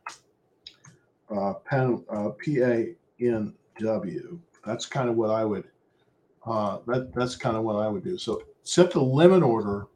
uh, 1.30 1.54
pen, 1.66 2.04
uh, 2.10 2.32
PANW. 2.46 4.40
That's 4.66 4.86
kind 4.86 5.10
of 5.10 5.16
what 5.16 5.30
I 5.30 5.46
would. 5.46 5.66
Uh, 6.46 6.80
that 6.88 7.14
that's 7.14 7.36
kind 7.36 7.56
of 7.56 7.64
what 7.64 7.76
I 7.76 7.88
would 7.88 8.04
do. 8.04 8.18
So 8.18 8.44
set 8.64 8.92
the 8.92 9.02
limit 9.02 9.44
order, 9.44 9.88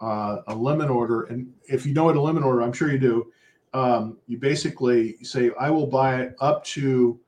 uh, 0.00 0.38
a 0.46 0.54
limit 0.54 0.90
order, 0.90 1.24
and 1.24 1.52
if 1.68 1.86
you 1.86 1.94
know 1.94 2.04
what 2.04 2.16
a 2.16 2.20
limit 2.20 2.44
order, 2.44 2.62
I'm 2.62 2.72
sure 2.72 2.90
you 2.90 2.98
do 2.98 3.32
um, 3.74 4.18
you 4.28 4.38
basically 4.38 5.16
say, 5.22 5.50
I 5.58 5.68
will 5.68 5.86
buy 5.86 6.22
it 6.22 6.36
up 6.40 6.64
to 6.64 7.18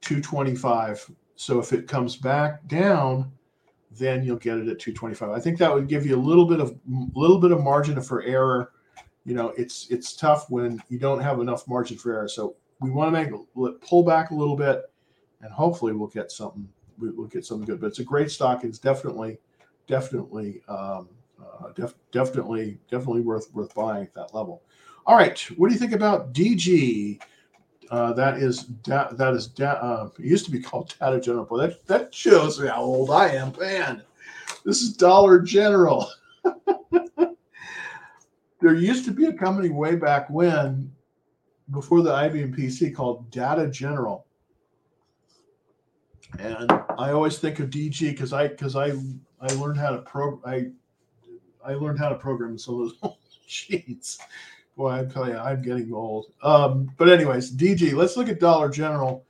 225. 0.00 1.10
So 1.34 1.58
if 1.58 1.72
it 1.72 1.88
comes 1.88 2.16
back 2.16 2.66
down, 2.68 3.30
then 3.90 4.24
you'll 4.24 4.36
get 4.36 4.58
it 4.58 4.68
at 4.68 4.78
225. 4.78 5.30
I 5.30 5.40
think 5.40 5.58
that 5.58 5.74
would 5.74 5.88
give 5.88 6.06
you 6.06 6.16
a 6.16 6.18
little 6.18 6.46
bit 6.46 6.60
of 6.60 6.78
little 7.14 7.38
bit 7.38 7.50
of 7.50 7.62
margin 7.62 8.00
for 8.00 8.22
error. 8.22 8.72
You 9.24 9.34
know, 9.34 9.48
it's 9.56 9.88
it's 9.90 10.14
tough 10.14 10.48
when 10.50 10.80
you 10.88 10.98
don't 10.98 11.20
have 11.20 11.40
enough 11.40 11.66
margin 11.66 11.98
for 11.98 12.12
error. 12.12 12.28
So 12.28 12.54
we 12.80 12.90
want 12.90 13.08
to 13.08 13.12
make 13.12 13.80
pull 13.80 14.04
back 14.04 14.30
a 14.30 14.34
little 14.34 14.56
bit, 14.56 14.82
and 15.40 15.52
hopefully 15.52 15.92
we'll 15.92 16.08
get 16.08 16.30
something. 16.30 16.68
We'll 16.98 17.26
get 17.26 17.44
something 17.44 17.66
good. 17.66 17.80
But 17.80 17.88
it's 17.88 17.98
a 17.98 18.04
great 18.04 18.30
stock. 18.30 18.62
It's 18.64 18.78
definitely, 18.78 19.38
definitely, 19.86 20.62
um, 20.68 21.08
uh, 21.40 21.70
def, 21.74 21.94
definitely, 22.12 22.78
definitely 22.90 23.22
worth 23.22 23.52
worth 23.52 23.74
buying 23.74 24.04
at 24.04 24.14
that 24.14 24.34
level. 24.34 24.62
All 25.08 25.16
right. 25.16 25.40
What 25.56 25.68
do 25.68 25.72
you 25.74 25.80
think 25.80 25.92
about 25.92 26.34
DG? 26.34 27.18
Uh, 27.90 28.12
that 28.12 28.36
is 28.36 28.64
da- 28.64 29.10
that 29.12 29.32
is 29.32 29.46
da- 29.46 29.80
uh, 29.80 30.10
it 30.18 30.24
used 30.26 30.44
to 30.44 30.50
be 30.50 30.60
called 30.60 30.94
Data 31.00 31.18
General. 31.18 31.46
Boy, 31.46 31.66
that 31.66 31.86
that 31.86 32.14
shows 32.14 32.60
me 32.60 32.68
how 32.68 32.82
old 32.82 33.10
I 33.10 33.30
am. 33.30 33.54
Man, 33.58 34.02
this 34.66 34.82
is 34.82 34.92
Dollar 34.92 35.40
General. 35.40 36.10
there 38.60 38.74
used 38.74 39.06
to 39.06 39.10
be 39.10 39.24
a 39.24 39.32
company 39.32 39.70
way 39.70 39.96
back 39.96 40.28
when, 40.28 40.92
before 41.70 42.02
the 42.02 42.10
IBM 42.10 42.54
PC, 42.54 42.94
called 42.94 43.30
Data 43.30 43.66
General, 43.68 44.26
and 46.38 46.70
I 46.98 47.12
always 47.12 47.38
think 47.38 47.60
of 47.60 47.70
DG 47.70 48.10
because 48.10 48.34
I 48.34 48.48
because 48.48 48.76
I 48.76 48.88
I 49.40 49.46
learned 49.54 49.78
how 49.78 49.92
to 49.92 50.02
pro 50.02 50.38
I 50.44 50.66
I 51.64 51.72
learned 51.72 51.98
how 51.98 52.10
to 52.10 52.16
program 52.16 52.58
some 52.58 52.82
of 52.82 52.92
those 53.00 53.14
sheets. 53.46 54.18
Boy, 54.78 54.92
I 54.92 55.04
tell 55.06 55.26
you, 55.26 55.36
I'm 55.36 55.60
getting 55.60 55.92
old. 55.92 56.26
Um, 56.40 56.88
but 56.98 57.08
anyways, 57.08 57.52
DG. 57.52 57.94
Let's 57.94 58.16
look 58.16 58.28
at 58.28 58.38
Dollar 58.38 58.68
General. 58.68 59.26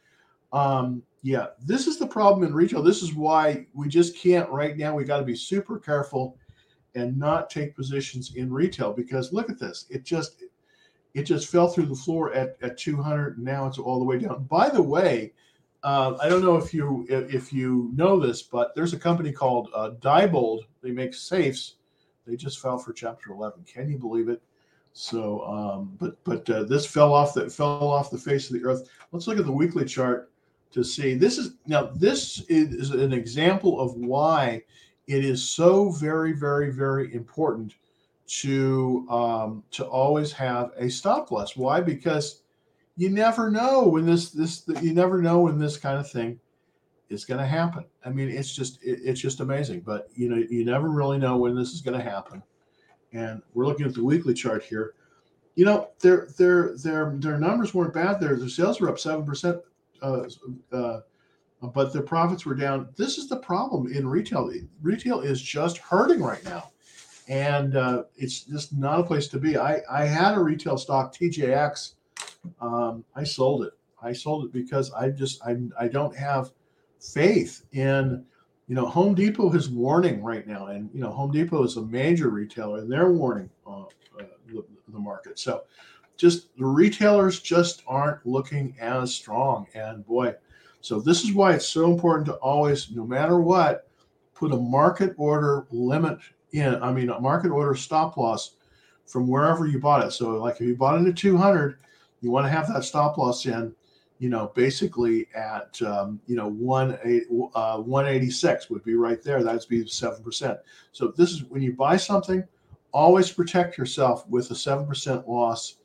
Um, 0.52 1.02
yeah, 1.22 1.46
this 1.64 1.86
is 1.86 1.98
the 1.98 2.06
problem 2.06 2.46
in 2.46 2.54
retail. 2.54 2.82
This 2.82 3.02
is 3.02 3.14
why 3.14 3.66
we 3.72 3.88
just 3.88 4.14
can't 4.14 4.50
right 4.50 4.76
now. 4.76 4.94
We 4.94 5.04
got 5.04 5.20
to 5.20 5.24
be 5.24 5.34
super 5.34 5.78
careful 5.78 6.36
and 6.94 7.16
not 7.16 7.48
take 7.48 7.74
positions 7.74 8.34
in 8.34 8.52
retail 8.52 8.92
because 8.92 9.32
look 9.32 9.48
at 9.48 9.58
this. 9.58 9.86
It 9.88 10.04
just 10.04 10.44
it 11.14 11.22
just 11.22 11.48
fell 11.48 11.68
through 11.68 11.86
the 11.86 11.94
floor 11.94 12.30
at 12.34 12.58
at 12.60 12.76
200 12.76 13.38
and 13.38 13.46
now 13.46 13.66
it's 13.66 13.78
all 13.78 13.98
the 13.98 14.04
way 14.04 14.18
down. 14.18 14.44
By 14.44 14.68
the 14.68 14.82
way, 14.82 15.32
uh, 15.82 16.18
I 16.20 16.28
don't 16.28 16.42
know 16.42 16.56
if 16.56 16.74
you 16.74 17.06
if 17.08 17.54
you 17.54 17.90
know 17.94 18.20
this, 18.20 18.42
but 18.42 18.74
there's 18.74 18.92
a 18.92 18.98
company 18.98 19.32
called 19.32 19.70
uh, 19.74 19.92
Diebold. 19.98 20.64
They 20.82 20.90
make 20.90 21.14
safes. 21.14 21.76
They 22.26 22.36
just 22.36 22.60
fell 22.60 22.76
for 22.76 22.92
Chapter 22.92 23.32
11. 23.32 23.64
Can 23.64 23.88
you 23.88 23.96
believe 23.96 24.28
it? 24.28 24.42
So, 24.92 25.44
um, 25.44 25.96
but 25.98 26.22
but 26.24 26.48
uh, 26.50 26.64
this 26.64 26.86
fell 26.86 27.12
off 27.12 27.34
that 27.34 27.52
fell 27.52 27.88
off 27.88 28.10
the 28.10 28.18
face 28.18 28.50
of 28.50 28.54
the 28.54 28.64
earth. 28.64 28.88
Let's 29.12 29.26
look 29.26 29.38
at 29.38 29.46
the 29.46 29.52
weekly 29.52 29.84
chart 29.84 30.30
to 30.72 30.82
see. 30.82 31.14
This 31.14 31.38
is 31.38 31.52
now 31.66 31.90
this 31.94 32.44
is 32.48 32.90
an 32.90 33.12
example 33.12 33.80
of 33.80 33.94
why 33.94 34.62
it 35.06 35.24
is 35.24 35.48
so 35.48 35.90
very 35.90 36.32
very 36.32 36.70
very 36.70 37.14
important 37.14 37.74
to 38.26 39.06
um, 39.08 39.64
to 39.70 39.86
always 39.86 40.32
have 40.32 40.72
a 40.76 40.88
stop 40.88 41.30
loss. 41.30 41.56
Why? 41.56 41.80
Because 41.80 42.42
you 42.96 43.08
never 43.08 43.50
know 43.50 43.86
when 43.86 44.04
this 44.04 44.30
this 44.30 44.64
you 44.82 44.92
never 44.92 45.22
know 45.22 45.40
when 45.40 45.58
this 45.58 45.76
kind 45.76 45.98
of 45.98 46.10
thing 46.10 46.38
is 47.08 47.24
going 47.24 47.40
to 47.40 47.46
happen. 47.46 47.84
I 48.04 48.10
mean, 48.10 48.28
it's 48.28 48.54
just 48.54 48.82
it, 48.82 49.00
it's 49.02 49.20
just 49.20 49.40
amazing. 49.40 49.80
But 49.80 50.08
you 50.14 50.28
know, 50.28 50.36
you 50.36 50.64
never 50.64 50.90
really 50.90 51.18
know 51.18 51.36
when 51.36 51.54
this 51.54 51.72
is 51.72 51.80
going 51.80 51.98
to 51.98 52.04
happen. 52.04 52.42
And 53.12 53.42
we're 53.54 53.66
looking 53.66 53.86
at 53.86 53.94
the 53.94 54.04
weekly 54.04 54.34
chart 54.34 54.62
here. 54.62 54.94
You 55.54 55.64
know, 55.64 55.90
their 56.00 56.28
their 56.38 56.76
their 56.76 57.14
their 57.16 57.38
numbers 57.38 57.74
weren't 57.74 57.94
bad. 57.94 58.20
Their 58.20 58.36
their 58.36 58.48
sales 58.48 58.80
were 58.80 58.88
up 58.88 58.98
seven 58.98 59.24
percent, 59.24 59.58
uh, 60.02 60.24
uh, 60.72 61.00
but 61.62 61.92
their 61.92 62.02
profits 62.02 62.46
were 62.46 62.54
down. 62.54 62.88
This 62.96 63.18
is 63.18 63.28
the 63.28 63.38
problem 63.38 63.92
in 63.92 64.06
retail. 64.06 64.52
Retail 64.82 65.20
is 65.20 65.42
just 65.42 65.78
hurting 65.78 66.22
right 66.22 66.44
now, 66.44 66.70
and 67.28 67.76
uh, 67.76 68.04
it's 68.16 68.42
just 68.42 68.72
not 68.72 69.00
a 69.00 69.04
place 69.04 69.26
to 69.28 69.38
be. 69.38 69.56
I 69.56 69.80
I 69.90 70.04
had 70.04 70.36
a 70.36 70.40
retail 70.40 70.78
stock 70.78 71.12
TJX 71.12 71.94
um, 72.60 73.04
I 73.14 73.24
sold 73.24 73.64
it. 73.64 73.72
I 74.02 74.12
sold 74.12 74.44
it 74.44 74.52
because 74.52 74.92
I 74.92 75.10
just 75.10 75.42
I 75.44 75.56
I 75.78 75.88
don't 75.88 76.16
have 76.16 76.52
faith 77.00 77.64
in 77.72 78.24
you 78.68 78.74
know 78.74 78.86
Home 78.86 79.14
Depot 79.14 79.52
is 79.52 79.70
warning 79.70 80.22
right 80.22 80.46
now, 80.46 80.66
and 80.66 80.90
you 80.92 81.00
know 81.00 81.10
Home 81.10 81.32
Depot 81.32 81.64
is 81.64 81.76
a 81.76 81.82
major 81.82 82.28
retailer, 82.28 82.80
and 82.80 82.92
they're 82.92 83.10
warning 83.10 83.50
uh, 83.66 83.82
uh, 83.82 84.24
the, 84.46 84.64
the 84.88 84.98
market. 84.98 85.38
So 85.38 85.64
just 86.16 86.56
the 86.58 86.66
retailers 86.66 87.40
just 87.40 87.82
aren't 87.86 88.24
looking 88.26 88.76
as 88.78 89.14
strong, 89.14 89.66
and 89.74 90.06
boy, 90.06 90.34
so 90.80 91.00
this 91.00 91.24
is 91.24 91.32
why 91.32 91.54
it's 91.54 91.66
so 91.66 91.90
important 91.90 92.26
to 92.26 92.34
always, 92.34 92.90
no 92.90 93.06
matter 93.06 93.40
what, 93.40 93.88
put 94.34 94.52
a 94.52 94.56
market 94.56 95.14
order 95.16 95.66
limit 95.70 96.18
in. 96.52 96.80
I 96.82 96.92
mean, 96.92 97.08
a 97.08 97.20
market 97.20 97.50
order 97.50 97.74
stop 97.74 98.16
loss 98.16 98.56
from 99.06 99.26
wherever 99.26 99.66
you 99.66 99.80
bought 99.80 100.06
it. 100.06 100.12
So, 100.12 100.30
like 100.32 100.56
if 100.56 100.60
you 100.60 100.76
bought 100.76 101.00
it 101.00 101.08
at 101.08 101.16
200, 101.16 101.78
you 102.20 102.30
want 102.30 102.44
to 102.44 102.50
have 102.50 102.68
that 102.68 102.84
stop 102.84 103.16
loss 103.16 103.46
in, 103.46 103.74
you 104.18 104.28
know, 104.28 104.52
basically 104.54 105.28
at 105.34 105.80
um, 105.82 106.20
you 106.26 106.36
know 106.36 106.48
one 106.48 106.92
uh, 107.54 107.78
186 107.78 108.70
would 108.70 108.84
be 108.84 108.94
right 108.94 109.22
there. 109.22 109.42
That'd 109.42 109.68
be 109.68 109.86
seven 109.86 110.22
percent. 110.22 110.58
So 110.92 111.08
this 111.16 111.30
is 111.30 111.44
when 111.44 111.62
you 111.62 111.72
buy 111.72 111.96
something, 111.96 112.44
always 112.92 113.30
protect 113.30 113.78
yourself 113.78 114.28
with 114.28 114.50
a 114.50 114.54
seven 114.54 114.86
percent 114.86 115.28
loss. 115.28 115.76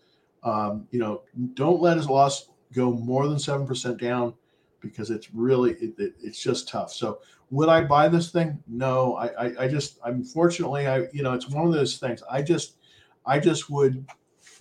Um, 0.43 0.87
you 0.91 0.99
know, 0.99 1.21
don't 1.53 1.81
let 1.81 1.97
his 1.97 2.09
loss 2.09 2.49
go 2.73 2.91
more 2.91 3.27
than 3.27 3.39
seven 3.39 3.67
percent 3.67 3.99
down 3.99 4.33
because 4.79 5.09
it's 5.09 5.33
really 5.33 5.71
it, 5.73 5.93
it, 5.97 6.13
it's 6.21 6.41
just 6.41 6.67
tough. 6.67 6.91
So 6.91 7.19
would 7.51 7.69
I 7.69 7.81
buy 7.83 8.09
this 8.09 8.31
thing? 8.31 8.61
No, 8.67 9.15
I, 9.15 9.45
I 9.45 9.63
I 9.63 9.67
just 9.67 9.99
unfortunately 10.05 10.87
I 10.87 11.07
you 11.13 11.21
know 11.21 11.33
it's 11.33 11.49
one 11.49 11.67
of 11.67 11.73
those 11.73 11.97
things. 11.97 12.23
I 12.29 12.41
just 12.41 12.77
I 13.25 13.39
just 13.39 13.69
would 13.69 14.05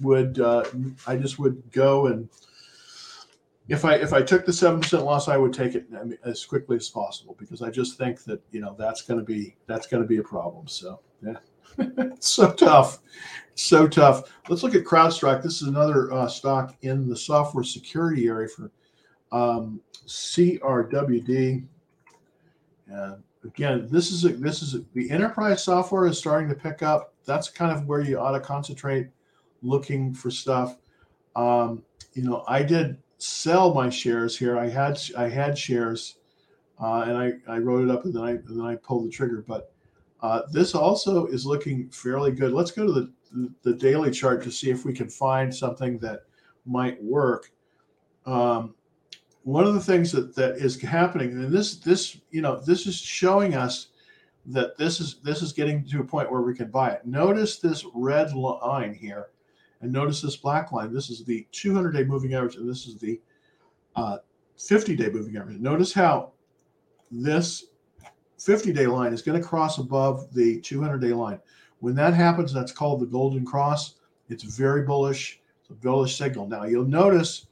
would 0.00 0.40
uh, 0.40 0.64
I 1.06 1.16
just 1.16 1.38
would 1.38 1.62
go 1.72 2.06
and 2.06 2.28
if 3.72 3.86
I 3.86 3.94
if 3.94 4.12
I 4.12 4.20
took 4.20 4.44
the 4.44 4.52
seven 4.52 4.80
percent 4.80 5.04
loss, 5.04 5.28
I 5.28 5.38
would 5.38 5.54
take 5.54 5.74
it 5.74 5.86
as 6.24 6.44
quickly 6.44 6.76
as 6.76 6.90
possible 6.90 7.34
because 7.38 7.62
I 7.62 7.70
just 7.70 7.96
think 7.96 8.22
that 8.24 8.42
you 8.50 8.60
know 8.60 8.76
that's 8.78 9.00
going 9.00 9.18
to 9.18 9.24
be 9.24 9.56
that's 9.66 9.86
going 9.86 10.02
to 10.02 10.06
be 10.06 10.18
a 10.18 10.22
problem. 10.22 10.68
So 10.68 11.00
yeah, 11.24 11.38
so 12.18 12.52
tough, 12.52 12.98
so 13.54 13.88
tough. 13.88 14.30
Let's 14.50 14.62
look 14.62 14.74
at 14.74 14.84
CrowdStrike. 14.84 15.42
This 15.42 15.62
is 15.62 15.68
another 15.68 16.12
uh, 16.12 16.28
stock 16.28 16.76
in 16.82 17.08
the 17.08 17.16
software 17.16 17.64
security 17.64 18.28
area 18.28 18.46
for 18.46 18.70
um, 19.32 19.80
CRWD. 20.06 21.64
And 22.88 23.22
again, 23.42 23.88
this 23.90 24.12
is 24.12 24.26
a, 24.26 24.34
this 24.34 24.60
is 24.60 24.74
a, 24.74 24.84
the 24.92 25.10
enterprise 25.10 25.64
software 25.64 26.06
is 26.06 26.18
starting 26.18 26.50
to 26.50 26.54
pick 26.54 26.82
up. 26.82 27.14
That's 27.24 27.48
kind 27.48 27.72
of 27.72 27.86
where 27.86 28.02
you 28.02 28.18
ought 28.18 28.32
to 28.32 28.40
concentrate 28.40 29.08
looking 29.62 30.12
for 30.12 30.30
stuff. 30.30 30.76
Um, 31.36 31.82
you 32.12 32.24
know, 32.24 32.44
I 32.46 32.62
did 32.62 32.98
sell 33.22 33.72
my 33.72 33.88
shares 33.88 34.36
here. 34.36 34.58
I 34.58 34.68
had 34.68 35.00
I 35.16 35.28
had 35.28 35.56
shares, 35.56 36.16
uh, 36.80 37.04
and 37.06 37.16
I, 37.16 37.32
I 37.48 37.58
wrote 37.58 37.84
it 37.84 37.90
up 37.90 38.04
and 38.04 38.14
then 38.14 38.22
I 38.22 38.30
and 38.30 38.58
then 38.58 38.66
I 38.66 38.76
pulled 38.76 39.06
the 39.06 39.10
trigger. 39.10 39.44
But 39.46 39.72
uh, 40.20 40.42
this 40.50 40.74
also 40.74 41.26
is 41.26 41.46
looking 41.46 41.88
fairly 41.90 42.32
good. 42.32 42.52
Let's 42.52 42.72
go 42.72 42.84
to 42.86 42.92
the 42.92 43.12
the 43.62 43.74
daily 43.74 44.10
chart 44.10 44.42
to 44.42 44.50
see 44.50 44.70
if 44.70 44.84
we 44.84 44.92
can 44.92 45.08
find 45.08 45.54
something 45.54 45.98
that 45.98 46.20
might 46.66 47.02
work. 47.02 47.52
Um, 48.26 48.74
one 49.44 49.64
of 49.64 49.74
the 49.74 49.80
things 49.80 50.12
that, 50.12 50.34
that 50.36 50.56
is 50.56 50.80
happening, 50.80 51.30
and 51.30 51.52
this 51.52 51.76
this 51.76 52.18
you 52.30 52.42
know 52.42 52.60
this 52.60 52.86
is 52.86 52.96
showing 52.96 53.54
us 53.54 53.88
that 54.46 54.76
this 54.76 55.00
is 55.00 55.20
this 55.22 55.42
is 55.42 55.52
getting 55.52 55.84
to 55.86 56.00
a 56.00 56.04
point 56.04 56.30
where 56.30 56.42
we 56.42 56.54
can 56.54 56.70
buy 56.70 56.90
it. 56.90 57.06
Notice 57.06 57.58
this 57.58 57.84
red 57.94 58.34
line 58.34 58.94
here 58.94 59.28
and 59.82 59.92
notice 59.92 60.22
this 60.22 60.36
black 60.36 60.72
line. 60.72 60.94
This 60.94 61.10
is 61.10 61.24
the 61.24 61.46
200 61.52 61.92
day 61.92 62.04
moving 62.04 62.34
average, 62.34 62.56
and 62.56 62.68
this 62.68 62.86
is 62.86 62.96
the 62.96 63.20
50 64.56 64.92
uh, 64.92 64.96
day 64.96 65.10
moving 65.10 65.36
average. 65.36 65.58
Notice 65.58 65.92
how 65.92 66.32
this 67.10 67.66
50 68.38 68.72
day 68.72 68.86
line 68.86 69.12
is 69.12 69.22
going 69.22 69.40
to 69.40 69.46
cross 69.46 69.78
above 69.78 70.32
the 70.32 70.60
200 70.60 70.98
day 70.98 71.12
line. 71.12 71.40
When 71.80 71.94
that 71.96 72.14
happens, 72.14 72.52
that's 72.52 72.72
called 72.72 73.00
the 73.00 73.06
golden 73.06 73.44
cross. 73.44 73.96
It's 74.28 74.44
very 74.44 74.82
bullish. 74.82 75.40
It's 75.60 75.70
a 75.70 75.74
bullish 75.74 76.16
signal. 76.16 76.46
Now, 76.46 76.64
you'll 76.64 76.84
notice 76.84 77.46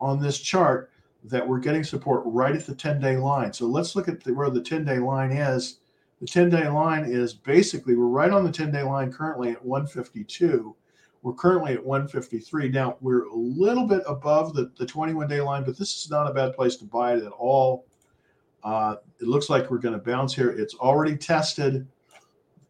on 0.00 0.20
this 0.20 0.38
chart 0.38 0.90
that 1.24 1.46
we're 1.46 1.58
getting 1.58 1.84
support 1.84 2.22
right 2.24 2.54
at 2.54 2.66
the 2.66 2.74
10 2.74 3.00
day 3.00 3.16
line. 3.16 3.52
So 3.52 3.66
let's 3.66 3.94
look 3.94 4.08
at 4.08 4.24
the, 4.24 4.32
where 4.32 4.48
the 4.48 4.62
10 4.62 4.84
day 4.84 4.98
line 4.98 5.32
is. 5.32 5.80
The 6.20 6.26
10 6.26 6.48
day 6.48 6.66
line 6.68 7.04
is 7.04 7.34
basically, 7.34 7.94
we're 7.94 8.06
right 8.06 8.30
on 8.30 8.44
the 8.44 8.52
10 8.52 8.72
day 8.72 8.82
line 8.82 9.12
currently 9.12 9.50
at 9.50 9.62
152 9.62 10.74
we're 11.26 11.32
currently 11.32 11.72
at 11.72 11.84
153. 11.84 12.68
Now 12.68 12.96
we're 13.00 13.24
a 13.24 13.34
little 13.34 13.84
bit 13.84 14.04
above 14.06 14.54
the, 14.54 14.70
the 14.78 14.86
21 14.86 15.26
day 15.26 15.40
line, 15.40 15.64
but 15.64 15.76
this 15.76 15.96
is 15.96 16.08
not 16.08 16.30
a 16.30 16.32
bad 16.32 16.54
place 16.54 16.76
to 16.76 16.84
buy 16.84 17.14
it 17.14 17.24
at 17.24 17.32
all. 17.32 17.84
Uh, 18.62 18.94
it 19.20 19.26
looks 19.26 19.50
like 19.50 19.68
we're 19.68 19.78
going 19.78 19.98
to 19.98 20.00
bounce 20.00 20.32
here. 20.32 20.50
It's 20.50 20.76
already 20.76 21.16
tested 21.16 21.84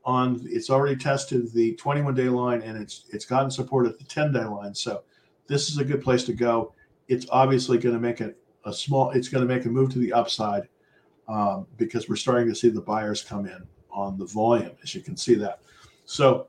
on 0.07 0.40
it's 0.45 0.71
already 0.71 0.97
tested 0.97 1.53
the 1.53 1.75
21 1.75 2.14
day 2.14 2.31
line 2.31 2.62
and 2.62 2.81
it's 2.81 3.05
it's 3.12 3.27
gotten 3.27 3.51
support 3.51 3.87
at 3.87 3.99
the 3.99 4.05
10 4.05 4.33
day 4.33 4.45
line. 4.45 4.75
So 4.75 5.03
this 5.47 5.69
is 5.69 5.77
a 5.77 5.85
good 5.85 6.03
place 6.03 6.25
to 6.25 6.33
go. 6.33 6.73
It's 7.09 7.27
obviously 7.29 7.77
going 7.77 7.95
to 7.95 8.01
make 8.01 8.23
it 8.23 8.38
a 8.64 8.73
small 8.73 9.11
it's 9.11 9.29
going 9.29 9.47
to 9.47 9.55
make 9.55 9.66
a 9.66 9.69
move 9.69 9.92
to 9.92 9.99
the 9.99 10.14
upside 10.14 10.66
um, 11.29 11.66
because 11.77 12.09
we're 12.09 12.16
starting 12.16 12.49
to 12.49 12.55
see 12.55 12.71
the 12.71 12.81
buyers 12.81 13.23
come 13.23 13.45
in 13.45 13.66
on 13.90 14.16
the 14.16 14.25
volume, 14.25 14.73
as 14.83 14.95
you 14.95 15.03
can 15.03 15.14
see 15.14 15.35
that. 15.35 15.61
So 16.07 16.47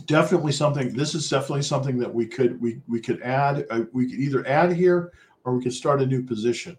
definitely 0.00 0.52
something. 0.52 0.94
This 0.94 1.14
is 1.14 1.28
definitely 1.28 1.62
something 1.62 1.98
that 1.98 2.12
we 2.12 2.26
could 2.26 2.60
we 2.60 2.80
we 2.88 3.00
could 3.00 3.22
add. 3.22 3.66
Uh, 3.70 3.82
we 3.92 4.10
could 4.10 4.20
either 4.20 4.46
add 4.46 4.72
here 4.72 5.12
or 5.44 5.54
we 5.54 5.62
could 5.62 5.72
start 5.72 6.02
a 6.02 6.06
new 6.06 6.22
position, 6.22 6.76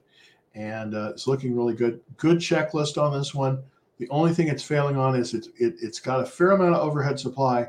and 0.56 0.96
uh, 0.96 1.10
it's 1.10 1.28
looking 1.28 1.56
really 1.56 1.74
good. 1.74 2.02
Good 2.18 2.38
checklist 2.38 3.02
on 3.02 3.18
this 3.18 3.34
one. 3.34 3.64
The 3.98 4.10
only 4.10 4.34
thing 4.34 4.48
it's 4.48 4.64
failing 4.64 4.98
on 4.98 5.16
is 5.16 5.34
it's 5.34 5.48
it, 5.58 5.76
it's 5.82 6.00
got 6.00 6.22
a 6.22 6.26
fair 6.26 6.52
amount 6.52 6.76
of 6.76 6.82
overhead 6.82 7.20
supply, 7.20 7.68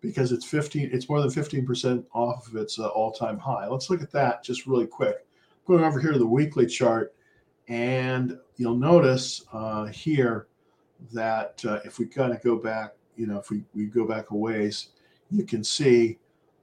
because 0.00 0.32
it's 0.32 0.44
15 0.44 0.90
it's 0.92 1.08
more 1.08 1.20
than 1.20 1.30
15% 1.30 2.04
off 2.12 2.46
of 2.48 2.56
its 2.56 2.78
uh, 2.78 2.88
all-time 2.88 3.38
high 3.38 3.66
let's 3.68 3.90
look 3.90 4.02
at 4.02 4.10
that 4.12 4.42
just 4.42 4.66
really 4.66 4.86
quick 4.86 5.26
going 5.66 5.84
over 5.84 6.00
here 6.00 6.12
to 6.12 6.18
the 6.18 6.26
weekly 6.26 6.66
chart 6.66 7.14
and 7.68 8.38
you'll 8.56 8.76
notice 8.76 9.44
uh, 9.52 9.86
here 9.86 10.46
that 11.12 11.62
uh, 11.66 11.80
if 11.84 11.98
we 11.98 12.06
kind 12.06 12.32
of 12.32 12.42
go 12.42 12.56
back 12.56 12.94
you 13.20 13.26
know 13.26 13.38
if 13.38 13.50
we, 13.50 13.62
we 13.74 13.84
go 13.84 14.06
back 14.06 14.30
a 14.30 14.36
ways 14.36 14.88
you 15.30 15.44
can 15.44 15.62
see 15.62 16.18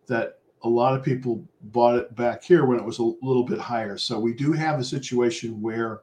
that 0.08 0.40
a 0.64 0.70
lot 0.70 0.96
of 0.96 1.04
people 1.04 1.44
bought 1.66 1.96
it 1.96 2.16
back 2.16 2.44
here 2.44 2.66
when 2.66 2.80
it 2.80 2.84
was 2.84 3.00
a 3.00 3.04
little 3.04 3.44
bit 3.44 3.60
higher. 3.60 3.98
So 3.98 4.20
we 4.20 4.34
do 4.34 4.52
have 4.54 4.80
a 4.80 4.84
situation 4.84 5.62
where 5.62 6.02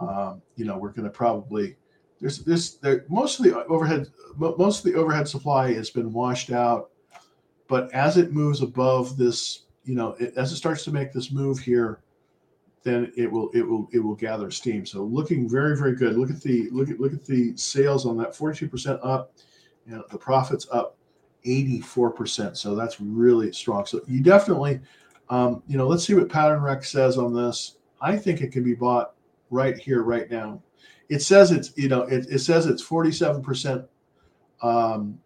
um, 0.00 0.42
you 0.56 0.64
know 0.64 0.78
we're 0.78 0.90
going 0.90 1.04
to 1.04 1.10
probably 1.10 1.76
there's 2.20 2.38
this 2.40 2.74
there 2.74 3.04
most 3.08 3.38
of 3.38 3.46
the 3.46 3.64
overhead 3.66 4.08
most 4.36 4.84
of 4.84 4.92
the 4.92 4.98
overhead 4.98 5.28
supply 5.28 5.72
has 5.72 5.90
been 5.90 6.12
washed 6.12 6.52
out. 6.52 6.90
But 7.68 7.90
as 7.92 8.16
it 8.16 8.32
moves 8.32 8.62
above 8.62 9.16
this 9.16 9.62
you 9.84 9.94
know 9.94 10.14
it, 10.20 10.34
as 10.36 10.52
it 10.52 10.56
starts 10.56 10.84
to 10.84 10.92
make 10.92 11.12
this 11.12 11.32
move 11.32 11.58
here 11.58 12.00
then 12.82 13.12
it 13.16 13.30
will 13.30 13.50
it 13.52 13.62
will 13.62 13.88
it 13.92 13.98
will 13.98 14.14
gather 14.14 14.50
steam. 14.50 14.86
So 14.86 15.02
looking 15.02 15.48
very 15.48 15.76
very 15.76 15.94
good. 15.94 16.16
Look 16.16 16.30
at 16.30 16.42
the 16.42 16.68
look 16.70 16.90
at 16.90 17.00
look 17.00 17.12
at 17.12 17.24
the 17.24 17.56
sales 17.56 18.06
on 18.06 18.16
that 18.18 18.32
42% 18.32 19.00
up 19.02 19.32
and 19.86 20.02
the 20.10 20.18
profits 20.18 20.66
up 20.72 20.96
84% 21.44 22.56
so 22.56 22.74
that's 22.74 23.00
really 23.00 23.52
strong. 23.52 23.86
So 23.86 24.00
you 24.06 24.22
definitely 24.22 24.80
um, 25.28 25.62
you 25.66 25.78
know 25.78 25.86
let's 25.86 26.04
see 26.04 26.14
what 26.14 26.28
pattern 26.28 26.60
rec 26.60 26.84
says 26.84 27.18
on 27.18 27.34
this. 27.34 27.76
I 28.00 28.16
think 28.16 28.40
it 28.40 28.52
can 28.52 28.64
be 28.64 28.74
bought 28.74 29.14
right 29.50 29.76
here 29.76 30.02
right 30.02 30.30
now. 30.30 30.62
It 31.08 31.22
says 31.22 31.50
it's 31.50 31.72
you 31.76 31.88
know 31.88 32.02
it, 32.02 32.26
it 32.30 32.40
says 32.40 32.66
it's 32.66 32.82
47% 32.82 33.86
um, 34.62 35.18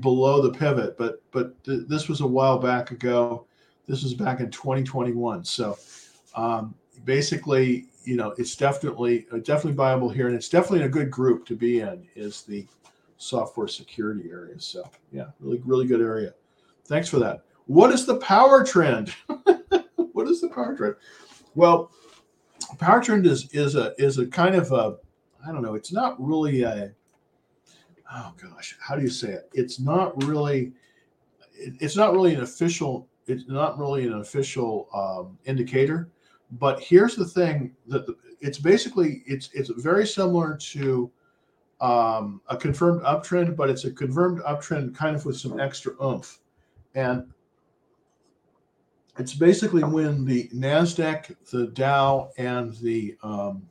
below 0.00 0.42
the 0.42 0.56
pivot 0.56 0.96
but 0.98 1.22
but 1.30 1.62
th- 1.64 1.86
this 1.88 2.08
was 2.08 2.20
a 2.20 2.26
while 2.26 2.58
back 2.58 2.90
ago. 2.90 3.46
This 3.86 4.02
was 4.02 4.14
back 4.14 4.40
in 4.40 4.50
2021 4.50 5.44
so 5.44 5.76
um, 6.34 6.74
basically 7.04 7.86
you 8.04 8.16
know 8.16 8.34
it's 8.38 8.56
definitely 8.56 9.26
uh, 9.32 9.38
definitely 9.38 9.72
viable 9.72 10.08
here 10.08 10.26
and 10.26 10.36
it's 10.36 10.48
definitely 10.48 10.84
a 10.84 10.88
good 10.88 11.10
group 11.10 11.46
to 11.46 11.56
be 11.56 11.80
in 11.80 12.06
is 12.14 12.42
the 12.42 12.66
software 13.20 13.68
security 13.68 14.30
area 14.30 14.58
so 14.58 14.82
yeah 15.12 15.26
really 15.40 15.60
really 15.64 15.86
good 15.86 16.00
area 16.00 16.32
thanks 16.86 17.08
for 17.08 17.18
that 17.18 17.44
what 17.66 17.92
is 17.92 18.06
the 18.06 18.16
power 18.16 18.64
trend 18.64 19.14
what 20.12 20.26
is 20.26 20.40
the 20.40 20.48
power 20.48 20.74
trend 20.76 20.94
well 21.54 21.90
power 22.78 23.00
trend 23.00 23.26
is 23.26 23.48
is 23.52 23.74
a 23.74 23.94
is 23.98 24.18
a 24.18 24.26
kind 24.26 24.54
of 24.54 24.72
a 24.72 24.96
I 25.46 25.52
don't 25.52 25.62
know. 25.62 25.74
It's 25.74 25.92
not 25.92 26.20
really 26.20 26.62
a. 26.62 26.92
Oh 28.12 28.32
gosh, 28.40 28.76
how 28.80 28.96
do 28.96 29.02
you 29.02 29.10
say 29.10 29.30
it? 29.30 29.50
It's 29.54 29.80
not 29.80 30.22
really. 30.24 30.72
It, 31.54 31.74
it's 31.80 31.96
not 31.96 32.12
really 32.12 32.34
an 32.34 32.42
official. 32.42 33.08
It's 33.26 33.48
not 33.48 33.78
really 33.78 34.06
an 34.06 34.14
official 34.14 34.88
um, 34.92 35.38
indicator. 35.44 36.10
But 36.52 36.80
here's 36.80 37.16
the 37.16 37.24
thing: 37.24 37.74
that 37.86 38.06
it's 38.40 38.58
basically 38.58 39.22
it's 39.26 39.50
it's 39.52 39.70
very 39.70 40.06
similar 40.06 40.56
to 40.56 41.10
um, 41.80 42.40
a 42.48 42.56
confirmed 42.56 43.02
uptrend, 43.02 43.56
but 43.56 43.70
it's 43.70 43.84
a 43.84 43.90
confirmed 43.90 44.40
uptrend 44.42 44.94
kind 44.94 45.16
of 45.16 45.24
with 45.24 45.36
some 45.36 45.58
extra 45.58 45.92
oomph, 46.02 46.40
and 46.94 47.32
it's 49.18 49.34
basically 49.34 49.82
when 49.82 50.24
the 50.24 50.48
Nasdaq, 50.48 51.34
the 51.50 51.68
Dow, 51.68 52.30
and 52.38 52.74
the 52.76 53.16
um, 53.22 53.62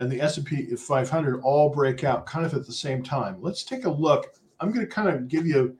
and 0.00 0.10
the 0.10 0.20
S&P 0.20 0.74
500 0.74 1.40
all 1.42 1.70
break 1.70 2.02
out 2.02 2.26
kind 2.26 2.44
of 2.44 2.54
at 2.54 2.66
the 2.66 2.72
same 2.72 3.04
time. 3.04 3.36
Let's 3.40 3.62
take 3.62 3.84
a 3.84 3.90
look. 3.90 4.34
I'm 4.58 4.72
going 4.72 4.84
to 4.84 4.92
kind 4.92 5.08
of 5.08 5.28
give 5.28 5.46
you 5.46 5.76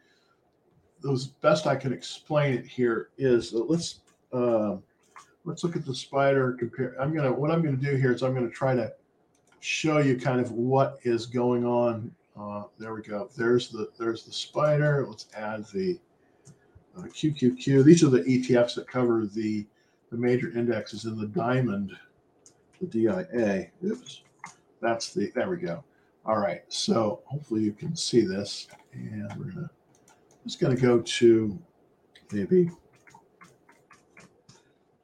those 1.00 1.26
best 1.26 1.66
I 1.66 1.74
can 1.74 1.92
explain 1.92 2.54
it 2.54 2.64
here 2.64 3.10
is 3.18 3.52
uh, 3.52 3.58
let's 3.64 4.00
uh, 4.32 4.76
let's 5.44 5.64
look 5.64 5.74
at 5.74 5.84
the 5.84 5.94
spider 5.94 6.52
compare. 6.52 6.94
I'm 7.00 7.12
going 7.12 7.24
to 7.24 7.32
what 7.32 7.50
I'm 7.50 7.62
going 7.62 7.76
to 7.78 7.84
do 7.84 7.96
here 7.96 8.12
is 8.12 8.22
I'm 8.22 8.34
going 8.34 8.48
to 8.48 8.54
try 8.54 8.74
to 8.74 8.92
show 9.62 9.98
you 9.98 10.16
kind 10.16 10.40
of 10.40 10.52
what 10.52 10.98
is 11.04 11.26
going 11.26 11.64
on. 11.64 12.12
Uh, 12.38 12.64
there 12.78 12.94
we 12.94 13.02
go. 13.02 13.28
There's 13.36 13.68
the 13.68 13.90
there's 13.98 14.24
the 14.24 14.32
spider. 14.32 15.06
Let's 15.08 15.26
add 15.36 15.66
the 15.72 15.98
uh, 16.96 17.02
QQQ. 17.02 17.84
These 17.84 18.02
are 18.02 18.08
the 18.08 18.22
ETFs 18.22 18.74
that 18.74 18.86
cover 18.86 19.26
the 19.26 19.66
the 20.10 20.16
major 20.16 20.50
indexes 20.56 21.04
in 21.04 21.18
the 21.18 21.26
diamond 21.26 21.96
the 22.82 22.86
DIA. 22.86 23.68
Oops, 23.84 24.22
that's 24.80 25.12
the, 25.12 25.30
there 25.34 25.48
we 25.48 25.56
go. 25.56 25.82
All 26.24 26.38
right, 26.38 26.62
so 26.68 27.22
hopefully 27.24 27.62
you 27.62 27.72
can 27.72 27.96
see 27.96 28.22
this. 28.22 28.68
And 28.92 29.32
we're 29.38 29.52
gonna, 29.52 29.70
just 30.44 30.60
gonna 30.60 30.76
go 30.76 31.00
to 31.00 31.58
maybe, 32.32 32.70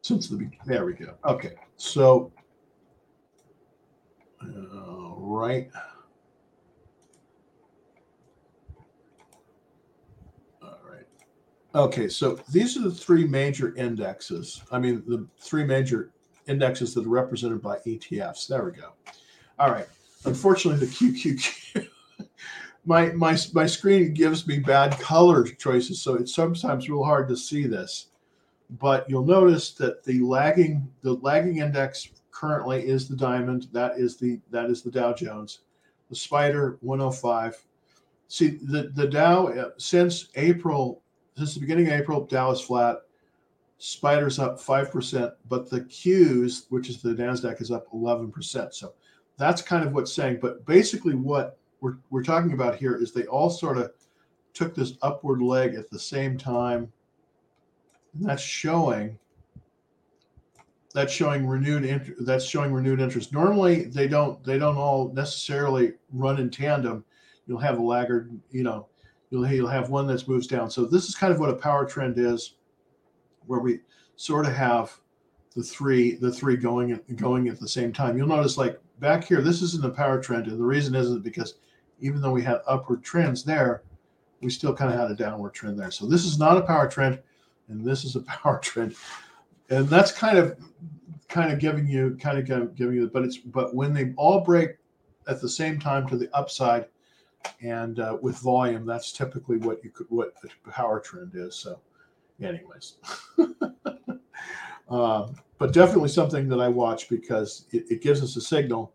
since 0.02 0.28
the, 0.28 0.50
there 0.66 0.84
we 0.84 0.92
go. 0.92 1.14
Okay, 1.24 1.54
so, 1.76 2.32
uh, 4.42 5.14
right. 5.16 5.70
All 10.62 10.78
right. 10.84 11.06
Okay, 11.74 12.08
so 12.08 12.38
these 12.50 12.76
are 12.76 12.82
the 12.82 12.90
three 12.90 13.26
major 13.26 13.74
indexes. 13.76 14.62
I 14.70 14.78
mean, 14.78 15.02
the 15.06 15.26
three 15.38 15.64
major 15.64 16.10
indexes 16.46 16.94
that 16.94 17.06
are 17.06 17.10
represented 17.10 17.62
by 17.62 17.78
ETFs. 17.86 18.48
There 18.48 18.64
we 18.64 18.72
go. 18.72 18.92
All 19.58 19.70
right. 19.70 19.86
Unfortunately, 20.24 20.84
the 20.84 20.92
QQQ, 20.92 21.88
my 22.84 23.12
my 23.12 23.36
my 23.52 23.66
screen 23.66 24.14
gives 24.14 24.46
me 24.46 24.58
bad 24.58 24.98
color 24.98 25.44
choices, 25.44 26.02
so 26.02 26.14
it's 26.14 26.34
sometimes 26.34 26.88
real 26.88 27.04
hard 27.04 27.28
to 27.28 27.36
see 27.36 27.66
this. 27.66 28.06
But 28.80 29.08
you'll 29.08 29.24
notice 29.24 29.72
that 29.72 30.04
the 30.04 30.20
lagging 30.20 30.88
the 31.02 31.14
lagging 31.14 31.58
index 31.58 32.08
currently 32.38 32.86
is 32.86 33.08
the 33.08 33.16
diamond. 33.16 33.68
That 33.72 33.98
is 33.98 34.16
the 34.16 34.40
that 34.50 34.70
is 34.70 34.82
the 34.82 34.90
Dow 34.90 35.12
Jones. 35.12 35.60
The 36.08 36.16
Spider 36.16 36.78
105. 36.80 37.64
See 38.28 38.58
the 38.62 38.90
the 38.94 39.08
Dow 39.08 39.48
uh, 39.48 39.70
since 39.76 40.28
April 40.36 41.02
since 41.36 41.54
the 41.54 41.60
beginning 41.60 41.86
of 41.86 41.92
April, 41.92 42.26
Dow 42.26 42.50
is 42.50 42.60
flat. 42.60 42.98
Spider's 43.78 44.40
up 44.40 44.58
5%, 44.58 45.32
but 45.48 45.70
the 45.70 45.82
Qs, 45.82 46.66
which 46.70 46.88
is 46.88 47.00
the 47.00 47.10
NASDAQ, 47.10 47.62
is 47.62 47.70
up 47.70 47.88
11%. 47.92 48.74
So 48.74 48.94
that's 49.36 49.62
kind 49.62 49.86
of 49.86 49.92
what's 49.92 50.12
saying. 50.12 50.40
But 50.42 50.66
basically, 50.66 51.14
what 51.14 51.58
we're, 51.80 51.98
we're 52.10 52.24
talking 52.24 52.54
about 52.54 52.74
here 52.74 52.96
is 52.96 53.12
they 53.12 53.26
all 53.26 53.50
sort 53.50 53.78
of 53.78 53.92
took 54.52 54.74
this 54.74 54.94
upward 55.02 55.40
leg 55.40 55.76
at 55.76 55.90
the 55.90 55.98
same 55.98 56.36
time. 56.36 56.92
And 58.14 58.28
that's 58.28 58.42
showing 58.42 59.16
that's 60.98 61.12
showing 61.12 61.46
renewed 61.46 62.16
that's 62.18 62.44
showing 62.44 62.72
renewed 62.72 63.00
interest. 63.00 63.32
Normally 63.32 63.84
they 63.84 64.08
don't 64.08 64.42
they 64.42 64.58
don't 64.58 64.76
all 64.76 65.12
necessarily 65.12 65.92
run 66.12 66.40
in 66.40 66.50
tandem. 66.50 67.04
You'll 67.46 67.60
have 67.60 67.78
a 67.78 67.82
laggard, 67.82 68.36
you 68.50 68.64
know, 68.64 68.88
you'll 69.30 69.46
you'll 69.46 69.68
have 69.68 69.90
one 69.90 70.08
that 70.08 70.26
moves 70.26 70.48
down. 70.48 70.68
So 70.72 70.84
this 70.84 71.08
is 71.08 71.14
kind 71.14 71.32
of 71.32 71.38
what 71.38 71.50
a 71.50 71.54
power 71.54 71.86
trend 71.86 72.18
is 72.18 72.54
where 73.46 73.60
we 73.60 73.78
sort 74.16 74.44
of 74.44 74.52
have 74.54 74.98
the 75.54 75.62
three 75.62 76.16
the 76.16 76.32
three 76.32 76.56
going 76.56 76.98
going 77.14 77.46
at 77.46 77.60
the 77.60 77.68
same 77.68 77.92
time. 77.92 78.18
You'll 78.18 78.26
notice 78.26 78.58
like 78.58 78.80
back 78.98 79.22
here, 79.22 79.40
this 79.40 79.62
isn't 79.62 79.84
a 79.84 79.90
power 79.90 80.20
trend, 80.20 80.48
and 80.48 80.58
the 80.58 80.64
reason 80.64 80.96
isn't 80.96 81.22
because 81.22 81.54
even 82.00 82.20
though 82.20 82.32
we 82.32 82.42
had 82.42 82.58
upward 82.66 83.04
trends 83.04 83.44
there, 83.44 83.84
we 84.40 84.50
still 84.50 84.74
kind 84.74 84.92
of 84.92 84.98
had 84.98 85.12
a 85.12 85.14
downward 85.14 85.54
trend 85.54 85.78
there. 85.78 85.92
So 85.92 86.06
this 86.06 86.24
is 86.24 86.40
not 86.40 86.56
a 86.56 86.62
power 86.62 86.88
trend, 86.88 87.20
and 87.68 87.84
this 87.84 88.04
is 88.04 88.16
a 88.16 88.20
power 88.42 88.58
trend, 88.58 88.96
and 89.70 89.88
that's 89.88 90.12
kind 90.12 90.38
of 90.38 90.56
kind 91.28 91.52
of 91.52 91.58
giving 91.58 91.86
you 91.86 92.16
kind 92.20 92.38
of 92.38 92.74
giving 92.74 92.96
you. 92.96 93.10
But 93.12 93.24
it's 93.24 93.38
but 93.38 93.74
when 93.74 93.92
they 93.92 94.12
all 94.16 94.40
break 94.40 94.76
at 95.26 95.40
the 95.40 95.48
same 95.48 95.78
time 95.78 96.08
to 96.08 96.16
the 96.16 96.28
upside, 96.34 96.86
and 97.60 98.00
uh, 98.00 98.16
with 98.20 98.38
volume, 98.38 98.86
that's 98.86 99.12
typically 99.12 99.58
what 99.58 99.82
you 99.84 99.90
could 99.90 100.06
what 100.10 100.34
the 100.42 100.50
power 100.70 101.00
trend 101.00 101.32
is. 101.34 101.54
So 101.54 101.80
anyways. 102.42 102.94
uh, 104.90 105.28
but 105.58 105.72
definitely 105.72 106.08
something 106.08 106.48
that 106.48 106.60
I 106.60 106.68
watch 106.68 107.08
because 107.08 107.66
it, 107.72 107.84
it 107.90 108.02
gives 108.02 108.22
us 108.22 108.36
a 108.36 108.40
signal, 108.40 108.92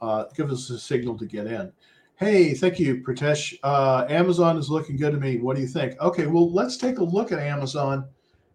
uh, 0.00 0.24
gives 0.34 0.52
us 0.52 0.70
a 0.70 0.78
signal 0.78 1.16
to 1.18 1.26
get 1.26 1.46
in. 1.46 1.72
Hey, 2.16 2.54
thank 2.54 2.80
you, 2.80 3.00
Pratesh. 3.00 3.56
Uh, 3.62 4.04
Amazon 4.08 4.56
is 4.56 4.68
looking 4.68 4.96
good 4.96 5.12
to 5.12 5.18
me. 5.18 5.38
What 5.38 5.54
do 5.54 5.62
you 5.62 5.68
think? 5.68 6.00
Okay, 6.00 6.26
well, 6.26 6.50
let's 6.50 6.76
take 6.76 6.98
a 6.98 7.04
look 7.04 7.30
at 7.30 7.38
Amazon. 7.38 8.08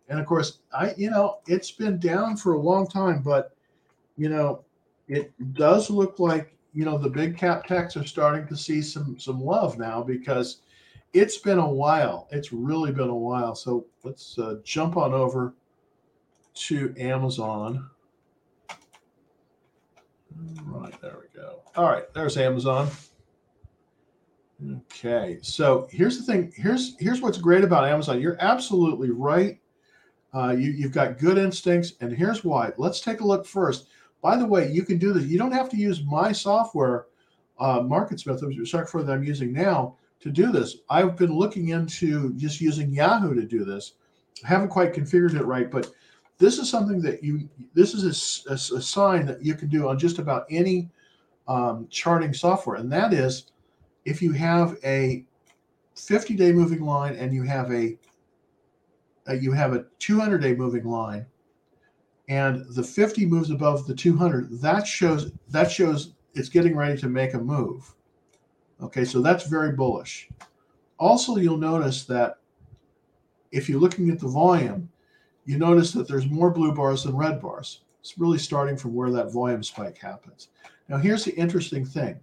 And 0.09 0.19
of 0.19 0.25
course, 0.25 0.59
I, 0.73 0.93
you 0.97 1.09
know, 1.09 1.39
it's 1.47 1.71
been 1.71 1.99
down 1.99 2.37
for 2.37 2.53
a 2.53 2.59
long 2.59 2.87
time, 2.87 3.21
but, 3.21 3.55
you 4.17 4.29
know, 4.29 4.63
it 5.07 5.31
does 5.53 5.89
look 5.89 6.19
like, 6.19 6.55
you 6.73 6.85
know, 6.85 6.97
the 6.97 7.09
big 7.09 7.37
cap 7.37 7.65
techs 7.65 7.95
are 7.95 8.05
starting 8.05 8.47
to 8.47 8.57
see 8.57 8.81
some 8.81 9.19
some 9.19 9.41
love 9.41 9.77
now 9.77 10.01
because 10.01 10.61
it's 11.13 11.37
been 11.37 11.59
a 11.59 11.67
while. 11.67 12.27
It's 12.31 12.51
really 12.51 12.91
been 12.91 13.09
a 13.09 13.15
while. 13.15 13.55
So 13.55 13.85
let's 14.03 14.37
uh, 14.39 14.55
jump 14.63 14.97
on 14.97 15.13
over 15.13 15.53
to 16.55 16.93
Amazon. 16.97 17.89
Right, 20.65 20.99
there 21.01 21.17
we 21.21 21.39
go. 21.39 21.61
All 21.75 21.85
right, 21.85 22.11
there's 22.13 22.37
Amazon. 22.37 22.89
Okay, 24.91 25.39
so 25.41 25.87
here's 25.91 26.17
the 26.17 26.23
thing. 26.23 26.51
Here's 26.55 26.95
here's 26.97 27.21
what's 27.21 27.37
great 27.37 27.63
about 27.63 27.87
Amazon. 27.87 28.19
You're 28.19 28.37
absolutely 28.39 29.11
right. 29.11 29.59
Uh, 30.33 30.55
you 30.57 30.71
you've 30.71 30.91
got 30.91 31.19
good 31.19 31.37
instincts, 31.37 31.93
and 32.01 32.11
here's 32.11 32.43
why. 32.43 32.71
Let's 32.77 32.99
take 32.99 33.21
a 33.21 33.27
look 33.27 33.45
first. 33.45 33.87
By 34.21 34.37
the 34.37 34.45
way, 34.45 34.71
you 34.71 34.83
can 34.83 34.97
do 34.97 35.13
this. 35.13 35.25
You 35.25 35.37
don't 35.37 35.51
have 35.51 35.69
to 35.69 35.77
use 35.77 36.03
my 36.03 36.31
software, 36.31 37.07
uh, 37.59 37.81
MarketSmith, 37.81 38.39
the 38.39 38.65
software 38.65 39.03
that 39.03 39.11
I'm 39.11 39.23
using 39.23 39.51
now, 39.51 39.97
to 40.21 40.31
do 40.31 40.51
this. 40.51 40.77
I've 40.89 41.17
been 41.17 41.33
looking 41.33 41.69
into 41.69 42.33
just 42.33 42.61
using 42.61 42.93
Yahoo 42.93 43.35
to 43.35 43.45
do 43.45 43.65
this. 43.65 43.93
I 44.43 44.47
haven't 44.47 44.69
quite 44.69 44.93
configured 44.93 45.35
it 45.35 45.43
right, 45.43 45.69
but 45.69 45.91
this 46.37 46.57
is 46.57 46.69
something 46.69 47.01
that 47.01 47.23
you. 47.23 47.47
This 47.73 47.93
is 47.93 48.45
a, 48.47 48.51
a, 48.51 48.55
a 48.55 48.81
sign 48.81 49.25
that 49.27 49.43
you 49.43 49.55
can 49.55 49.69
do 49.69 49.87
on 49.87 49.99
just 49.99 50.19
about 50.19 50.45
any 50.49 50.89
um, 51.47 51.87
charting 51.89 52.33
software, 52.33 52.77
and 52.77 52.91
that 52.91 53.13
is 53.13 53.51
if 54.05 54.21
you 54.21 54.31
have 54.31 54.77
a 54.83 55.23
50 55.95 56.35
day 56.35 56.51
moving 56.51 56.81
line 56.81 57.15
and 57.15 57.33
you 57.33 57.43
have 57.43 57.71
a, 57.71 57.97
a 59.27 59.35
you 59.35 59.51
have 59.51 59.73
a 59.73 59.85
200 59.99 60.39
day 60.39 60.53
moving 60.53 60.85
line 60.85 61.25
and 62.29 62.65
the 62.69 62.83
50 62.83 63.25
moves 63.25 63.49
above 63.49 63.85
the 63.85 63.95
200 63.95 64.61
that 64.61 64.87
shows 64.87 65.31
that 65.49 65.71
shows 65.71 66.13
it's 66.33 66.49
getting 66.49 66.75
ready 66.75 66.99
to 66.99 67.07
make 67.07 67.33
a 67.33 67.39
move. 67.39 67.93
Okay 68.81 69.05
so 69.05 69.21
that's 69.21 69.47
very 69.47 69.71
bullish. 69.73 70.29
Also 70.99 71.37
you'll 71.37 71.57
notice 71.57 72.05
that 72.05 72.37
if 73.51 73.69
you're 73.69 73.79
looking 73.79 74.09
at 74.09 74.19
the 74.19 74.27
volume 74.27 74.89
you 75.45 75.57
notice 75.57 75.91
that 75.91 76.07
there's 76.07 76.27
more 76.27 76.49
blue 76.49 76.73
bars 76.73 77.03
than 77.03 77.15
red 77.15 77.41
bars. 77.41 77.81
It's 77.99 78.17
really 78.17 78.37
starting 78.37 78.77
from 78.77 78.93
where 78.93 79.11
that 79.11 79.31
volume 79.31 79.63
spike 79.63 79.97
happens. 79.97 80.49
Now 80.89 80.97
here's 80.97 81.25
the 81.25 81.35
interesting 81.35 81.85
thing 81.85 82.19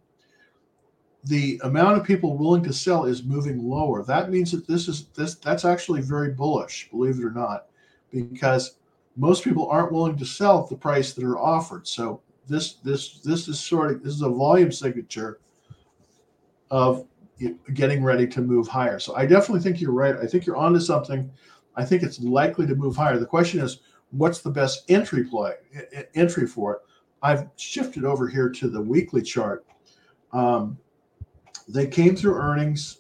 the 1.25 1.61
amount 1.65 1.99
of 1.99 2.05
people 2.05 2.37
willing 2.37 2.63
to 2.65 2.73
sell 2.73 3.05
is 3.05 3.23
moving 3.23 3.63
lower. 3.63 4.03
That 4.05 4.31
means 4.31 4.53
that 4.53 4.67
this 4.67 4.89
is 4.89 5.07
this 5.17 5.35
that's 5.35 5.65
actually 5.65 6.01
very 6.01 6.31
bullish, 6.31 6.89
believe 6.91 7.19
it 7.19 7.25
or 7.25 7.31
not, 7.31 7.67
because 8.11 8.77
most 9.17 9.45
people 9.45 9.69
aren't 9.69 9.93
willing 9.93 10.17
to 10.17 10.25
sell 10.25 10.63
at 10.63 10.69
the 10.69 10.77
price 10.77 11.13
that 11.13 11.25
are 11.25 11.39
offered. 11.39 11.87
So 11.87 12.23
this 12.49 12.75
this 12.75 13.21
this 13.21 13.49
is 13.49 13.61
sort 13.61 13.91
of 13.91 14.03
this 14.03 14.15
is 14.15 14.23
a 14.23 14.29
volume 14.29 14.73
signature 14.73 15.41
of 16.71 17.07
getting 17.75 18.03
ready 18.03 18.27
to 18.27 18.41
move 18.41 18.69
higher. 18.69 18.99
So 18.99 19.15
I 19.15 19.27
definitely 19.27 19.61
think 19.61 19.81
you're 19.81 19.93
right. 19.93 20.17
I 20.17 20.27
think 20.27 20.47
you're 20.47 20.57
onto 20.57 20.81
something. 20.81 21.31
I 21.77 21.85
think 21.85 22.03
it's 22.03 22.21
likely 22.21 22.67
to 22.67 22.75
move 22.75 22.97
higher. 22.97 23.19
The 23.19 23.27
question 23.27 23.61
is, 23.61 23.81
what's 24.11 24.41
the 24.41 24.51
best 24.51 24.91
entry 24.91 25.25
play 25.25 25.55
entry 26.15 26.47
for 26.47 26.75
it? 26.75 26.81
I've 27.23 27.49
shifted 27.57 28.05
over 28.05 28.27
here 28.29 28.49
to 28.49 28.69
the 28.69 28.81
weekly 28.81 29.23
chart. 29.23 29.67
Um, 30.33 30.79
they 31.73 31.87
came 31.87 32.17
through 32.17 32.35
earnings 32.35 32.99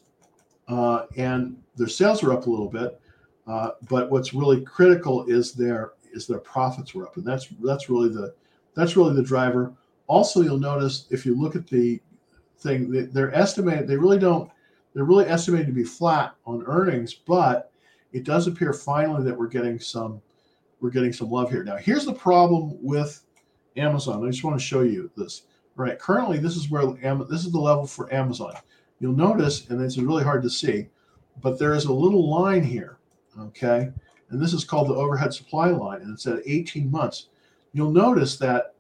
uh, 0.69 1.07
and 1.17 1.57
their 1.77 1.89
sales 1.89 2.23
were 2.23 2.33
up 2.33 2.47
a 2.47 2.51
little 2.51 2.69
bit. 2.69 3.01
Uh, 3.47 3.71
but 3.89 4.11
what's 4.11 4.33
really 4.33 4.61
critical 4.63 5.25
is 5.27 5.53
their 5.53 5.93
is 6.13 6.27
their 6.27 6.39
profits 6.39 6.95
were 6.95 7.07
up, 7.07 7.17
and 7.17 7.27
that's 7.27 7.49
that's 7.63 7.89
really 7.89 8.09
the 8.09 8.35
that's 8.75 8.97
really 8.97 9.15
the 9.15 9.23
driver. 9.23 9.73
Also, 10.07 10.43
you'll 10.43 10.59
notice 10.59 11.07
if 11.11 11.25
you 11.25 11.35
look 11.35 11.57
at 11.57 11.67
the 11.67 12.01
thing, 12.59 13.11
they're 13.13 13.35
estimated. 13.35 13.89
They 13.89 13.97
really 13.97 14.19
don't. 14.19 14.51
They're 14.95 15.05
really 15.05 15.27
estimated 15.27 15.67
to 15.67 15.73
be 15.73 15.85
flat 15.85 16.35
on 16.47 16.65
earnings, 16.67 17.15
but 17.15 17.73
it 18.13 18.25
does 18.25 18.47
appear 18.47 18.73
finally 18.73 19.25
that 19.25 19.37
we're 19.37 19.49
getting 19.49 19.79
some 19.79 20.21
we're 20.81 20.91
getting 20.91 21.13
some 21.13 21.31
love 21.31 21.51
here. 21.51 21.65
Now, 21.65 21.77
here's 21.77 22.05
the 22.05 22.13
problem 22.13 22.79
with 22.83 23.23
Amazon. 23.77 24.25
I 24.25 24.31
just 24.31 24.45
want 24.45 24.59
to 24.59 24.65
show 24.65 24.81
you 24.81 25.11
this 25.17 25.43
right? 25.77 25.99
Currently, 25.99 26.39
this 26.39 26.57
is 26.57 26.71
where 26.71 26.87
this 26.87 27.45
is 27.45 27.53
the 27.53 27.61
level 27.61 27.87
for 27.87 28.13
Amazon. 28.13 28.55
You'll 28.99 29.17
notice, 29.17 29.69
and 29.69 29.81
it's 29.81 29.97
really 29.97 30.25
hard 30.25 30.43
to 30.43 30.51
see, 30.51 30.89
but 31.41 31.59
there 31.59 31.75
is 31.75 31.87
a 31.87 31.93
little 31.93 32.29
line 32.29 32.63
here, 32.63 32.99
okay? 33.39 33.91
And 34.29 34.41
this 34.41 34.53
is 34.53 34.65
called 34.65 34.89
the 34.89 34.95
overhead 34.95 35.33
supply 35.33 35.69
line, 35.69 36.03
and 36.03 36.13
it's 36.13 36.27
at 36.27 36.43
18 36.47 36.91
months. 36.91 37.29
You'll 37.73 37.93
notice 37.93 38.37
that 38.39 38.75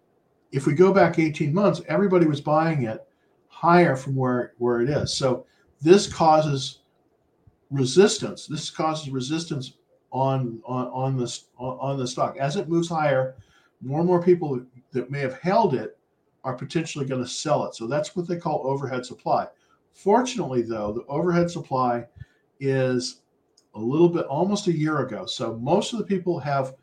if 0.52 0.66
we 0.66 0.74
go 0.74 0.92
back 0.92 1.18
18 1.18 1.54
months, 1.54 1.80
everybody 1.88 2.26
was 2.26 2.40
buying 2.40 2.82
it 2.82 3.06
higher 3.48 3.96
from 3.96 4.14
where, 4.16 4.52
where 4.58 4.80
it 4.80 4.90
is. 4.90 5.14
So 5.14 5.46
this 5.80 6.12
causes 6.12 6.80
resistance. 7.70 8.46
This 8.46 8.70
causes 8.70 9.10
resistance 9.10 9.74
on 10.12 10.60
on 10.66 10.88
on 10.88 11.16
this 11.16 11.44
on, 11.56 11.78
on 11.80 11.98
the 11.98 12.06
stock 12.06 12.36
as 12.36 12.56
it 12.56 12.68
moves 12.68 12.88
higher. 12.88 13.36
More 13.80 14.00
and 14.00 14.08
more 14.08 14.22
people 14.22 14.60
that 14.92 15.10
may 15.10 15.20
have 15.20 15.38
held 15.38 15.74
it 15.74 15.96
are 16.44 16.54
potentially 16.54 17.06
going 17.06 17.22
to 17.22 17.28
sell 17.28 17.64
it. 17.66 17.74
So 17.74 17.86
that's 17.86 18.16
what 18.16 18.26
they 18.26 18.36
call 18.36 18.62
overhead 18.64 19.04
supply. 19.04 19.46
Fortunately, 19.92 20.62
though, 20.62 20.92
the 20.92 21.04
overhead 21.06 21.50
supply 21.50 22.06
is 22.60 23.20
a 23.74 23.80
little 23.80 24.08
bit 24.08 24.26
almost 24.26 24.66
a 24.66 24.72
year 24.72 25.00
ago. 25.00 25.26
So 25.26 25.56
most 25.58 25.92
of 25.92 25.98
the 25.98 26.04
people 26.04 26.38
have 26.40 26.74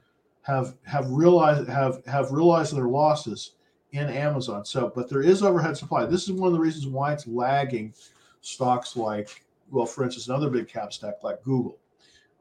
have 0.43 0.75
have 0.85 1.09
realized 1.09 1.67
have 1.67 2.05
have 2.05 2.31
realized 2.31 2.75
their 2.75 2.87
losses 2.87 3.53
in 3.91 4.09
Amazon. 4.09 4.65
So, 4.65 4.91
but 4.93 5.09
there 5.09 5.21
is 5.21 5.43
overhead 5.43 5.77
supply. 5.77 6.05
This 6.05 6.23
is 6.23 6.31
one 6.31 6.47
of 6.47 6.53
the 6.53 6.59
reasons 6.59 6.87
why 6.87 7.13
it's 7.13 7.27
lagging 7.27 7.93
stocks 8.41 8.95
like, 8.95 9.43
well, 9.71 9.85
for 9.85 10.03
instance, 10.03 10.27
another 10.27 10.49
big 10.49 10.67
cap 10.67 10.93
stack 10.93 11.23
like 11.23 11.43
Google. 11.43 11.77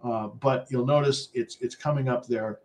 Uh, 0.04 0.28
but 0.28 0.66
you'll 0.70 0.86
notice 0.86 1.28
it's 1.34 1.56
it's 1.60 1.74
coming 1.74 2.08
up 2.08 2.26
there, 2.26 2.60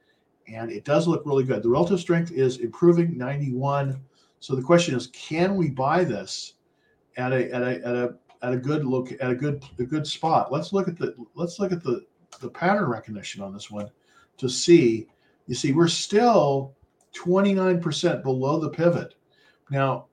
and 0.47 0.71
it 0.71 0.83
does 0.85 1.07
look 1.07 1.25
really 1.25 1.43
good. 1.43 1.63
The 1.63 1.69
relative 1.69 1.99
strength 1.99 2.31
is 2.31 2.57
improving, 2.57 3.17
91 3.17 3.99
so 4.41 4.55
the 4.55 4.61
question 4.61 4.95
is, 4.95 5.07
can 5.07 5.55
we 5.55 5.69
buy 5.69 6.03
this 6.03 6.55
at 7.15 7.31
a 7.31 7.53
at 7.53 7.61
a 7.61 7.87
at 7.87 7.95
a 7.95 8.15
at 8.41 8.53
a 8.53 8.57
good 8.57 8.83
look 8.83 9.11
at 9.11 9.29
a 9.29 9.35
good 9.35 9.63
a 9.77 9.83
good 9.83 10.05
spot? 10.05 10.51
Let's 10.51 10.73
look 10.73 10.87
at 10.87 10.97
the 10.97 11.15
let's 11.35 11.59
look 11.59 11.71
at 11.71 11.83
the 11.83 12.05
the 12.41 12.49
pattern 12.49 12.89
recognition 12.89 13.43
on 13.43 13.53
this 13.53 13.69
one 13.69 13.89
to 14.37 14.49
see. 14.49 15.07
You 15.45 15.53
see, 15.53 15.73
we're 15.73 15.87
still 15.87 16.73
29% 17.13 18.23
below 18.23 18.59
the 18.59 18.69
pivot. 18.69 19.13
Now, 19.69 20.07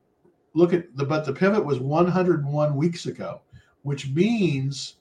look 0.52 0.74
at 0.74 0.94
the 0.94 1.06
but 1.06 1.24
the 1.24 1.32
pivot 1.32 1.64
was 1.64 1.80
101 1.80 2.76
weeks 2.76 3.06
ago, 3.06 3.40
which 3.80 4.10
means 4.10 4.96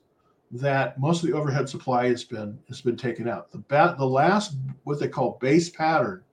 that 0.51 0.97
most 0.97 1.21
of 1.21 1.29
the 1.29 1.35
overhead 1.35 1.67
supply 1.67 2.07
has 2.07 2.23
been 2.23 2.57
has 2.69 2.79
been 2.79 2.95
taken 2.95 3.27
out. 3.27 3.51
The 3.51 3.57
bat 3.57 3.97
the 3.97 4.05
last 4.05 4.55
what 4.85 5.01
they 5.01 5.09
call 5.09 5.37
base 5.41 5.69
pattern 5.69 6.23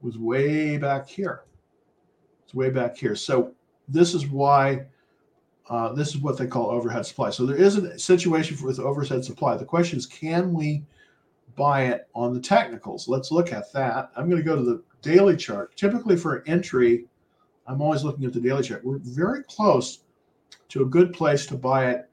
was 0.00 0.18
way 0.18 0.76
back 0.76 1.08
here. 1.08 1.45
It's 2.46 2.54
way 2.54 2.70
back 2.70 2.96
here. 2.96 3.16
So 3.16 3.52
this 3.88 4.14
is 4.14 4.28
why 4.28 4.86
uh, 5.68 5.92
this 5.94 6.10
is 6.10 6.18
what 6.18 6.38
they 6.38 6.46
call 6.46 6.70
overhead 6.70 7.04
supply. 7.04 7.30
So 7.30 7.44
there 7.44 7.56
is 7.56 7.76
a 7.76 7.98
situation 7.98 8.56
with 8.64 8.78
overhead 8.78 9.24
supply. 9.24 9.56
The 9.56 9.64
question 9.64 9.98
is, 9.98 10.06
can 10.06 10.54
we 10.54 10.84
buy 11.56 11.86
it 11.86 12.08
on 12.14 12.32
the 12.32 12.40
technicals? 12.40 13.08
Let's 13.08 13.32
look 13.32 13.52
at 13.52 13.72
that. 13.72 14.12
I'm 14.16 14.30
going 14.30 14.40
to 14.40 14.46
go 14.46 14.54
to 14.54 14.62
the 14.62 14.82
daily 15.02 15.36
chart. 15.36 15.76
Typically 15.76 16.16
for 16.16 16.44
entry, 16.46 17.06
I'm 17.66 17.82
always 17.82 18.04
looking 18.04 18.24
at 18.26 18.32
the 18.32 18.40
daily 18.40 18.62
chart. 18.62 18.84
We're 18.84 18.98
very 18.98 19.42
close 19.42 20.04
to 20.68 20.82
a 20.82 20.86
good 20.86 21.12
place 21.12 21.46
to 21.46 21.56
buy 21.56 21.86
it. 21.86 22.08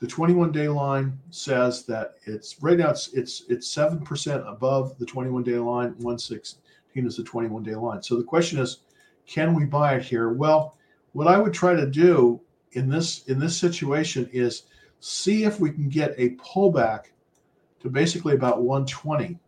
The 0.00 0.08
21 0.08 0.50
day 0.50 0.68
line 0.68 1.16
says 1.30 1.86
that 1.86 2.16
it's 2.24 2.60
right 2.60 2.76
now 2.76 2.90
it's 2.90 3.14
it's 3.14 3.44
it's 3.48 3.66
seven 3.66 4.00
percent 4.00 4.42
above 4.46 4.98
the 4.98 5.06
21 5.06 5.42
day 5.42 5.58
line. 5.58 5.94
116 5.98 6.58
is 7.06 7.16
the 7.16 7.22
21 7.22 7.62
day 7.62 7.76
line. 7.76 8.02
So 8.02 8.16
the 8.16 8.24
question 8.24 8.58
is, 8.58 8.80
can 9.26 9.54
we 9.54 9.64
buy 9.64 9.96
it 9.96 10.04
here? 10.04 10.30
Well, 10.30 10.76
what 11.12 11.26
I 11.26 11.38
would 11.38 11.52
try 11.52 11.74
to 11.74 11.86
do 11.86 12.40
in 12.72 12.88
this 12.88 13.24
in 13.24 13.38
this 13.38 13.56
situation 13.56 14.28
is 14.32 14.64
see 15.00 15.44
if 15.44 15.60
we 15.60 15.70
can 15.70 15.88
get 15.88 16.14
a 16.18 16.30
pullback 16.36 17.06
to 17.80 17.90
basically 17.90 18.34
about 18.34 18.62
120. 18.62 19.38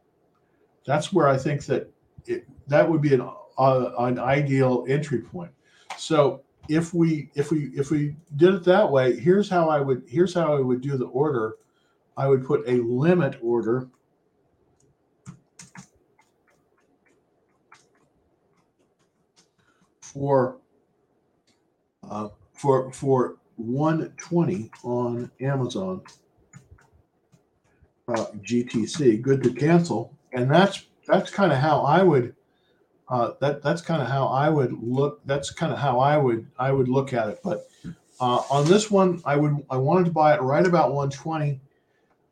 That's 0.87 1.12
where 1.12 1.29
I 1.29 1.37
think 1.37 1.64
that 1.66 1.91
it, 2.26 2.47
that 2.66 2.89
would 2.89 3.03
be 3.03 3.14
an 3.14 3.20
uh, 3.59 3.91
an 3.99 4.18
ideal 4.18 4.85
entry 4.89 5.20
point. 5.20 5.51
So 5.97 6.43
if 6.68 6.95
we 6.95 7.31
if 7.35 7.51
we 7.51 7.70
if 7.74 7.91
we 7.91 8.16
did 8.37 8.55
it 8.55 8.64
that 8.64 8.91
way, 8.91 9.18
here's 9.18 9.49
how 9.49 9.68
I 9.68 9.81
would 9.81 10.05
here's 10.07 10.35
how 10.35 10.57
I 10.57 10.61
would 10.61 10.81
do 10.81 10.97
the 10.97 11.07
order. 11.07 11.57
I 12.16 12.26
would 12.29 12.45
put 12.45 12.66
a 12.66 12.83
limit 12.83 13.39
order 13.43 13.89
for 20.12 20.59
uh, 22.09 22.28
for 22.54 22.92
for 22.92 23.36
120 23.56 24.70
on 24.84 25.30
Amazon 25.40 26.00
uh, 28.09 28.26
GTC. 28.40 29.20
Good 29.20 29.42
to 29.42 29.52
cancel, 29.52 30.16
and 30.32 30.50
that's 30.50 30.86
that's 31.06 31.30
kind 31.30 31.52
of 31.52 31.59
how 31.59 31.80
I 31.80 32.02
would. 32.02 32.34
Uh, 33.09 33.32
that 33.40 33.62
that's 33.62 33.80
kind 33.80 34.02
of 34.02 34.09
how 34.09 34.26
I 34.26 34.48
would 34.48 34.72
look. 34.82 35.20
That's 35.24 35.50
kind 35.50 35.72
of 35.72 35.78
how 35.78 35.98
I 35.98 36.16
would 36.16 36.46
I 36.59 36.72
would 36.72 36.88
look 36.88 37.12
at 37.12 37.28
it. 37.28 37.40
But 37.42 37.68
uh, 38.20 38.42
on 38.50 38.66
this 38.66 38.90
one, 38.90 39.22
I 39.24 39.36
would 39.36 39.64
I 39.70 39.76
wanted 39.76 40.06
to 40.06 40.11
buy 40.11 40.34
it 40.34 40.42
right 40.42 40.66
about 40.66 40.92
120. 40.92 41.61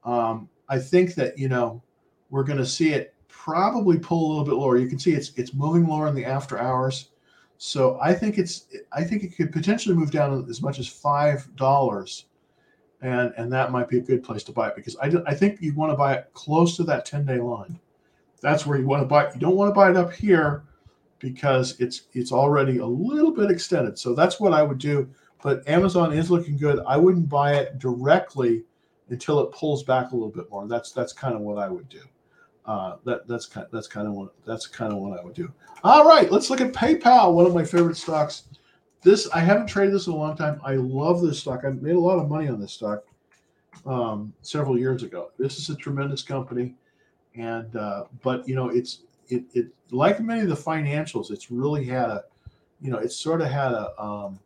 Um, 0.04 0.48
I 0.68 0.78
think 0.78 1.14
that 1.14 1.38
you 1.38 1.48
know 1.48 1.82
we're 2.30 2.44
going 2.44 2.58
to 2.58 2.66
see 2.66 2.92
it 2.92 3.14
probably 3.28 3.98
pull 3.98 4.26
a 4.26 4.28
little 4.28 4.44
bit 4.44 4.54
lower. 4.54 4.76
You 4.76 4.88
can 4.88 4.98
see 4.98 5.12
it's 5.12 5.32
it's 5.36 5.54
moving 5.54 5.86
lower 5.86 6.08
in 6.08 6.14
the 6.14 6.24
after 6.24 6.58
hours. 6.58 7.10
So 7.59 7.98
I 8.00 8.12
think 8.12 8.38
it's 8.38 8.66
I 8.92 9.04
think 9.04 9.24
it 9.24 9.36
could 9.36 9.52
potentially 9.52 9.94
move 9.94 10.11
down 10.11 10.46
as 10.48 10.61
much 10.61 10.78
as 10.78 10.86
five 10.86 11.48
dollars, 11.57 12.26
and 13.00 13.32
and 13.36 13.52
that 13.52 13.72
might 13.72 13.88
be 13.88 13.98
a 13.98 14.02
good 14.02 14.22
place 14.22 14.42
to 14.44 14.52
buy 14.52 14.68
it 14.68 14.76
because 14.76 14.96
I 14.96 15.11
I 15.26 15.34
think 15.34 15.61
you 15.61 15.74
want 15.74 15.92
to 15.92 15.96
buy 15.96 16.14
it 16.14 16.30
close 16.34 16.76
to 16.76 16.84
that 16.84 17.07
ten 17.07 17.24
day 17.24 17.38
line. 17.38 17.78
That's 18.42 18.66
where 18.66 18.78
you 18.78 18.86
want 18.86 19.02
to 19.02 19.07
buy 19.07 19.24
it. 19.24 19.34
You 19.34 19.40
don't 19.40 19.57
want 19.57 19.70
to 19.70 19.74
buy 19.74 19.90
it 19.90 19.96
up 19.96 20.12
here 20.12 20.64
because 21.18 21.78
it's 21.80 22.02
it's 22.12 22.32
already 22.32 22.78
a 22.78 22.86
little 22.86 23.32
bit 23.32 23.50
extended. 23.50 23.98
So 23.98 24.14
that's 24.14 24.38
what 24.38 24.52
I 24.52 24.62
would 24.62 24.78
do. 24.78 25.09
But 25.42 25.66
Amazon 25.68 26.12
is 26.12 26.30
looking 26.30 26.57
good. 26.57 26.80
I 26.86 26.96
wouldn't 26.96 27.28
buy 27.28 27.54
it 27.54 27.78
directly 27.78 28.64
until 29.09 29.40
it 29.40 29.52
pulls 29.52 29.82
back 29.82 30.11
a 30.11 30.14
little 30.14 30.30
bit 30.30 30.50
more. 30.50 30.66
That's 30.68 30.92
that's 30.92 31.12
kind 31.12 31.34
of 31.34 31.40
what 31.40 31.59
I 31.59 31.68
would 31.68 31.88
do. 31.88 32.02
Uh, 32.66 32.96
that 33.04 33.28
that's 33.28 33.46
kind 33.46 33.66
that's 33.72 33.86
kind 33.86 34.08
of 34.08 34.14
what 34.14 34.34
that's 34.44 34.66
kind 34.66 34.92
of 34.92 34.98
what 34.98 35.18
I 35.18 35.24
would 35.24 35.34
do. 35.34 35.52
All 35.84 36.06
right, 36.06 36.30
let's 36.32 36.50
look 36.50 36.60
at 36.60 36.72
PayPal, 36.72 37.32
one 37.32 37.46
of 37.46 37.54
my 37.54 37.64
favorite 37.64 37.96
stocks. 37.96 38.44
This 39.02 39.30
I 39.30 39.38
haven't 39.38 39.68
traded 39.68 39.94
this 39.94 40.08
in 40.08 40.12
a 40.12 40.16
long 40.16 40.36
time. 40.36 40.60
I 40.64 40.74
love 40.74 41.22
this 41.22 41.38
stock. 41.38 41.64
I 41.64 41.70
made 41.70 41.94
a 41.94 42.00
lot 42.00 42.18
of 42.18 42.28
money 42.28 42.48
on 42.48 42.60
this 42.60 42.72
stock 42.72 43.04
um, 43.86 44.32
several 44.42 44.76
years 44.76 45.04
ago. 45.04 45.30
This 45.38 45.58
is 45.58 45.70
a 45.70 45.76
tremendous 45.76 46.22
company, 46.22 46.74
and 47.36 47.74
uh, 47.76 48.04
but 48.22 48.48
you 48.48 48.56
know 48.56 48.68
it's 48.70 49.02
it 49.28 49.44
it 49.54 49.68
like 49.92 50.20
many 50.20 50.40
of 50.40 50.48
the 50.48 50.56
financials, 50.56 51.30
it's 51.30 51.50
really 51.50 51.84
had 51.84 52.10
a 52.10 52.24
you 52.80 52.90
know 52.90 52.98
it's 52.98 53.16
sort 53.16 53.40
of 53.40 53.48
had 53.48 53.72
a 53.72 54.02
um, 54.02 54.40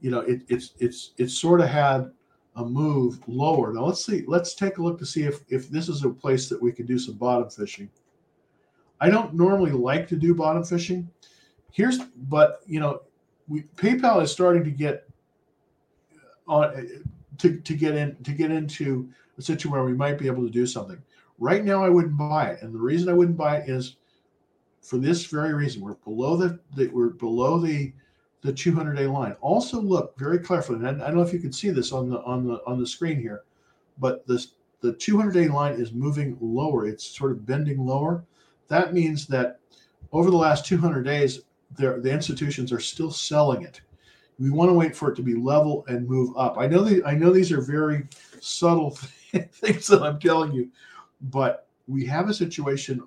you 0.00 0.12
know 0.12 0.20
it, 0.20 0.42
it's 0.48 0.74
it's 0.78 1.12
it's 1.18 1.34
sort 1.36 1.60
of 1.60 1.68
had 1.68 2.12
a 2.60 2.64
move 2.64 3.20
lower. 3.26 3.72
Now 3.72 3.84
let's 3.84 4.04
see. 4.04 4.24
Let's 4.26 4.54
take 4.54 4.78
a 4.78 4.82
look 4.82 4.98
to 4.98 5.06
see 5.06 5.24
if 5.24 5.40
if 5.48 5.68
this 5.68 5.88
is 5.88 6.04
a 6.04 6.10
place 6.10 6.48
that 6.48 6.60
we 6.60 6.72
could 6.72 6.86
do 6.86 6.98
some 6.98 7.14
bottom 7.14 7.48
fishing. 7.50 7.90
I 9.00 9.08
don't 9.08 9.34
normally 9.34 9.72
like 9.72 10.06
to 10.08 10.16
do 10.16 10.34
bottom 10.34 10.62
fishing. 10.62 11.10
Here's, 11.72 11.98
but 11.98 12.60
you 12.66 12.80
know, 12.80 13.00
we 13.48 13.62
PayPal 13.76 14.22
is 14.22 14.30
starting 14.30 14.64
to 14.64 14.70
get 14.70 15.08
uh, 16.48 16.52
on 16.52 17.02
to, 17.38 17.56
to 17.58 17.74
get 17.74 17.94
in 17.94 18.16
to 18.24 18.32
get 18.32 18.50
into 18.50 19.08
a 19.38 19.42
situation 19.42 19.70
where 19.70 19.84
we 19.84 19.94
might 19.94 20.18
be 20.18 20.26
able 20.26 20.44
to 20.44 20.50
do 20.50 20.66
something. 20.66 21.00
Right 21.38 21.64
now, 21.64 21.82
I 21.82 21.88
wouldn't 21.88 22.18
buy 22.18 22.50
it, 22.50 22.62
and 22.62 22.74
the 22.74 22.78
reason 22.78 23.08
I 23.08 23.14
wouldn't 23.14 23.38
buy 23.38 23.58
it 23.58 23.70
is 23.70 23.96
for 24.82 24.98
this 24.98 25.24
very 25.26 25.54
reason. 25.54 25.80
We're 25.80 25.94
below 25.94 26.36
the, 26.36 26.60
the 26.76 26.88
we're 26.88 27.10
below 27.10 27.58
the 27.58 27.92
the 28.42 28.52
200 28.52 28.94
day 28.94 29.06
line. 29.06 29.36
Also, 29.40 29.80
look 29.80 30.18
very 30.18 30.38
carefully. 30.38 30.78
And 30.78 31.02
I, 31.02 31.06
don't 31.06 31.16
know 31.16 31.22
if 31.22 31.32
you 31.32 31.40
can 31.40 31.52
see 31.52 31.70
this 31.70 31.92
on 31.92 32.08
the 32.08 32.20
on 32.22 32.46
the 32.46 32.60
on 32.66 32.78
the 32.78 32.86
screen 32.86 33.20
here, 33.20 33.42
but 33.98 34.26
this 34.26 34.52
the 34.80 34.92
200 34.92 35.32
day 35.32 35.48
line 35.48 35.74
is 35.74 35.92
moving 35.92 36.36
lower. 36.40 36.86
It's 36.86 37.04
sort 37.04 37.32
of 37.32 37.46
bending 37.46 37.84
lower. 37.84 38.24
That 38.68 38.94
means 38.94 39.26
that 39.26 39.60
over 40.12 40.30
the 40.30 40.36
last 40.36 40.64
200 40.66 41.02
days, 41.02 41.40
the 41.76 42.00
institutions 42.10 42.72
are 42.72 42.80
still 42.80 43.10
selling 43.10 43.62
it. 43.62 43.80
We 44.38 44.50
want 44.50 44.70
to 44.70 44.74
wait 44.74 44.96
for 44.96 45.12
it 45.12 45.16
to 45.16 45.22
be 45.22 45.34
level 45.34 45.84
and 45.88 46.08
move 46.08 46.36
up. 46.36 46.56
I 46.58 46.66
know 46.66 46.82
the, 46.82 47.04
I 47.04 47.14
know 47.14 47.30
these 47.30 47.52
are 47.52 47.60
very 47.60 48.06
subtle 48.40 48.90
things 49.52 49.86
that 49.88 50.02
I'm 50.02 50.18
telling 50.18 50.52
you, 50.52 50.70
but 51.20 51.68
we 51.86 52.06
have 52.06 52.28
a 52.28 52.34
situation 52.34 53.02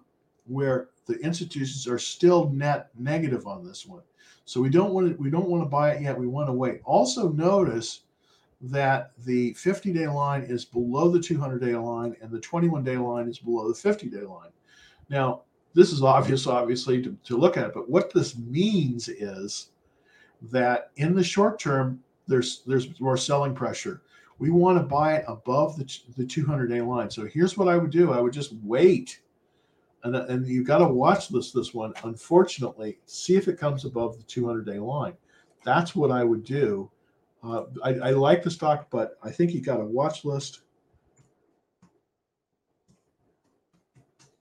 where 0.46 0.90
the 1.06 1.16
institutions 1.20 1.88
are 1.88 1.98
still 1.98 2.50
net 2.50 2.90
negative 2.98 3.48
on 3.48 3.66
this 3.66 3.86
one. 3.86 4.02
So 4.46 4.62
we 4.62 4.70
don't 4.70 4.94
want 4.94 5.10
to 5.10 5.22
we 5.22 5.30
don't 5.30 5.50
want 5.50 5.64
to 5.64 5.70
buy 5.70 5.92
it 5.92 6.02
yet. 6.02 6.18
We 6.18 6.28
want 6.28 6.48
to 6.48 6.54
wait. 6.54 6.82
Also 6.84 7.30
notice 7.30 8.02
that 8.62 9.12
the 9.26 9.54
50 9.54 9.92
day 9.94 10.08
line 10.08 10.44
is 10.44 10.66
below 10.66 11.10
the 11.10 11.20
200 11.20 11.60
day 11.60 11.76
line 11.76 12.16
and 12.22 12.32
the 12.32 12.40
21 12.40 12.84
day 12.84 12.98
line 12.98 13.28
is 13.28 13.40
below 13.40 13.68
the 13.68 13.76
50 13.76 14.08
day 14.10 14.22
line. 14.22 14.52
Now, 15.10 15.42
this 15.74 15.92
is 15.92 16.02
obvious, 16.02 16.48
obviously, 16.48 17.02
to, 17.02 17.18
to 17.26 17.38
look 17.38 17.58
at, 17.58 17.74
but 17.74 17.90
what 17.90 18.14
this 18.14 18.38
means 18.38 19.10
is 19.10 19.70
that 20.52 20.92
in 20.98 21.16
the 21.16 21.24
short 21.24 21.60
term, 21.60 22.02
there's 22.28 22.64
there's 22.66 23.00
more 23.00 23.18
selling 23.18 23.54
pressure. 23.54 24.02
We 24.40 24.50
want 24.50 24.78
to 24.78 24.84
buy 24.84 25.16
it 25.16 25.26
above 25.28 25.78
the, 25.78 26.00
the 26.18 26.26
200 26.26 26.68
day 26.68 26.82
line. 26.82 27.10
So 27.10 27.26
here's 27.26 27.58
what 27.58 27.68
I 27.68 27.78
would 27.78 27.92
do. 27.92 28.12
I 28.12 28.22
would 28.22 28.34
just 28.34 28.54
wait 28.64 29.22
and, 30.04 30.16
and 30.16 30.48
you've 30.48 30.68
got 30.68 30.80
to 30.80 30.88
watch 30.88 31.30
this 31.30 31.52
this 31.52 31.74
one 31.74 31.94
unfortunately 32.04 33.00
see 33.06 33.36
if 33.36 33.48
it 33.48 33.58
comes 33.58 33.86
above 33.86 34.18
the 34.18 34.24
200 34.24 34.66
day 34.66 34.80
line. 34.80 35.14
That's 35.64 35.96
what 35.96 36.12
i 36.12 36.24
would 36.24 36.44
do. 36.44 36.90
Uh, 37.44 37.64
I, 37.84 37.90
I, 37.96 38.10
like 38.12 38.42
the 38.44 38.52
stock 38.52 38.88
but 38.90 39.18
i 39.24 39.32
think 39.32 39.52
you 39.52 39.62
got 39.62 39.80
a 39.80 39.86
watch 39.86 40.26
list. 40.26 40.62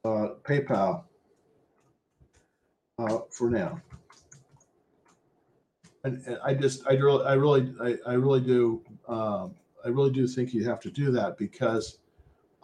Uh, 0.04 0.34
paypal. 0.42 1.04
Uh, 2.98 3.18
for 3.30 3.48
now. 3.50 3.80
And, 6.04 6.22
and, 6.26 6.38
i 6.44 6.52
just 6.52 6.84
i 6.88 6.92
really 6.94 7.24
i 7.24 7.34
really 7.34 7.72
i, 7.80 8.10
I 8.10 8.14
really 8.14 8.40
do 8.40 8.82
um, 9.08 9.54
i 9.84 9.88
really 9.88 10.10
do 10.10 10.26
think 10.26 10.52
you 10.52 10.64
have 10.64 10.80
to 10.80 10.90
do 10.90 11.12
that 11.12 11.38
because 11.38 11.98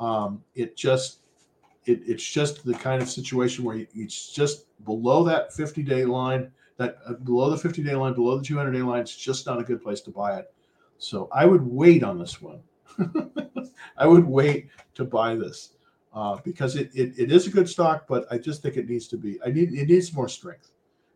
um, 0.01 0.43
it 0.55 0.77
just 0.77 1.21
it, 1.89 2.03
it's 2.07 2.25
just 2.25 2.65
the 2.65 2.75
kind 2.75 3.01
of 3.01 3.09
situation 3.09 3.65
where 3.65 3.87
it's 3.95 4.31
just 4.31 4.67
below 4.85 5.25
that 5.25 5.53
50 5.55 5.83
day 5.83 6.05
line, 6.05 6.51
that 6.77 6.99
uh, 7.07 7.15
below 7.15 7.51
the 7.51 7.57
50 7.57 7.83
day 7.83 7.95
line, 7.95 8.15
below 8.15 8.37
the 8.39 8.45
200 8.45 8.71
day 8.73 8.83
line. 8.83 9.01
It's 9.01 9.17
just 9.17 9.47
not 9.47 9.59
a 9.59 9.65
good 9.65 9.83
place 9.83 10.03
to 10.03 10.11
buy 10.11 10.39
it. 10.39 10.53
So 10.99 11.29
I 11.33 11.47
would 11.47 11.63
wait 11.63 12.03
on 12.03 12.19
this 12.19 12.43
one. 12.43 12.61
I 13.97 14.07
would 14.07 14.27
wait 14.27 14.69
to 14.95 15.05
buy 15.05 15.35
this 15.35 15.73
uh, 16.13 16.39
because 16.45 16.77
it, 16.77 16.91
it, 16.95 17.19
it 17.19 17.33
is 17.33 17.47
a 17.47 17.51
good 17.51 17.69
stock, 17.69 18.07
but 18.07 18.27
I 18.31 18.39
just 18.39 18.63
think 18.63 18.77
it 18.77 18.89
needs 18.89 19.09
to 19.09 19.17
be. 19.17 19.39
I 19.45 19.51
need 19.51 19.73
it 19.73 19.89
needs 19.89 20.13
more 20.13 20.29
strength. 20.29 20.73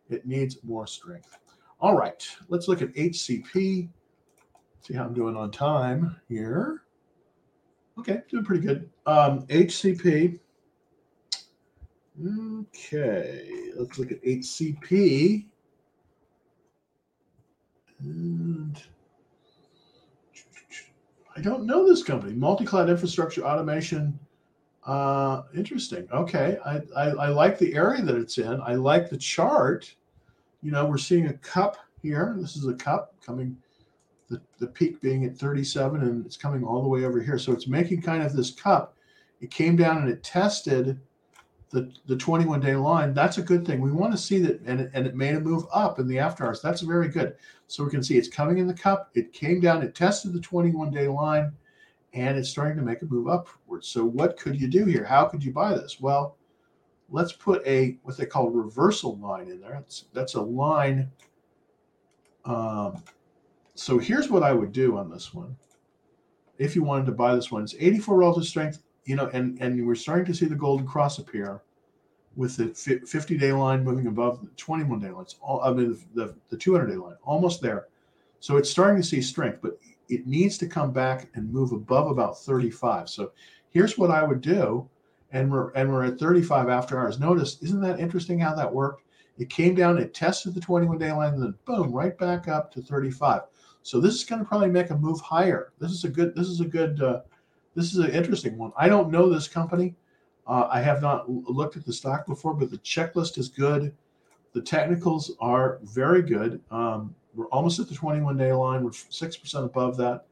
It 0.09 0.25
needs 0.25 0.57
more 0.63 0.87
strength. 0.87 1.37
All 1.79 1.95
right, 1.95 2.25
let's 2.49 2.67
look 2.67 2.81
at 2.81 2.93
HCP. 2.93 3.89
See 4.81 4.93
how 4.93 5.05
I'm 5.05 5.13
doing 5.13 5.35
on 5.35 5.51
time 5.51 6.15
here. 6.27 6.83
Okay, 7.99 8.21
doing 8.29 8.43
pretty 8.43 8.65
good. 8.65 8.89
Um, 9.05 9.45
HCP 9.47 10.39
Okay, 12.21 13.71
let's 13.75 13.97
look 13.97 14.11
at 14.11 14.23
HCP. 14.23 15.45
And 17.99 18.81
I 21.35 21.41
don't 21.41 21.65
know 21.65 21.87
this 21.87 22.03
company. 22.03 22.33
Multi-cloud 22.33 22.89
infrastructure 22.89 23.43
automation. 23.43 24.19
Uh, 24.85 25.43
interesting. 25.55 26.07
Okay, 26.11 26.57
I, 26.63 26.81
I, 26.95 27.09
I 27.09 27.27
like 27.29 27.57
the 27.57 27.73
area 27.73 28.03
that 28.03 28.15
it's 28.15 28.37
in. 28.37 28.61
I 28.61 28.75
like 28.75 29.09
the 29.09 29.17
chart. 29.17 29.95
You 30.61 30.71
know, 30.71 30.85
we're 30.85 30.97
seeing 30.97 31.27
a 31.27 31.33
cup 31.33 31.77
here. 32.01 32.35
This 32.37 32.55
is 32.55 32.67
a 32.67 32.75
cup 32.75 33.15
coming, 33.25 33.57
the, 34.29 34.39
the 34.59 34.67
peak 34.67 35.01
being 35.01 35.25
at 35.25 35.37
37, 35.37 36.01
and 36.01 36.25
it's 36.25 36.37
coming 36.37 36.63
all 36.63 36.83
the 36.83 36.87
way 36.87 37.05
over 37.05 37.21
here. 37.21 37.39
So 37.39 37.53
it's 37.53 37.67
making 37.67 38.01
kind 38.03 38.21
of 38.21 38.33
this 38.33 38.51
cup. 38.51 38.97
It 39.41 39.49
came 39.49 39.75
down 39.75 39.97
and 39.97 40.09
it 40.09 40.21
tested 40.21 40.99
the, 41.73 41.91
the 42.05 42.15
21 42.15 42.59
day 42.59 42.75
line, 42.75 43.15
that's 43.15 43.39
a 43.39 43.41
good 43.41 43.65
thing. 43.65 43.81
We 43.81 43.91
want 43.91 44.13
to 44.13 44.17
see 44.17 44.37
that, 44.39 44.61
and 44.61 44.79
it, 44.79 44.91
and 44.93 45.07
it 45.07 45.15
made 45.15 45.35
a 45.35 45.39
move 45.39 45.65
up 45.73 45.97
in 45.97 46.07
the 46.07 46.19
after 46.19 46.45
hours. 46.45 46.61
That's 46.61 46.81
very 46.81 47.07
good. 47.07 47.35
So 47.67 47.83
we 47.83 47.89
can 47.89 48.03
see 48.03 48.15
it's 48.15 48.27
coming 48.27 48.59
in 48.59 48.67
the 48.67 48.75
cup. 48.75 49.09
It 49.15 49.33
came 49.33 49.59
down, 49.59 49.81
it 49.81 49.95
tested 49.95 50.33
the 50.33 50.39
21 50.39 50.91
day 50.91 51.07
line, 51.07 51.51
and 52.13 52.37
it's 52.37 52.49
starting 52.49 52.77
to 52.77 52.83
make 52.83 53.01
a 53.01 53.05
move 53.05 53.27
upwards. 53.27 53.87
So 53.87 54.05
what 54.05 54.37
could 54.37 54.61
you 54.61 54.67
do 54.67 54.85
here? 54.85 55.03
How 55.03 55.25
could 55.25 55.43
you 55.43 55.51
buy 55.51 55.73
this? 55.73 55.99
Well, 55.99 56.37
let's 57.09 57.33
put 57.33 57.65
a 57.65 57.97
what 58.03 58.17
they 58.17 58.27
call 58.27 58.51
reversal 58.51 59.17
line 59.17 59.49
in 59.49 59.59
there. 59.59 59.73
That's, 59.73 60.05
that's 60.13 60.35
a 60.35 60.41
line. 60.41 61.11
Um, 62.45 63.03
so 63.73 63.97
here's 63.97 64.29
what 64.29 64.43
I 64.43 64.53
would 64.53 64.73
do 64.73 64.95
on 64.95 65.09
this 65.09 65.33
one. 65.33 65.57
If 66.59 66.75
you 66.75 66.83
wanted 66.83 67.07
to 67.07 67.13
buy 67.13 67.33
this 67.33 67.51
one, 67.51 67.63
it's 67.63 67.73
84 67.79 68.15
relative 68.15 68.45
strength, 68.45 68.83
you 69.05 69.15
know, 69.15 69.29
and 69.33 69.59
and 69.61 69.85
we're 69.85 69.95
starting 69.95 70.25
to 70.25 70.33
see 70.33 70.45
the 70.45 70.55
golden 70.55 70.87
cross 70.87 71.19
appear 71.19 71.61
with 72.35 72.57
the 72.57 72.73
50 73.05 73.37
day 73.37 73.51
line 73.51 73.83
moving 73.83 74.07
above 74.07 74.41
the 74.41 74.47
21 74.57 74.99
day 74.99 75.09
lines. 75.09 75.35
All, 75.41 75.61
I 75.61 75.71
mean, 75.71 75.97
the, 76.15 76.35
the 76.49 76.57
200 76.57 76.87
day 76.87 76.95
line, 76.95 77.15
almost 77.23 77.61
there. 77.61 77.87
So 78.39 78.57
it's 78.57 78.69
starting 78.69 79.01
to 79.01 79.07
see 79.07 79.21
strength, 79.21 79.59
but 79.61 79.77
it 80.09 80.27
needs 80.27 80.57
to 80.59 80.67
come 80.67 80.91
back 80.91 81.29
and 81.35 81.51
move 81.51 81.71
above 81.71 82.07
about 82.09 82.39
35. 82.39 83.09
So 83.09 83.31
here's 83.69 83.97
what 83.97 84.11
I 84.11 84.23
would 84.23 84.41
do. 84.41 84.89
And 85.31 85.51
we're 85.51 85.71
and 85.71 85.91
we're 85.91 86.05
at 86.05 86.19
35 86.19 86.69
after 86.69 86.99
hours. 86.99 87.19
Notice, 87.19 87.57
isn't 87.63 87.81
that 87.81 87.99
interesting 87.99 88.37
how 88.37 88.53
that 88.53 88.71
worked? 88.71 89.03
It 89.39 89.49
came 89.49 89.73
down, 89.73 89.97
it 89.97 90.13
tested 90.13 90.53
the 90.53 90.61
21 90.61 90.99
day 90.99 91.11
line, 91.11 91.33
and 91.33 91.41
then 91.41 91.55
boom, 91.65 91.91
right 91.91 92.15
back 92.19 92.47
up 92.47 92.71
to 92.73 92.83
35. 92.83 93.41
So 93.81 93.99
this 93.99 94.13
is 94.13 94.23
going 94.23 94.39
to 94.39 94.47
probably 94.47 94.69
make 94.69 94.91
a 94.91 94.97
move 94.97 95.19
higher. 95.21 95.73
This 95.79 95.91
is 95.91 96.03
a 96.03 96.09
good. 96.09 96.35
This 96.35 96.47
is 96.47 96.61
a 96.61 96.65
good. 96.65 97.01
Uh, 97.01 97.21
this 97.75 97.91
is 97.91 97.97
an 97.97 98.11
interesting 98.11 98.57
one. 98.57 98.71
I 98.77 98.87
don't 98.87 99.11
know 99.11 99.29
this 99.29 99.47
company. 99.47 99.95
Uh, 100.45 100.67
I 100.69 100.81
have 100.81 101.01
not 101.01 101.29
looked 101.29 101.77
at 101.77 101.85
the 101.85 101.93
stock 101.93 102.25
before, 102.25 102.53
but 102.53 102.69
the 102.69 102.77
checklist 102.79 103.37
is 103.37 103.47
good. 103.47 103.93
The 104.53 104.61
technicals 104.61 105.31
are 105.39 105.79
very 105.83 106.21
good. 106.21 106.61
Um, 106.69 107.15
we're 107.33 107.47
almost 107.47 107.79
at 107.79 107.87
the 107.87 107.95
21 107.95 108.37
day 108.37 108.51
line. 108.51 108.83
We're 108.83 108.91
6% 108.91 109.65
above 109.65 109.97
that. 109.97 110.25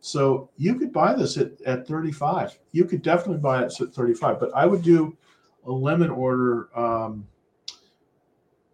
So 0.00 0.48
you 0.56 0.74
could 0.76 0.92
buy 0.92 1.14
this 1.14 1.36
at, 1.36 1.60
at 1.62 1.86
35. 1.86 2.58
You 2.72 2.84
could 2.84 3.02
definitely 3.02 3.38
buy 3.38 3.62
it 3.62 3.80
at 3.80 3.94
35, 3.94 4.40
but 4.40 4.54
I 4.54 4.66
would 4.66 4.82
do 4.82 5.16
a 5.66 5.72
limit 5.72 6.10
order. 6.10 6.68
Um, 6.78 7.26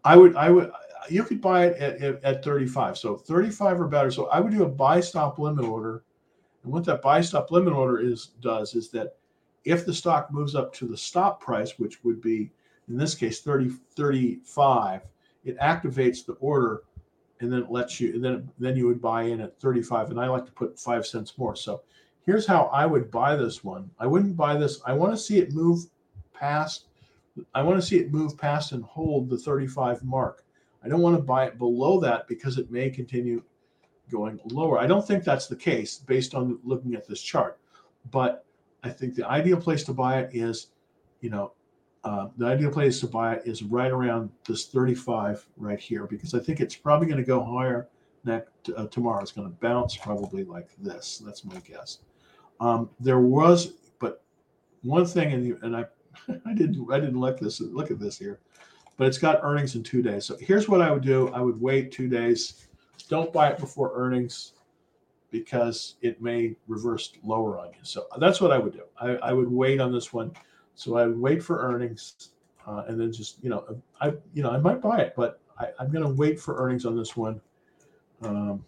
I 0.04 0.16
would, 0.16 0.36
I 0.36 0.50
would, 0.50 0.70
you 1.08 1.24
could 1.24 1.40
buy 1.40 1.66
it 1.66 1.78
at, 1.78 2.02
at, 2.02 2.24
at 2.24 2.44
35. 2.44 2.98
So 2.98 3.16
35 3.16 3.80
or 3.80 3.88
better. 3.88 4.10
So 4.10 4.26
I 4.26 4.40
would 4.40 4.52
do 4.52 4.64
a 4.64 4.68
buy 4.68 5.00
stop 5.00 5.38
limit 5.38 5.64
order. 5.64 6.02
And 6.64 6.72
what 6.72 6.84
that 6.84 7.02
buy 7.02 7.20
stop 7.20 7.50
limit 7.50 7.74
order 7.74 8.00
is 8.00 8.30
does 8.40 8.74
is 8.74 8.88
that 8.90 9.16
if 9.64 9.86
the 9.86 9.94
stock 9.94 10.32
moves 10.32 10.54
up 10.54 10.72
to 10.74 10.86
the 10.86 10.96
stop 10.96 11.40
price, 11.40 11.78
which 11.78 12.02
would 12.04 12.20
be 12.20 12.50
in 12.88 12.96
this 12.96 13.14
case 13.14 13.40
30 13.40 13.70
35, 13.94 15.02
it 15.44 15.58
activates 15.60 16.24
the 16.24 16.34
order 16.34 16.82
and 17.40 17.52
then 17.52 17.62
it 17.62 17.70
lets 17.70 18.00
you 18.00 18.14
and 18.14 18.24
then 18.24 18.50
then 18.58 18.76
you 18.76 18.86
would 18.86 19.00
buy 19.00 19.22
in 19.24 19.40
at 19.40 19.58
35 19.60 20.10
and 20.10 20.20
I 20.20 20.28
like 20.28 20.46
to 20.46 20.52
put 20.52 20.78
5 20.78 21.06
cents 21.06 21.38
more. 21.38 21.54
So 21.54 21.82
here's 22.26 22.46
how 22.46 22.64
I 22.72 22.86
would 22.86 23.10
buy 23.10 23.36
this 23.36 23.62
one. 23.62 23.90
I 23.98 24.06
wouldn't 24.06 24.36
buy 24.36 24.56
this. 24.56 24.80
I 24.86 24.92
want 24.92 25.12
to 25.12 25.18
see 25.18 25.38
it 25.38 25.52
move 25.52 25.86
past 26.32 26.86
I 27.54 27.62
want 27.62 27.80
to 27.80 27.86
see 27.86 27.98
it 27.98 28.12
move 28.12 28.38
past 28.38 28.72
and 28.72 28.84
hold 28.84 29.28
the 29.28 29.36
35 29.36 30.04
mark. 30.04 30.44
I 30.84 30.88
don't 30.88 31.02
want 31.02 31.16
to 31.16 31.22
buy 31.22 31.46
it 31.46 31.58
below 31.58 31.98
that 32.00 32.28
because 32.28 32.58
it 32.58 32.70
may 32.70 32.90
continue 32.90 33.42
going 34.14 34.40
lower. 34.44 34.78
I 34.78 34.86
don't 34.86 35.06
think 35.06 35.24
that's 35.24 35.46
the 35.46 35.56
case 35.56 35.98
based 35.98 36.34
on 36.34 36.58
looking 36.64 36.94
at 36.94 37.06
this 37.06 37.20
chart. 37.20 37.58
But 38.10 38.44
I 38.82 38.90
think 38.90 39.14
the 39.14 39.28
ideal 39.28 39.60
place 39.60 39.82
to 39.84 39.92
buy 39.92 40.20
it 40.20 40.30
is, 40.32 40.68
you 41.20 41.30
know, 41.30 41.52
uh, 42.04 42.28
the 42.36 42.46
ideal 42.46 42.70
place 42.70 43.00
to 43.00 43.06
buy 43.06 43.34
it 43.34 43.42
is 43.46 43.62
right 43.62 43.90
around 43.90 44.30
this 44.46 44.66
35 44.66 45.46
right 45.56 45.80
here 45.80 46.06
because 46.06 46.34
I 46.34 46.38
think 46.38 46.60
it's 46.60 46.76
probably 46.76 47.06
going 47.06 47.18
to 47.18 47.26
go 47.26 47.42
higher 47.42 47.88
next 48.24 48.70
uh, 48.76 48.86
tomorrow. 48.88 49.22
It's 49.22 49.32
going 49.32 49.48
to 49.48 49.54
bounce 49.60 49.96
probably 49.96 50.44
like 50.44 50.68
this. 50.78 51.22
That's 51.24 51.44
my 51.44 51.58
guess. 51.60 52.00
Um, 52.60 52.90
there 53.00 53.20
was, 53.20 53.72
but 53.98 54.22
one 54.82 55.06
thing, 55.06 55.32
and, 55.32 55.62
and 55.62 55.76
I 55.76 55.86
I 56.46 56.52
didn't 56.54 56.90
I 56.92 57.00
didn't 57.00 57.20
look 57.20 57.40
this 57.40 57.60
look 57.60 57.90
at 57.90 57.98
this 57.98 58.18
here, 58.18 58.40
but 58.96 59.06
it's 59.06 59.18
got 59.18 59.40
earnings 59.42 59.74
in 59.74 59.82
two 59.82 60.02
days. 60.02 60.24
So 60.24 60.36
here's 60.40 60.68
what 60.68 60.80
I 60.80 60.90
would 60.90 61.02
do: 61.02 61.28
I 61.28 61.40
would 61.40 61.60
wait 61.60 61.92
two 61.92 62.08
days. 62.08 62.66
Don't 63.08 63.32
buy 63.32 63.50
it 63.50 63.58
before 63.58 63.92
earnings 63.94 64.52
because 65.30 65.96
it 66.00 66.22
may 66.22 66.54
reverse 66.68 67.12
lower 67.22 67.58
on 67.58 67.68
you. 67.68 67.80
So 67.82 68.06
that's 68.18 68.40
what 68.40 68.52
I 68.52 68.58
would 68.58 68.72
do. 68.72 68.84
I, 69.00 69.16
I 69.16 69.32
would 69.32 69.50
wait 69.50 69.80
on 69.80 69.92
this 69.92 70.12
one. 70.12 70.32
So 70.74 70.96
I 70.96 71.06
would 71.06 71.18
wait 71.18 71.42
for 71.42 71.60
earnings, 71.60 72.30
uh, 72.66 72.84
and 72.88 73.00
then 73.00 73.12
just 73.12 73.42
you 73.42 73.50
know 73.50 73.80
I 74.00 74.14
you 74.32 74.42
know 74.42 74.50
I 74.50 74.58
might 74.58 74.80
buy 74.80 75.00
it, 75.00 75.14
but 75.16 75.40
I, 75.58 75.68
am 75.80 75.90
going 75.90 76.04
to 76.04 76.10
wait 76.10 76.40
for 76.40 76.56
earnings 76.56 76.84
on 76.84 76.96
this 76.96 77.16
one. 77.16 77.40
Um, 78.22 78.64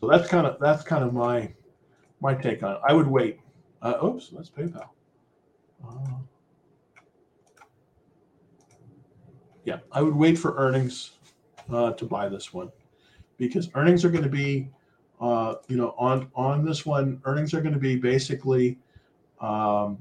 So 0.00 0.06
that's 0.06 0.28
kind 0.28 0.46
of 0.46 0.60
that's 0.60 0.84
kind 0.84 1.04
of 1.04 1.12
my 1.12 1.52
my 2.20 2.34
take 2.34 2.62
on 2.62 2.76
it. 2.76 2.80
I 2.88 2.92
would 2.92 3.08
wait. 3.08 3.40
Uh, 3.82 3.98
oops, 4.04 4.30
that's 4.30 4.48
PayPal. 4.48 4.88
Uh, 5.86 6.18
yeah, 9.64 9.78
I 9.92 10.02
would 10.02 10.14
wait 10.14 10.38
for 10.38 10.56
earnings 10.56 11.12
uh, 11.72 11.92
to 11.92 12.04
buy 12.04 12.28
this 12.28 12.52
one 12.54 12.70
because 13.36 13.68
earnings 13.74 14.04
are 14.04 14.10
going 14.10 14.24
to 14.24 14.30
be, 14.30 14.70
uh, 15.20 15.56
you 15.68 15.76
know, 15.76 15.94
on 15.98 16.30
on 16.34 16.64
this 16.64 16.86
one, 16.86 17.20
earnings 17.24 17.54
are 17.54 17.60
going 17.60 17.74
to 17.74 17.78
be 17.78 17.96
basically, 17.96 18.78
um, 19.40 19.98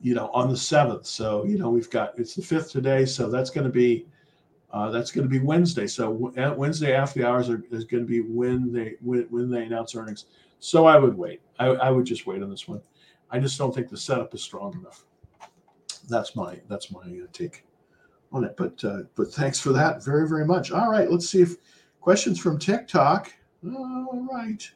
you 0.00 0.14
know, 0.14 0.30
on 0.32 0.48
the 0.48 0.56
seventh. 0.56 1.06
So 1.06 1.44
you 1.44 1.58
know, 1.58 1.70
we've 1.70 1.90
got 1.90 2.18
it's 2.18 2.34
the 2.34 2.42
fifth 2.42 2.70
today, 2.70 3.04
so 3.04 3.28
that's 3.28 3.50
going 3.50 3.66
to 3.66 3.72
be 3.72 4.06
uh, 4.72 4.90
that's 4.90 5.10
going 5.10 5.24
to 5.24 5.30
be 5.30 5.38
Wednesday. 5.38 5.86
So 5.86 6.10
Wednesday 6.10 6.94
after 6.94 7.20
the 7.20 7.28
hours 7.28 7.48
are, 7.48 7.62
is 7.70 7.84
going 7.84 8.02
to 8.02 8.08
be 8.08 8.20
when 8.20 8.72
they 8.72 8.94
when, 9.00 9.22
when 9.30 9.50
they 9.50 9.64
announce 9.64 9.94
earnings. 9.94 10.26
So 10.58 10.86
I 10.86 10.98
would 10.98 11.16
wait. 11.16 11.40
I, 11.58 11.66
I 11.66 11.90
would 11.90 12.04
just 12.04 12.26
wait 12.26 12.42
on 12.42 12.50
this 12.50 12.66
one. 12.66 12.80
I 13.30 13.38
just 13.38 13.58
don't 13.58 13.74
think 13.74 13.88
the 13.88 13.96
setup 13.96 14.34
is 14.34 14.42
strong 14.42 14.74
enough. 14.74 15.04
That's 16.08 16.36
my 16.36 16.60
that's 16.68 16.90
my 16.90 17.00
uh, 17.00 17.26
take 17.32 17.64
on 18.32 18.44
it. 18.44 18.56
But 18.56 18.82
uh, 18.84 19.02
but 19.14 19.32
thanks 19.32 19.58
for 19.58 19.72
that 19.72 20.04
very 20.04 20.28
very 20.28 20.46
much. 20.46 20.70
All 20.70 20.90
right, 20.90 21.10
let's 21.10 21.28
see 21.28 21.42
if 21.42 21.56
questions 22.00 22.38
from 22.38 22.58
TikTok. 22.58 23.32
All 23.64 24.28
right, 24.32 24.68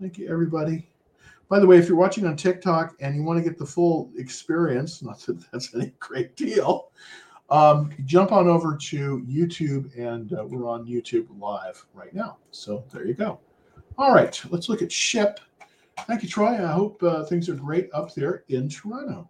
thank 0.00 0.18
you 0.18 0.28
everybody. 0.28 0.88
By 1.48 1.60
the 1.60 1.66
way, 1.66 1.76
if 1.76 1.86
you're 1.86 1.98
watching 1.98 2.26
on 2.26 2.34
TikTok 2.34 2.96
and 3.00 3.14
you 3.14 3.22
want 3.22 3.38
to 3.38 3.44
get 3.44 3.58
the 3.58 3.66
full 3.66 4.10
experience, 4.16 5.02
not 5.02 5.20
that 5.20 5.44
that's 5.52 5.74
any 5.74 5.92
great 5.98 6.34
deal, 6.34 6.90
um, 7.50 7.90
jump 8.06 8.32
on 8.32 8.48
over 8.48 8.76
to 8.76 9.20
YouTube, 9.28 9.96
and 9.96 10.32
uh, 10.32 10.44
we're 10.44 10.66
on 10.66 10.86
YouTube 10.86 11.26
live 11.38 11.84
right 11.92 12.14
now. 12.14 12.38
So 12.50 12.84
there 12.92 13.06
you 13.06 13.14
go. 13.14 13.38
All 13.98 14.14
right, 14.14 14.42
let's 14.48 14.70
look 14.70 14.80
at 14.80 14.90
SHIP. 14.90 15.38
Thank 16.00 16.22
you, 16.22 16.28
Troy. 16.28 16.54
I 16.54 16.72
hope 16.72 17.02
uh, 17.02 17.24
things 17.24 17.48
are 17.48 17.54
great 17.54 17.88
up 17.92 18.14
there 18.14 18.44
in 18.48 18.68
Toronto. 18.68 19.28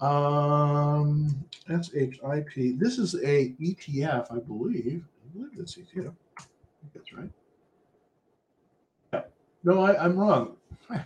Um, 0.00 1.44
SHIP. 1.68 2.78
This 2.78 2.98
is 2.98 3.14
a 3.14 3.54
ETF, 3.60 4.30
I 4.30 4.38
believe. 4.40 5.04
I 5.24 5.38
believe 5.38 5.56
that's 5.56 5.76
ETF. 5.76 6.14
I 6.38 6.42
think 6.80 6.92
that's 6.94 7.12
right. 7.12 7.30
Yeah. 9.12 9.22
No, 9.64 9.80
I, 9.80 10.02
I'm 10.02 10.16
wrong. 10.16 10.56
I'm 10.90 11.04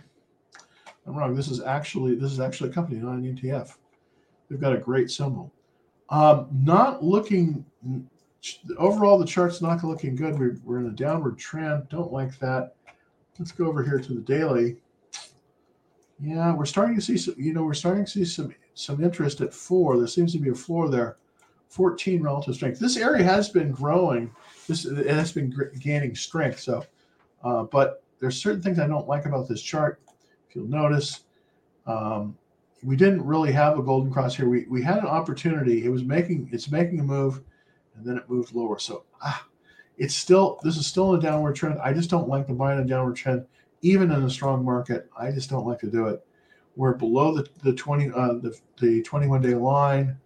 wrong. 1.15 1.35
This 1.35 1.47
is 1.47 1.61
actually 1.61 2.15
this 2.15 2.31
is 2.31 2.39
actually 2.39 2.69
a 2.69 2.73
company, 2.73 2.99
not 2.99 3.13
an 3.13 3.35
ETF. 3.35 3.75
They've 4.49 4.59
got 4.59 4.73
a 4.73 4.77
great 4.77 5.09
symbol. 5.09 5.51
Um, 6.09 6.47
not 6.51 7.03
looking 7.03 7.65
overall, 8.77 9.17
the 9.17 9.25
chart's 9.25 9.61
not 9.61 9.83
looking 9.83 10.15
good. 10.15 10.37
We're, 10.37 10.57
we're 10.63 10.79
in 10.79 10.87
a 10.87 10.91
downward 10.91 11.37
trend. 11.37 11.89
Don't 11.89 12.11
like 12.11 12.37
that. 12.39 12.75
Let's 13.41 13.51
go 13.51 13.65
over 13.65 13.81
here 13.81 13.97
to 13.97 14.13
the 14.13 14.21
daily. 14.21 14.77
Yeah, 16.19 16.53
we're 16.53 16.67
starting 16.67 16.93
to 16.93 17.01
see 17.01 17.17
some, 17.17 17.33
you 17.39 17.53
know, 17.53 17.63
we're 17.63 17.73
starting 17.73 18.05
to 18.05 18.11
see 18.11 18.23
some 18.23 18.53
some 18.75 19.03
interest 19.03 19.41
at 19.41 19.51
four. 19.51 19.97
There 19.97 20.05
seems 20.05 20.31
to 20.33 20.37
be 20.37 20.49
a 20.49 20.53
floor 20.53 20.89
there. 20.89 21.17
14 21.69 22.21
relative 22.21 22.53
strength. 22.53 22.77
This 22.77 22.97
area 22.97 23.23
has 23.23 23.49
been 23.49 23.71
growing. 23.71 24.29
This 24.67 24.85
it 24.85 25.07
has 25.07 25.31
been 25.31 25.51
gaining 25.79 26.13
strength. 26.13 26.59
So, 26.59 26.85
uh, 27.43 27.63
but 27.63 28.03
there's 28.19 28.39
certain 28.39 28.61
things 28.61 28.77
I 28.77 28.85
don't 28.85 29.07
like 29.07 29.25
about 29.25 29.49
this 29.49 29.63
chart. 29.63 29.99
If 30.47 30.55
you'll 30.55 30.67
notice, 30.67 31.21
um, 31.87 32.37
we 32.83 32.95
didn't 32.95 33.25
really 33.25 33.51
have 33.53 33.79
a 33.79 33.81
golden 33.81 34.13
cross 34.13 34.35
here. 34.35 34.47
We 34.47 34.67
we 34.69 34.83
had 34.83 34.99
an 34.99 35.07
opportunity. 35.07 35.83
It 35.83 35.89
was 35.89 36.03
making 36.03 36.47
it's 36.51 36.69
making 36.69 36.99
a 36.99 37.03
move, 37.03 37.41
and 37.95 38.05
then 38.05 38.17
it 38.17 38.29
moved 38.29 38.53
lower. 38.53 38.77
So 38.77 39.05
ah, 39.23 39.47
it's 40.01 40.15
still 40.15 40.59
this 40.63 40.77
is 40.77 40.87
still 40.87 41.13
a 41.13 41.21
downward 41.21 41.55
trend. 41.55 41.79
I 41.79 41.93
just 41.93 42.09
don't 42.09 42.27
like 42.27 42.47
to 42.47 42.53
buy 42.53 42.73
in 42.73 42.79
a 42.79 42.83
downward 42.83 43.15
trend, 43.15 43.45
even 43.83 44.11
in 44.11 44.23
a 44.23 44.29
strong 44.31 44.65
market. 44.65 45.07
I 45.15 45.31
just 45.31 45.47
don't 45.47 45.67
like 45.67 45.77
to 45.81 45.91
do 45.91 46.07
it. 46.07 46.25
We're 46.75 46.95
below 46.95 47.35
the 47.35 47.47
the 47.63 47.73
twenty 47.73 48.09
uh, 48.09 48.33
the 48.33 48.57
the 48.79 49.03
twenty 49.03 49.27
one 49.27 49.43
day 49.43 49.53
line. 49.53 50.17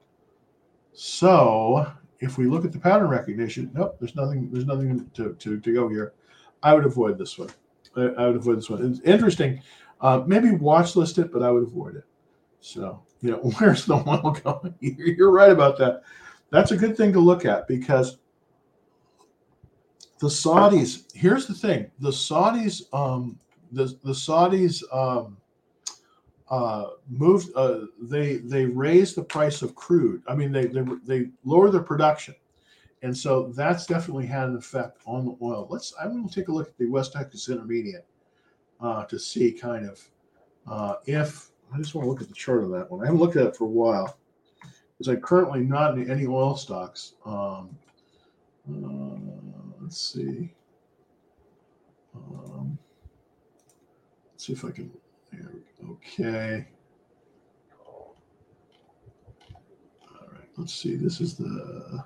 So 0.93 1.91
if 2.21 2.37
we 2.37 2.45
look 2.45 2.63
at 2.63 2.71
the 2.71 2.79
pattern 2.79 3.09
recognition, 3.09 3.69
nope, 3.73 3.97
there's 3.99 4.15
nothing 4.15 4.49
there's 4.49 4.65
nothing 4.65 5.11
to 5.13 5.33
to, 5.33 5.59
to 5.59 5.73
go 5.73 5.89
here. 5.89 6.13
I 6.63 6.73
would 6.73 6.85
avoid 6.85 7.17
this 7.17 7.37
one. 7.37 7.49
I, 7.97 8.03
I 8.03 8.27
would 8.27 8.37
avoid 8.37 8.57
this 8.57 8.69
one. 8.69 8.89
It's 8.89 9.01
interesting. 9.01 9.61
Uh, 9.99 10.23
maybe 10.25 10.51
watch 10.51 10.95
list 10.95 11.17
it, 11.17 11.33
but 11.33 11.43
I 11.43 11.51
would 11.51 11.63
avoid 11.63 11.97
it. 11.97 12.05
So, 12.61 13.03
you 13.19 13.31
know, 13.31 13.37
where's 13.57 13.85
the 13.85 13.95
oil 14.07 14.31
going? 14.41 14.73
You're 14.79 15.31
right 15.31 15.51
about 15.51 15.77
that. 15.79 16.03
That's 16.49 16.71
a 16.71 16.77
good 16.77 16.95
thing 16.95 17.11
to 17.11 17.19
look 17.19 17.43
at 17.43 17.67
because 17.67 18.19
the 20.19 20.27
Saudis, 20.27 21.03
here's 21.13 21.45
the 21.45 21.53
thing 21.53 21.89
the 21.99 22.09
Saudis, 22.09 22.83
um, 22.93 23.39
the, 23.71 23.85
the 24.03 24.11
Saudis, 24.11 24.83
um, 24.93 25.37
uh, 26.49 26.91
moved, 27.09 27.49
uh, 27.55 27.81
they, 28.01 28.37
they 28.37 28.65
raised 28.65 29.15
the 29.15 29.23
price 29.23 29.61
of 29.61 29.75
crude. 29.75 30.21
I 30.27 30.35
mean, 30.35 30.51
they, 30.51 30.67
they, 30.67 30.83
they 31.05 31.29
lowered 31.43 31.71
their 31.71 31.81
production. 31.81 32.35
And 33.01 33.15
so 33.15 33.51
that's 33.55 33.85
definitely 33.85 34.25
had 34.25 34.49
an 34.49 34.55
effect 34.55 35.01
on 35.05 35.25
the 35.25 35.35
oil. 35.41 35.67
Let's, 35.69 35.93
I'm 35.99 36.11
going 36.11 36.27
to 36.27 36.33
take 36.33 36.47
a 36.47 36.51
look 36.51 36.69
at 36.69 36.77
the 36.77 36.87
West 36.87 37.13
Texas 37.13 37.49
Intermediate 37.49 38.05
uh, 38.79 39.05
to 39.05 39.19
see 39.19 39.51
kind 39.51 39.89
of 39.89 40.01
uh, 40.67 40.95
if 41.05 41.51
I 41.73 41.77
just 41.77 41.93
want 41.93 42.05
to 42.05 42.09
look 42.09 42.21
at 42.21 42.27
the 42.27 42.33
chart 42.33 42.63
on 42.63 42.71
that 42.71 42.89
one. 42.89 43.01
I 43.01 43.05
haven't 43.05 43.19
looked 43.19 43.35
at 43.35 43.47
it 43.47 43.55
for 43.55 43.65
a 43.65 43.67
while 43.67 44.17
because 44.97 45.07
I'm 45.07 45.21
currently 45.21 45.61
not 45.61 45.97
in 45.97 46.09
any 46.09 46.25
oil 46.25 46.55
stocks. 46.55 47.13
Um, 47.25 47.77
let's 49.85 50.13
see. 50.13 50.51
Um, 52.15 52.79
let's 54.31 54.47
see 54.47 54.53
if 54.53 54.65
I 54.65 54.71
can. 54.71 54.91
Okay. 55.91 56.65
All 57.85 58.15
right. 60.31 60.49
Let's 60.57 60.73
see. 60.73 60.95
This 60.95 61.21
is 61.21 61.35
the. 61.35 62.03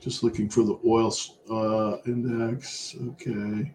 Just 0.00 0.24
looking 0.24 0.48
for 0.48 0.62
the 0.62 0.78
oil 0.86 1.14
uh, 1.50 1.98
index. 2.06 2.96
Okay. 3.08 3.74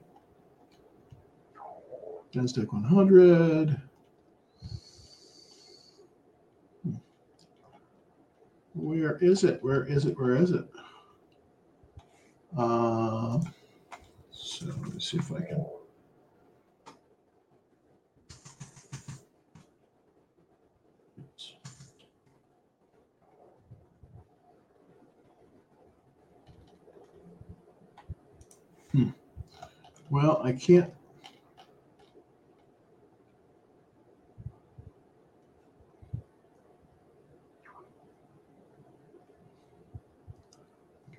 NASDAQ 2.34 2.74
100. 2.74 3.80
where 8.86 9.18
is 9.18 9.44
it? 9.44 9.64
Where 9.64 9.84
is 9.86 10.06
it? 10.06 10.18
Where 10.20 10.36
is 10.36 10.52
it? 10.52 10.70
Uh, 12.56 13.40
so 14.32 14.68
let 14.68 14.94
me 14.94 15.00
see 15.00 15.18
if 15.18 15.32
I 15.32 15.42
can. 15.42 15.66
Hmm. 28.92 29.10
Well, 30.10 30.42
I 30.44 30.54
can't 30.54 30.94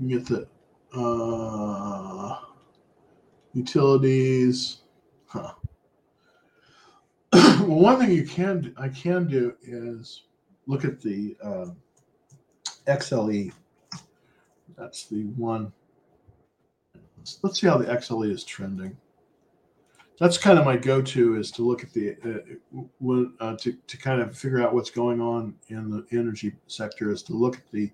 Get 0.08 0.26
the 0.26 0.46
uh, 0.96 2.38
utilities. 3.54 4.82
Huh. 5.26 5.52
well, 7.32 7.66
one 7.66 7.98
thing 7.98 8.12
you 8.12 8.24
can 8.24 8.72
I 8.76 8.88
can 8.88 9.26
do 9.26 9.54
is 9.62 10.22
look 10.66 10.84
at 10.84 11.00
the 11.00 11.36
uh, 11.42 11.66
XLE. 12.86 13.52
That's 14.78 15.06
the 15.06 15.24
one. 15.24 15.72
Let's 17.42 17.60
see 17.60 17.66
how 17.66 17.78
the 17.78 17.86
XLE 17.86 18.30
is 18.30 18.44
trending. 18.44 18.96
That's 20.20 20.38
kind 20.38 20.58
of 20.58 20.64
my 20.64 20.76
go-to 20.76 21.36
is 21.36 21.50
to 21.52 21.62
look 21.62 21.82
at 21.82 21.92
the 21.92 22.16
uh, 22.24 23.44
uh, 23.44 23.56
to 23.56 23.72
to 23.72 23.96
kind 23.96 24.20
of 24.20 24.38
figure 24.38 24.62
out 24.62 24.72
what's 24.72 24.90
going 24.90 25.20
on 25.20 25.54
in 25.68 25.90
the 25.90 26.06
energy 26.16 26.52
sector 26.68 27.10
is 27.10 27.22
to 27.24 27.32
look 27.32 27.56
at 27.56 27.70
the 27.72 27.90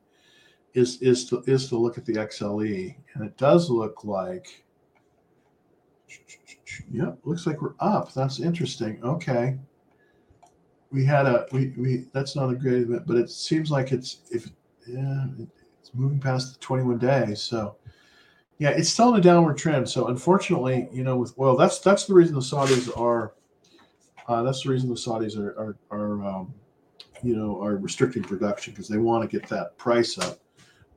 is 0.75 1.01
is 1.03 1.29
to 1.29 1.43
is 1.47 1.69
to 1.69 1.77
look 1.77 1.99
at 1.99 2.05
the 2.05 2.15
XLE, 2.15 2.95
and 3.15 3.25
it 3.25 3.37
does 3.37 3.71
look 3.71 4.05
like. 4.05 4.65
Yep, 6.91 7.19
looks 7.25 7.47
like 7.47 7.61
we're 7.61 7.75
up. 7.81 8.13
That's 8.15 8.41
interesting. 8.41 9.03
Okay. 9.03 9.59
We 10.91 11.05
had 11.05 11.27
a 11.27 11.47
we 11.53 11.75
we 11.77 12.07
that's 12.13 12.37
not 12.37 12.51
a 12.51 12.55
great 12.55 12.83
event, 12.83 13.07
but 13.07 13.17
it 13.17 13.31
seems 13.31 13.71
like 13.71 13.93
it's 13.93 14.21
if 14.31 14.49
yeah 14.87 15.27
it's 15.81 15.91
moving 15.95 16.21
past 16.21 16.55
the 16.55 16.61
21 16.61 16.99
days. 16.99 17.43
So 17.43 17.77
yeah, 18.59 18.71
it's 18.71 18.91
still 18.91 19.15
in 19.15 19.21
a 19.21 19.23
downward 19.23 19.57
trend. 19.57 19.89
So 19.89 20.07
unfortunately, 20.07 20.89
you 20.93 21.03
know, 21.03 21.17
with 21.17 21.39
oil, 21.39 21.57
that's 21.57 21.79
that's 21.81 22.05
the 22.05 22.15
reason 22.15 22.35
the 22.35 22.41
Saudis 22.41 22.97
are 22.99 23.33
uh, 24.29 24.43
that's 24.43 24.63
the 24.63 24.71
reason 24.71 24.89
the 24.89 24.95
Saudis 24.95 25.37
are 25.37 25.51
are, 25.59 25.77
are 25.91 26.25
um, 26.25 26.55
you 27.23 27.37
know 27.37 27.61
are 27.63 27.77
restricting 27.77 28.23
production 28.23 28.73
because 28.73 28.89
they 28.89 28.99
want 28.99 29.29
to 29.29 29.39
get 29.39 29.49
that 29.49 29.77
price 29.79 30.19
up. 30.19 30.39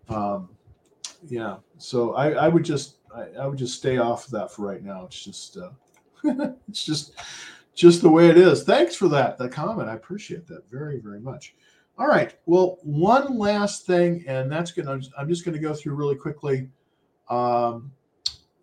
Um, 0.10 0.50
yeah, 1.28 1.58
so 1.78 2.14
I, 2.14 2.32
I 2.32 2.48
would 2.48 2.64
just 2.64 2.98
I, 3.14 3.24
I, 3.40 3.48
would 3.48 3.58
just 3.58 3.78
stay 3.78 3.98
off 3.98 4.26
of 4.26 4.32
that 4.32 4.52
for 4.52 4.68
right 4.68 4.84
now. 4.84 5.06
It's 5.06 5.24
just 5.24 5.58
uh, 5.58 5.70
it's 6.70 6.86
just 6.86 7.14
just 7.74 8.02
the 8.02 8.10
way 8.10 8.30
it 8.30 8.38
is. 8.38 8.64
Thanks 8.64 8.96
for 8.96 9.08
that 9.10 9.38
that 9.38 9.52
comment. 9.52 9.90
I 9.90 9.94
appreciate 9.94 10.48
that 10.48 10.70
very 10.70 11.00
very 11.00 11.20
much. 11.20 11.56
All 11.98 12.08
right. 12.08 12.36
Well, 12.46 12.78
one 12.84 13.38
last 13.38 13.86
thing, 13.86 14.24
and 14.28 14.52
that's 14.52 14.72
gonna 14.72 15.00
I'm 15.18 15.30
just 15.30 15.46
gonna 15.46 15.60
go 15.60 15.74
through 15.74 15.96
really 15.96 16.16
quickly 16.16 16.70
um, 17.30 17.92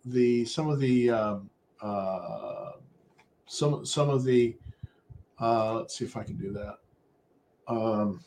the 0.05 0.45
some 0.45 0.69
of 0.69 0.79
the 0.79 1.09
um, 1.09 1.49
uh, 1.81 2.71
some 3.45 3.85
some 3.85 4.09
of 4.09 4.23
the 4.23 4.55
uh, 5.41 5.73
let's 5.73 5.97
see 5.97 6.05
if 6.05 6.15
I 6.15 6.23
can 6.23 6.37
do 6.37 6.51
that. 6.53 6.77
Um, 7.67 8.23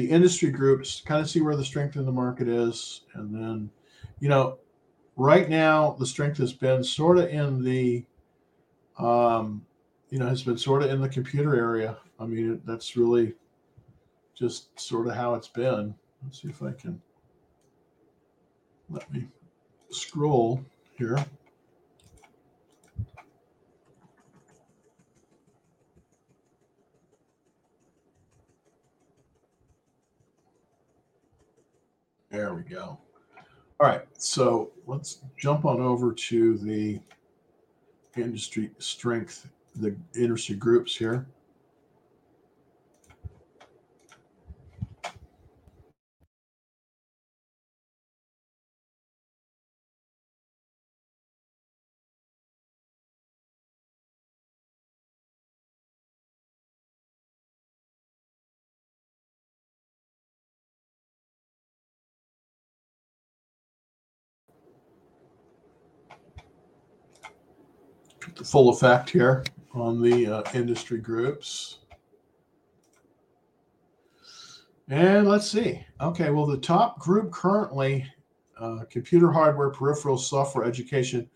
the 0.00 0.10
industry 0.10 0.50
groups, 0.50 1.02
kind 1.04 1.20
of 1.20 1.28
see 1.28 1.42
where 1.42 1.56
the 1.56 1.64
strength 1.64 1.96
in 1.96 2.06
the 2.06 2.12
market 2.12 2.48
is. 2.48 3.02
And 3.12 3.34
then, 3.34 3.70
you 4.18 4.30
know, 4.30 4.56
right 5.16 5.46
now 5.46 5.94
the 5.98 6.06
strength 6.06 6.38
has 6.38 6.54
been 6.54 6.82
sort 6.82 7.18
of 7.18 7.28
in 7.28 7.62
the, 7.62 8.06
um, 8.98 9.66
you 10.08 10.18
know, 10.18 10.26
has 10.26 10.42
been 10.42 10.56
sort 10.56 10.82
of 10.82 10.90
in 10.90 11.02
the 11.02 11.08
computer 11.08 11.54
area. 11.54 11.98
I 12.18 12.24
mean, 12.24 12.62
that's 12.64 12.96
really 12.96 13.34
just 14.34 14.80
sort 14.80 15.06
of 15.06 15.14
how 15.14 15.34
it's 15.34 15.48
been. 15.48 15.94
Let's 16.24 16.40
see 16.40 16.48
if 16.48 16.62
I 16.62 16.72
can 16.72 17.00
let 18.88 19.12
me 19.12 19.28
scroll 19.90 20.64
here. 20.96 21.22
There 32.30 32.54
we 32.54 32.62
go. 32.62 32.98
All 33.80 33.88
right, 33.88 34.02
so 34.16 34.70
let's 34.86 35.22
jump 35.36 35.64
on 35.64 35.80
over 35.80 36.12
to 36.12 36.58
the 36.58 37.00
industry 38.16 38.70
strength, 38.78 39.48
the 39.74 39.96
industry 40.14 40.54
groups 40.54 40.96
here. 40.96 41.26
Full 68.50 68.70
effect 68.70 69.08
here 69.08 69.44
on 69.74 70.02
the 70.02 70.26
uh, 70.26 70.42
industry 70.54 70.98
groups. 70.98 71.78
And 74.88 75.28
let's 75.28 75.48
see. 75.48 75.84
Okay, 76.00 76.30
well, 76.30 76.46
the 76.46 76.58
top 76.58 76.98
group 76.98 77.30
currently 77.30 78.04
uh, 78.58 78.80
computer 78.90 79.30
hardware, 79.30 79.70
peripheral 79.70 80.18
software, 80.18 80.64
education, 80.64 81.30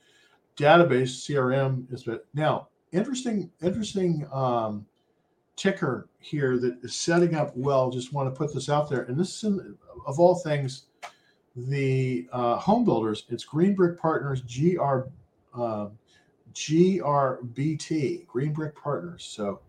database, 0.56 1.24
CRM 1.24 1.90
is 1.92 2.02
but 2.02 2.26
now 2.34 2.68
interesting, 2.90 3.48
interesting 3.62 4.26
um, 4.32 4.84
ticker 5.54 6.08
here 6.18 6.58
that 6.58 6.78
is 6.82 6.96
setting 6.96 7.36
up 7.36 7.56
well. 7.56 7.90
Just 7.90 8.12
want 8.12 8.32
to 8.32 8.36
put 8.36 8.52
this 8.52 8.68
out 8.68 8.90
there, 8.90 9.02
and 9.02 9.16
this 9.16 9.36
is 9.36 9.44
in, 9.44 9.76
of 10.04 10.18
all 10.18 10.34
things, 10.34 10.86
the 11.54 12.26
uh, 12.32 12.56
home 12.56 12.84
builders. 12.84 13.24
It's 13.28 13.44
Green 13.44 13.74
Brick 13.74 14.00
Partners, 14.00 14.42
GR. 14.42 15.02
Uh, 15.56 15.88
GRBT, 16.54 18.26
Green 18.26 18.52
Brick 18.52 18.76
Partners. 18.76 19.24
So 19.24 19.60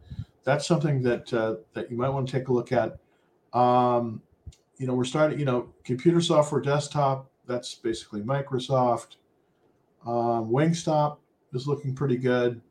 that's 0.43 0.65
something 0.67 1.01
that 1.03 1.33
uh, 1.33 1.55
that 1.73 1.91
you 1.91 1.97
might 1.97 2.09
want 2.09 2.27
to 2.27 2.31
take 2.31 2.47
a 2.47 2.53
look 2.53 2.71
at. 2.71 2.99
Um, 3.53 4.21
you 4.77 4.87
know, 4.87 4.93
we're 4.93 5.05
starting. 5.05 5.39
You 5.39 5.45
know, 5.45 5.69
computer 5.83 6.21
software 6.21 6.61
desktop. 6.61 7.29
That's 7.47 7.75
basically 7.75 8.21
Microsoft. 8.21 9.17
Um, 10.05 10.49
Wingstop 10.49 11.17
is 11.53 11.67
looking 11.67 11.95
pretty 11.95 12.17
good. 12.17 12.61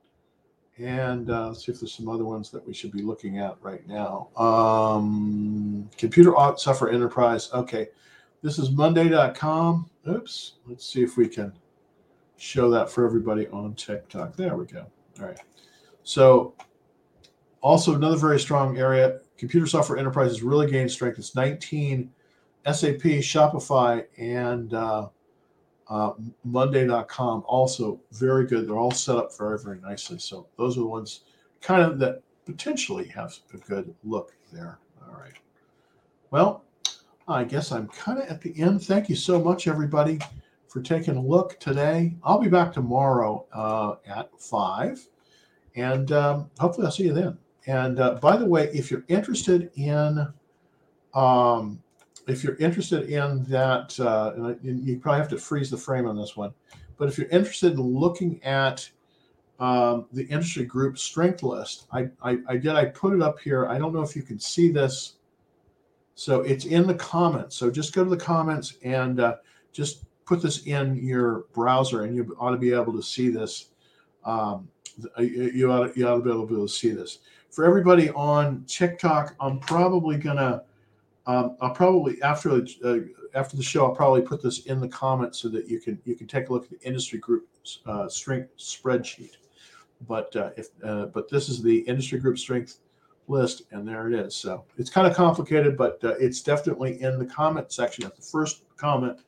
And 0.79 1.31
uh, 1.31 1.49
let's 1.49 1.65
see 1.65 1.73
if 1.73 1.81
there's 1.81 1.93
some 1.93 2.09
other 2.09 2.25
ones 2.25 2.51
that 2.51 2.67
we 2.67 2.75
should 2.75 2.91
be 2.91 3.03
looking 3.03 3.39
at 3.39 3.57
right 3.61 3.87
now. 3.87 4.29
Um, 4.37 5.89
computer 5.97 6.33
software 6.57 6.91
enterprise. 6.91 7.49
Okay, 7.53 7.89
this 8.43 8.59
is 8.59 8.71
Monday.com. 8.71 9.89
Oops. 10.09 10.53
Let's 10.67 10.85
see 10.85 11.03
if 11.03 11.17
we 11.17 11.29
can 11.29 11.53
show 12.45 12.68
that 12.68 12.90
for 12.90 13.07
everybody 13.07 13.49
on 13.49 13.74
TikTok. 13.74 14.36
There 14.36 14.55
we 14.57 14.66
go. 14.66 14.86
All 15.18 15.26
right. 15.26 15.38
So, 16.03 16.55
also 17.62 17.95
another 17.95 18.18
very 18.18 18.38
strong 18.38 18.76
area. 18.76 19.20
Computer 19.38 19.66
software 19.66 19.99
enterprises 19.99 20.42
really 20.42 20.70
gained 20.70 20.90
strength. 20.90 21.18
It's 21.18 21.34
19 21.34 22.11
SAP, 22.66 23.01
Shopify, 23.22 24.05
and 24.18 24.74
uh, 24.74 25.09
uh, 25.88 26.12
Monday.com. 26.45 27.45
Also 27.47 27.99
very 28.12 28.47
good. 28.47 28.68
They're 28.68 28.76
all 28.76 28.90
set 28.90 29.16
up 29.16 29.36
very, 29.36 29.59
very 29.59 29.80
nicely. 29.80 30.18
So 30.18 30.47
those 30.59 30.76
are 30.76 30.80
the 30.80 30.86
ones 30.86 31.20
kind 31.62 31.82
of 31.82 31.99
that 32.01 32.20
potentially 32.45 33.09
have 33.09 33.34
a 33.55 33.57
good 33.57 33.95
look 34.05 34.34
there. 34.53 34.78
All 35.09 35.18
right. 35.18 35.32
Well, 36.30 36.62
I 37.26 37.45
guess 37.45 37.72
I'm 37.72 37.88
kind 37.88 38.18
of 38.18 38.28
at 38.28 38.42
the 38.42 38.55
end. 38.61 38.82
Thank 38.82 39.09
you 39.09 39.16
so 39.16 39.40
much, 39.42 39.66
everybody 39.66 40.18
for 40.75 40.83
taking 40.83 41.14
a 41.14 41.22
look 41.22 41.57
today. 41.61 42.16
I'll 42.25 42.41
be 42.41 42.49
back 42.49 42.72
tomorrow 42.72 43.47
uh, 43.55 43.95
at 44.09 44.29
five, 44.41 45.07
and 45.77 46.11
um, 46.11 46.51
hopefully 46.59 46.85
I'll 46.85 46.93
see 46.93 47.05
you 47.05 47.12
then. 47.12 47.39
And 47.68 48.01
uh, 48.01 48.14
by 48.14 48.37
the 48.37 48.45
way, 48.45 48.70
if 48.75 48.91
you're 48.91 49.05
interested 49.07 49.70
in, 49.77 50.27
um, 51.14 51.81
if 52.27 52.43
you're 52.43 52.57
interested 52.57 53.09
in 53.09 53.45
that, 53.45 53.99
uh, 54.01 54.55
you 54.64 54.99
probably 54.99 55.20
have 55.20 55.29
to 55.29 55.39
freeze 55.39 55.70
the 55.70 55.77
frame 55.77 56.09
on 56.09 56.16
this 56.16 56.37
one, 56.37 56.53
but 56.97 57.09
if 57.09 57.18
you're 57.18 57.29
interested 57.29 57.75
in 57.75 57.81
looking 57.81 58.43
at 58.43 58.91
um, 59.61 60.07
the 60.12 60.25
industry 60.25 60.64
group 60.64 60.99
strength 60.99 61.45
list, 61.45 61.87
I, 61.93 62.09
I, 62.20 62.39
I 62.49 62.57
did. 62.57 62.72
I 62.72 62.87
put 62.87 63.14
it 63.14 63.22
up 63.22 63.39
here. 63.39 63.68
I 63.68 63.79
don't 63.79 63.95
know 63.95 64.03
if 64.03 64.16
you 64.16 64.22
can 64.22 64.41
see 64.41 64.72
this. 64.72 65.18
So 66.16 66.41
it's 66.41 66.64
in 66.64 66.89
the 66.89 66.95
comments. 66.95 67.55
So 67.55 67.70
just 67.70 67.95
go 67.95 68.03
to 68.03 68.11
the 68.11 68.16
comments 68.16 68.77
and 68.83 69.20
uh, 69.20 69.37
just 69.72 70.07
put 70.27 70.43
this 70.43 70.66
in 70.66 70.97
your 70.97 71.47
browser 71.53 72.05
and 72.05 72.14
you 72.14 72.37
ought 72.39 72.51
to 72.51 72.57
be 72.57 72.72
able 72.72 72.93
to 72.93 73.03
see 73.03 73.29
this. 73.29 73.70
Um, 74.25 74.68
you, 75.18 75.70
ought 75.70 75.93
to, 75.93 75.99
you 75.99 76.07
ought 76.09 76.16
to 76.16 76.22
be 76.22 76.31
able 76.31 76.47
to 76.49 76.68
see 76.68 76.91
this. 76.91 77.18
For 77.51 77.64
everybody 77.64 78.11
on 78.11 78.64
TikTok, 78.66 79.35
I'm 79.41 79.59
probably 79.59 80.18
to 80.20 80.64
Um, 81.27 81.57
I'll 81.61 81.75
probably 81.75 82.20
after 82.22 82.51
uh, 82.85 82.99
after 83.35 83.57
the 83.57 83.62
show, 83.62 83.87
I'll 83.87 83.95
probably 83.95 84.20
put 84.20 84.43
this 84.43 84.66
in 84.66 84.79
the 84.79 84.89
comments 84.89 85.39
so 85.41 85.49
that 85.49 85.68
you 85.68 85.81
can 85.81 85.99
you 86.05 86.14
can 86.16 86.27
take 86.27 86.49
a 86.49 86.53
look 86.53 86.64
at 86.64 86.70
the 86.70 86.87
industry 86.87 87.18
group 87.18 87.49
uh, 87.87 88.09
strength 88.09 88.51
spreadsheet. 88.59 89.37
But 90.07 90.37
uh, 90.37 90.51
if 90.57 90.68
uh, 90.83 91.07
but 91.07 91.31
this 91.31 91.49
is 91.49 91.62
the 91.62 91.79
industry 91.89 92.18
group 92.18 92.39
strength 92.39 92.81
list, 93.27 93.62
and 93.70 93.89
there 93.89 94.07
it 94.07 94.14
is. 94.14 94.37
So 94.37 94.64
it's 94.77 94.91
kind 94.91 95.07
of 95.07 95.16
complicated, 95.16 95.79
but 95.79 95.99
uh, 96.05 96.14
it's 96.20 96.43
definitely 96.43 97.01
in 97.01 97.18
the 97.18 97.27
comment 97.27 97.72
section 97.72 98.05
at 98.05 98.14
the 98.16 98.22
first 98.22 98.64
comment 98.77 99.18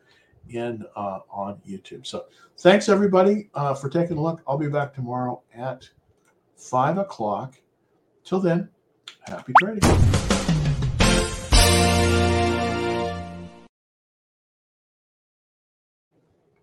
in 0.51 0.85
uh, 0.97 1.21
on 1.31 1.61
YouTube. 1.67 2.07
So 2.07 2.27
thanks 2.59 2.89
everybody 2.89 3.51
uh, 3.55 3.75
for 3.75 3.89
taking 3.89 4.17
a 4.17 4.23
look. 4.23 4.43
I'll 4.47 4.59
be 4.59 4.69
back 4.69 4.95
tomorrow 4.95 5.43
at 5.55 5.89
five 6.57 6.99
o'clock. 6.99 7.57
Till 8.25 8.41
then, 8.41 8.69
happy 9.27 9.53
trading. 9.61 10.26